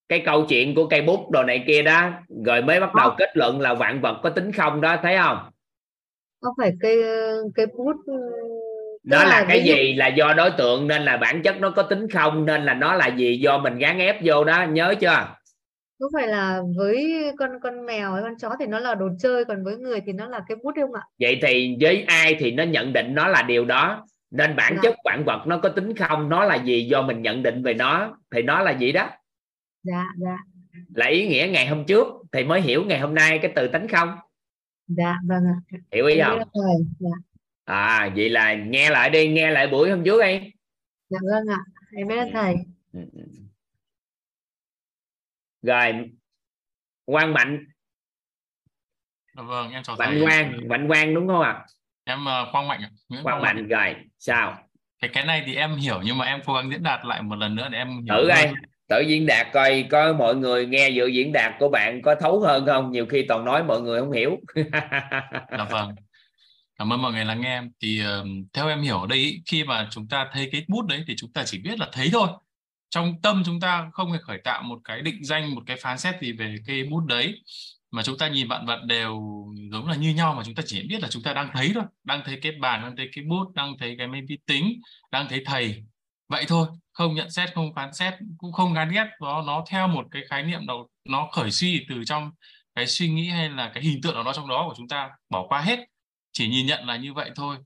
[0.09, 2.09] cái câu chuyện của cây bút đồ này kia đó
[2.45, 5.37] rồi mới bắt đầu kết luận là vạn vật có tính không đó thấy không?
[6.41, 6.97] Không phải cây
[7.55, 8.13] cây bút tức
[9.03, 11.69] nó là cái ví dụ- gì là do đối tượng nên là bản chất nó
[11.69, 14.95] có tính không nên là nó là gì do mình gán ép vô đó nhớ
[15.01, 15.27] chưa?
[15.99, 19.45] Không phải là với con con mèo hay con chó thì nó là đồ chơi
[19.45, 21.01] còn với người thì nó là cái bút không ạ?
[21.19, 24.05] vậy thì với ai thì nó nhận định nó là điều đó
[24.37, 24.79] nên bản Dạ.
[24.83, 27.73] chất vạn vật nó có tính không nó là gì do mình nhận định về
[27.73, 29.09] nó thì nó là gì đó
[29.83, 30.37] Dạ dạ
[30.95, 33.87] là ý nghĩa ngày hôm trước thì mới hiểu ngày hôm nay cái từ tính
[33.87, 34.15] không
[34.87, 35.77] dạ vâng ạ.
[35.91, 36.39] hiểu ý không.
[36.99, 37.09] Dạ
[37.65, 40.51] à vậy là nghe lại đi nghe lại buổi hôm trước đi
[41.09, 41.59] dạ vâng ạ.
[41.97, 42.55] Em biết thầy.
[42.93, 43.23] Ừ, ừ.
[45.61, 46.09] rồi
[47.05, 47.65] quang mạnh
[49.37, 50.21] Dạ vâng, em chào mạnh thầy.
[50.25, 51.65] quang mạnh quang đúng không ạ
[52.07, 54.57] Em ờ, Quang Mạnh, Nguyễn quang Quang mạnh rồi sao?
[55.01, 57.35] Cái cái này thì em hiểu nhưng mà em cố gắng diễn đạt lại một
[57.35, 58.53] lần nữa để em hiểu thử coi.
[58.87, 62.39] Tự diễn đạt coi có mọi người nghe dự diễn đạt của bạn có thấu
[62.39, 62.91] hơn không?
[62.91, 64.37] Nhiều khi toàn nói mọi người không hiểu.
[65.51, 65.95] Dạ vâng.
[66.79, 67.71] Cảm ơn mọi người lắng nghe em.
[67.81, 71.03] Thì ờ, theo em hiểu đây ý, khi mà chúng ta thấy cái bút đấy
[71.07, 72.27] thì chúng ta chỉ biết là thấy thôi.
[72.89, 75.97] Trong tâm chúng ta không hề khởi tạo một cái định danh, một cái phán
[75.97, 77.41] xét gì về cái bút đấy
[77.95, 79.21] mà chúng ta nhìn vạn vật đều
[79.71, 81.83] giống là như nhau mà chúng ta chỉ biết là chúng ta đang thấy thôi,
[82.03, 85.27] đang thấy cái bàn, đang thấy cái bút, đang thấy cái máy vi tính, đang
[85.29, 85.83] thấy thầy.
[86.29, 89.87] Vậy thôi, không nhận xét, không phán xét, cũng không gán ghép nó nó theo
[89.87, 92.31] một cái khái niệm đầu nó khởi suy từ trong
[92.75, 95.09] cái suy nghĩ hay là cái hình tượng nào đó trong đó của chúng ta
[95.29, 95.79] bỏ qua hết.
[96.31, 97.57] Chỉ nhìn nhận là như vậy thôi.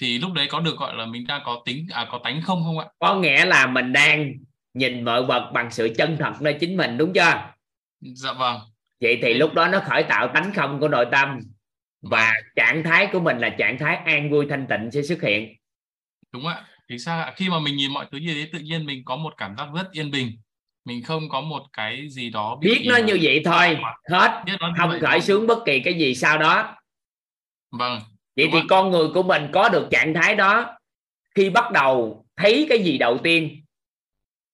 [0.00, 2.64] Thì lúc đấy có được gọi là mình đang có tính à có tánh không
[2.64, 2.86] không ạ?
[2.98, 4.32] Có nghĩa là mình đang
[4.74, 7.52] nhìn mọi vật bằng sự chân thật nơi chính mình đúng chưa?
[8.00, 8.60] Dạ vâng
[9.00, 11.40] vậy thì lúc đó nó khởi tạo tánh không của nội tâm
[12.02, 15.56] và trạng thái của mình là trạng thái an vui thanh tịnh sẽ xuất hiện.
[16.32, 19.02] Đúng ạ thì sao khi mà mình nhìn mọi thứ như thế tự nhiên mình
[19.04, 20.32] có một cảm giác rất yên bình.
[20.84, 23.78] Mình không có một cái gì đó bị biết nó như vậy thôi
[24.10, 24.42] hết.
[24.46, 26.76] Biết nó như không khởi xướng bất kỳ cái gì sau đó.
[27.70, 28.00] Vâng
[28.36, 28.64] vậy Đúng thì ạ.
[28.68, 30.78] con người của mình có được trạng thái đó
[31.34, 33.62] khi bắt đầu thấy cái gì đầu tiên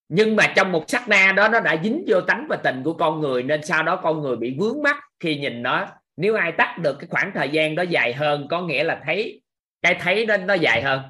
[0.08, 2.92] nhưng mà trong một sát na đó nó đã dính vô tánh và tình của
[2.94, 6.52] con người nên sau đó con người bị vướng mắt khi nhìn nó nếu ai
[6.52, 9.42] tắt được cái khoảng thời gian đó dài hơn có nghĩa là thấy
[9.82, 11.00] cái thấy nó nó dài hơn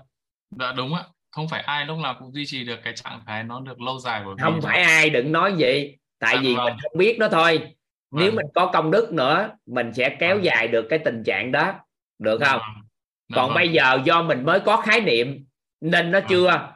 [0.51, 3.43] dạ đúng ạ không phải ai lúc nào cũng duy trì được cái trạng thái
[3.45, 6.65] nó được lâu dài vì không phải ai đừng nói vậy tại Dạ vì vâng.
[6.65, 7.75] mình không biết nó thôi
[8.11, 8.37] nếu Vâng.
[8.37, 11.75] mình có công đức nữa mình sẽ kéo dài được cái tình trạng đó
[12.19, 12.85] được Dạ không vâng.
[13.29, 13.55] Dạ còn vâng.
[13.55, 15.45] bây giờ do mình mới có khái niệm
[15.81, 16.29] nên nó Vâng.
[16.29, 16.69] chưa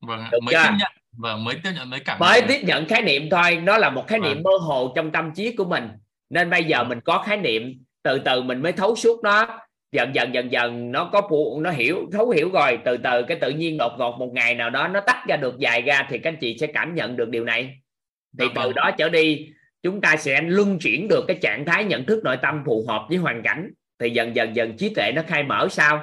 [0.00, 0.62] Vâng Được mới chưa?
[0.62, 3.56] tiếp nhận vâng mới tiếp nhận mới cảm mới tiếp nhận khái niệm thôi.
[3.56, 4.42] Nó là một khái niệm Vâng.
[4.42, 5.88] mơ hồ trong tâm trí của mình.
[6.30, 6.88] Nên bây giờ Vâng.
[6.88, 9.60] mình có khái niệm từ từ mình mới thấu suốt nó.
[9.92, 12.78] Dần dần dần dần nó có phụ nó hiểu thấu hiểu rồi.
[12.84, 15.58] Từ từ cái tự nhiên đột ngột một ngày nào đó nó tách ra được
[15.58, 17.62] dài ra thì các anh chị sẽ cảm nhận được điều này.
[18.38, 18.74] Thì Dạ từ vâng.
[18.74, 19.48] đó trở đi
[19.82, 23.06] chúng ta sẽ luân chuyển được cái trạng thái nhận thức nội tâm phù hợp
[23.08, 23.70] với hoàn cảnh.
[23.98, 25.98] Thì dần dần dần trí tuệ nó khai mở sau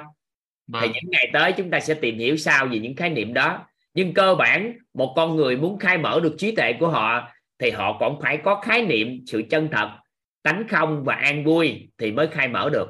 [0.72, 0.90] thì Vâng.
[0.94, 4.14] những ngày tới chúng ta sẽ tìm hiểu sau về những khái niệm đó nhưng
[4.14, 7.96] cơ bản một con người muốn khai mở được trí tuệ của họ thì họ
[8.00, 9.90] còn phải có khái niệm sự chân thật
[10.42, 12.88] tánh không và an vui thì mới khai mở được.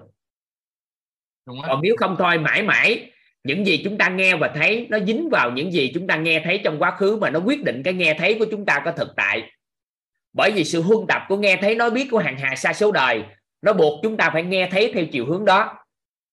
[1.47, 3.10] Đúng còn nếu không thôi mãi mãi
[3.44, 6.43] những gì chúng ta nghe và thấy nó dính vào những gì chúng ta nghe
[6.44, 8.93] thấy trong quá khứ mà nó quyết định cái nghe thấy của chúng ta có
[8.93, 9.52] thực tại.
[10.33, 12.93] Bởi vì sự huân tập của nghe thấy nói biết của hàng hà sa số
[12.93, 13.23] đời
[13.62, 15.75] nó buộc chúng ta phải nghe thấy theo chiều hướng đó.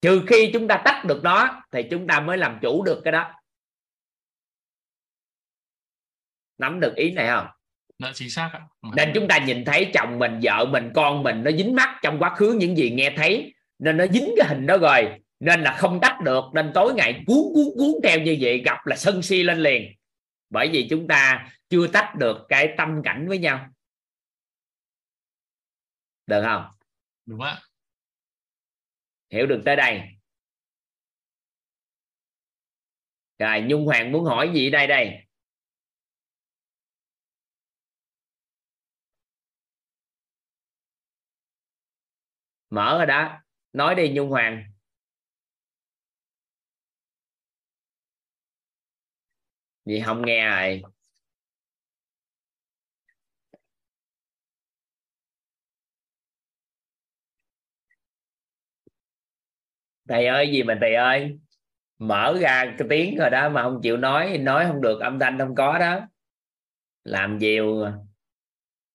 [0.02, 3.12] Trừ khi chúng ta tách được nó thì chúng ta mới làm chủ được cái
[3.12, 3.32] đó
[6.58, 7.48] nắm được ý này không?
[8.00, 8.62] Dạ chính xác ạ.
[8.96, 12.20] Nên chúng ta nhìn thấy chồng mình vợ mình con mình nó dính mắc trong
[12.20, 13.54] quá khứ những gì nghe thấy.
[13.80, 15.20] Nên nó dính cái hình đó rồi.
[15.40, 16.44] Nên là không tách được.
[16.54, 19.96] Nên tối ngày cuốn cuốn cuốn theo như vậy gặp là sân si lên liền.
[20.50, 23.68] Bởi vì chúng ta chưa tách được cái tâm cảnh với nhau.
[26.26, 26.66] Được không?
[27.26, 27.62] Đúng ạ.
[29.30, 30.02] hiểu được tới đây.
[33.40, 35.24] Rồi nhung hoàng muốn hỏi gì đây đây
[42.74, 43.40] mở rồi đó.
[43.74, 44.64] Nói đi, nhung hoàng.
[49.86, 50.82] Gì không nghe rồi?
[60.10, 61.40] Thầy ơi, gì mà thầy ơi?
[62.00, 65.40] Mở ra cái tiếng rồi đó mà không chịu nói nói không được, âm thanh
[65.40, 66.02] không có đó.
[67.04, 67.86] Làm nhiều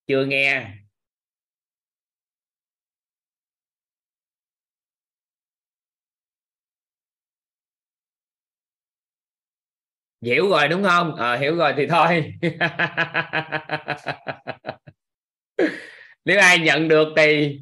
[0.07, 0.79] chưa nghe?
[10.23, 11.15] Hiểu rồi đúng không?
[11.17, 12.33] À, hiểu rồi thì thôi.
[16.25, 17.59] Nếu ai nhận được thì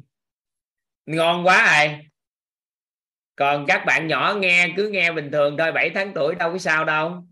[1.05, 2.07] ngon quá ai
[3.35, 6.57] còn các bạn nhỏ nghe cứ nghe bình thường thôi 7 tháng tuổi đâu có
[6.57, 7.23] sao đâu.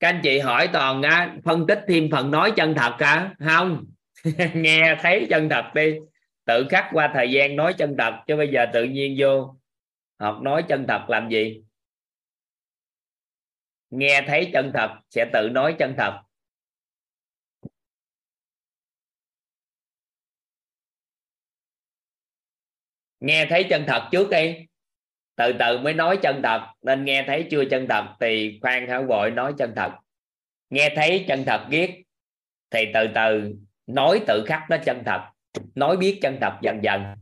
[0.00, 3.84] Các anh chị hỏi toàn á, phân tích thêm phần nói chân thật á không.
[4.54, 5.94] Nghe thấy chân thật đi.
[6.44, 9.57] Tự khắc qua thời gian nói chân thật chứ bây giờ tự nhiên vô
[10.18, 11.62] học nói chân thật làm gì?
[13.90, 16.22] Nghe thấy chân thật sẽ tự nói chân thật.
[23.20, 24.66] Nghe thấy chân thật trước đi.
[25.36, 26.72] Từ từ mới nói chân thật.
[26.82, 29.90] Nên nghe thấy chưa chân thật thì khoan hảo vội nói chân thật.
[30.70, 32.04] Nghe thấy chân thật biết
[32.70, 33.54] thì từ từ
[33.86, 35.30] nói tự khắc nó chân thật.
[35.74, 37.14] Nói biết chân thật dần dần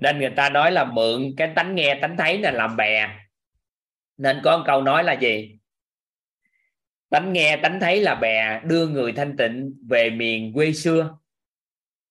[0.00, 3.18] nên người ta nói là mượn cái tánh nghe, tánh thấy là làm bè.
[4.16, 5.58] Nên có một câu nói là gì?
[7.10, 11.18] Tánh nghe, tánh thấy là bè đưa người thanh tịnh về miền quê xưa.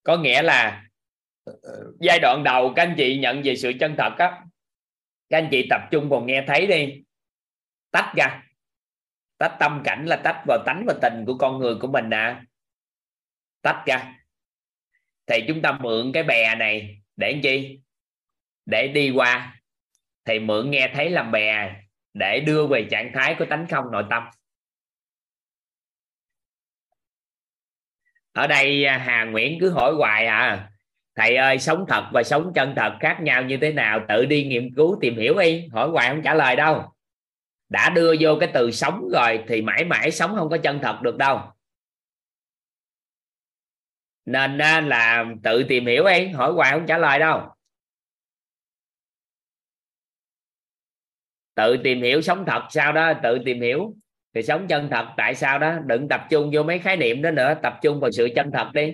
[0.03, 0.83] Có nghĩa là
[1.43, 1.53] ờ,
[1.99, 4.41] giai đoạn đầu các anh chị nhận về sự chân thật á,
[5.29, 7.03] các anh chị tập trung vào nghe thấy đi.
[7.91, 8.43] Tách ra.
[9.37, 12.35] Tách tâm cảnh là tách vào tánh và tình của con người của mình nè.
[13.61, 14.15] Tách ra.
[15.25, 17.79] Thì chúng ta mượn cái bè này để làm chi?
[18.65, 19.61] Để đi qua.
[20.25, 21.75] Thì mượn nghe thấy làm bè
[22.13, 24.23] để đưa về trạng thái của tánh không nội tâm.
[28.31, 30.69] Ở đây à, Hà Nguyễn cứ hỏi hoài à.
[31.15, 34.05] Thầy ơi, sống thật và sống chân thật khác nhau như thế nào?
[34.07, 36.93] Tự đi nghiên cứu tìm hiểu đi hỏi hoài không trả lời đâu.
[37.69, 41.01] Đã đưa vô cái từ sống rồi thì mãi mãi sống không có chân thật
[41.01, 41.41] được đâu
[44.31, 47.41] nên là tự tìm hiểu đi, hỏi hoài không trả lời đâu.
[51.55, 53.93] Tự tìm hiểu sống thật sao đó, tự tìm hiểu
[54.33, 55.05] thì sống chân thật.
[55.17, 55.79] Tại sao đó?
[55.85, 58.69] Đừng tập trung vô mấy khái niệm đó nữa, tập trung vào sự chân thật
[58.73, 58.93] đi.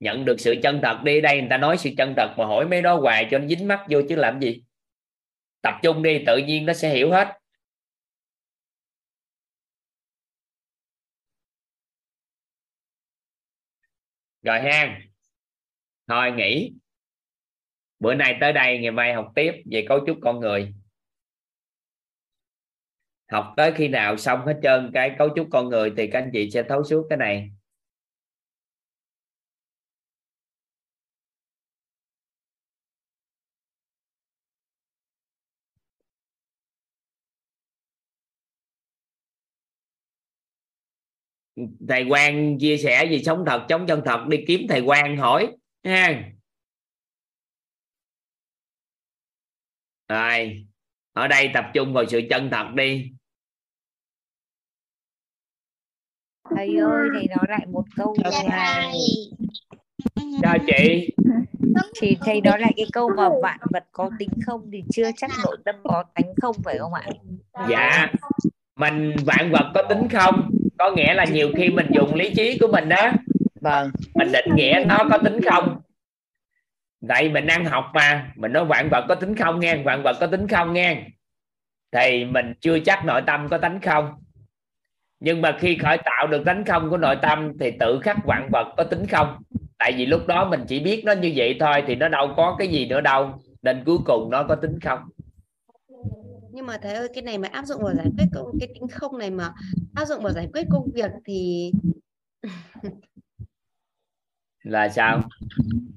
[0.00, 2.66] Nhận được sự chân thật đi, đây người ta nói sự chân thật mà hỏi
[2.66, 4.62] mấy đó hoài cho nó dính mắt vô chứ làm gì.
[5.62, 7.38] Tập trung đi, tự nhiên nó sẽ hiểu hết.
[14.42, 15.00] Rồi ha
[16.08, 16.72] thôi nghỉ.
[17.98, 20.74] Bữa nay tới đây ngày mai học tiếp về cấu trúc con người.
[23.30, 26.30] Học tới khi nào xong hết trơn cái cấu trúc con người thì các anh
[26.32, 27.50] chị sẽ thấu suốt cái này.
[41.88, 45.48] Thầy Quang chia sẻ gì sống thật chống chân thật đi kiếm thầy Quang hỏi
[45.84, 46.32] ha.
[50.08, 50.66] Rồi
[51.12, 53.12] ở đây tập trung vào sự chân thật đi.
[56.56, 59.00] Thầy ơi thầy nói lại một câu Dạ là thầy.
[60.42, 61.10] chào chị?
[62.00, 65.30] Thì thầy nói lại cái câu mà vạn vật có tính không thì chưa chắc
[65.44, 67.06] nội tâm có tánh không phải không ạ?
[67.70, 68.12] Dạ.
[68.76, 72.58] Mình vạn vật có tính không có nghĩa là nhiều khi mình dùng lý trí
[72.58, 73.12] của mình đó
[73.60, 73.90] vâng.
[74.14, 75.80] mình định nghĩa nó có tính không?
[77.08, 80.16] Tại mình đang học mà mình nói vạn vật có tính không nghe vạn vật
[80.20, 81.02] có tính không nghe.
[81.92, 84.14] Thì mình chưa chắc nội tâm có tánh không.
[85.20, 88.48] Nhưng mà khi khởi tạo được tánh không của nội tâm thì tự khắc vạn
[88.52, 89.42] vật có tính không?
[89.78, 92.56] Tại vì lúc đó mình chỉ biết nó như vậy thôi thì nó đâu có
[92.58, 94.98] cái gì nữa đâu nên cuối cùng nó có tính không
[96.58, 98.88] nhưng mà thầy ơi cái này mà áp dụng vào giải quyết công cái tính
[98.88, 99.52] không này mà
[99.94, 101.72] áp dụng vào giải quyết công việc thì
[104.62, 105.22] là sao?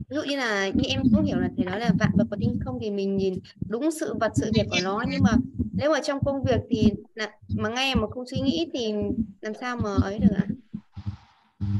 [0.10, 2.38] Ví dụ như là như em cũng hiểu là thầy nói là vạn vật có
[2.40, 3.34] tính không thì mình nhìn
[3.70, 5.04] đúng sự vật sự việc của nó.
[5.12, 5.32] Nhưng mà
[5.74, 8.94] nếu mà trong công việc thì là, mà nghe mà không suy nghĩ thì
[9.42, 10.46] làm sao mà ấy được ạ?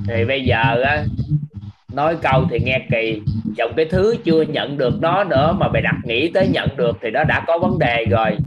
[0.08, 1.06] Thì bây giờ á
[1.94, 3.22] nói câu thì nghe kỳ.
[3.58, 6.98] Chồng cái thứ chưa nhận được nó nữa mà mày đặt nghĩ tới nhận được
[7.02, 8.38] thì nó đã có vấn đề rồi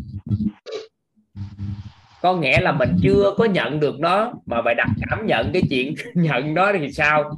[2.25, 5.63] có nghĩa là mình chưa có nhận được nó, mà phải đặt cảm nhận cái
[5.71, 7.31] chuyện nhận nó thì sao?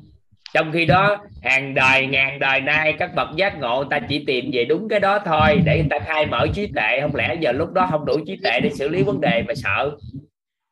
[0.55, 4.25] Trong khi đó, hàng đời ngàn đời nay, các bậc giác ngộ, người ta chỉ
[4.27, 7.01] tìm về đúng cái đó thôi, để người ta khai mở trí tuệ.
[7.01, 9.55] Không lẽ giờ lúc đó không đủ trí tuệ để xử lý vấn đề mà
[9.55, 9.97] sợ?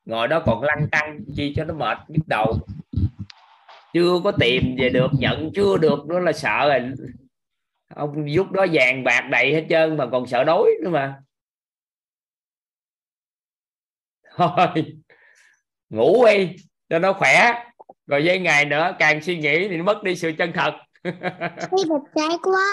[0.06, 2.58] Ngồi đó còn lăn tăng, chi cho nó mệt nhức đầu.
[3.94, 6.90] Chưa có tìm về được, nhận chưa được nữa là sợ rồi.
[7.94, 11.14] Ông giúp đó vàng bạc đầy hết trơn mà còn sợ đói nữa mà
[14.36, 14.84] thôi
[15.90, 16.56] ngủ đi
[16.88, 17.64] cho nó khỏe.
[18.06, 20.72] Rồi giây ngày nữa càng suy nghĩ thì nó mất đi sự chân thật.
[21.04, 22.66] Khi đẹp trai quá.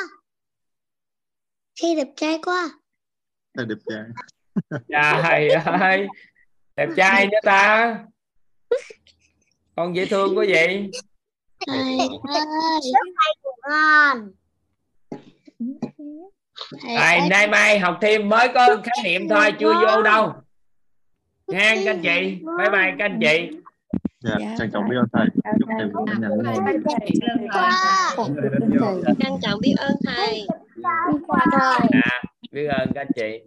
[1.82, 2.70] Khi đẹp trai quá.
[3.54, 4.04] Đẹp trai.
[4.90, 6.08] Trời ơi
[6.76, 7.98] đẹp trai nữa ta.
[9.76, 10.92] Con dễ thương quá vậy.
[11.68, 12.10] Thầy ơi.
[13.70, 14.32] Ngon
[16.82, 20.34] Thầy nay mai học thêm mới có khái niệm thôi chưa vô đâu
[21.52, 22.40] nha các anh chị.
[22.58, 23.50] Bye bye các anh chị.
[24.20, 25.28] Dạ, trân trọng biết ơn thầy.
[25.60, 26.56] Chúc thầy vẻ nhận quá
[29.20, 30.48] trân trọng biết ơn thầy.
[31.92, 32.22] À
[32.52, 33.44] biết ơn các anh chị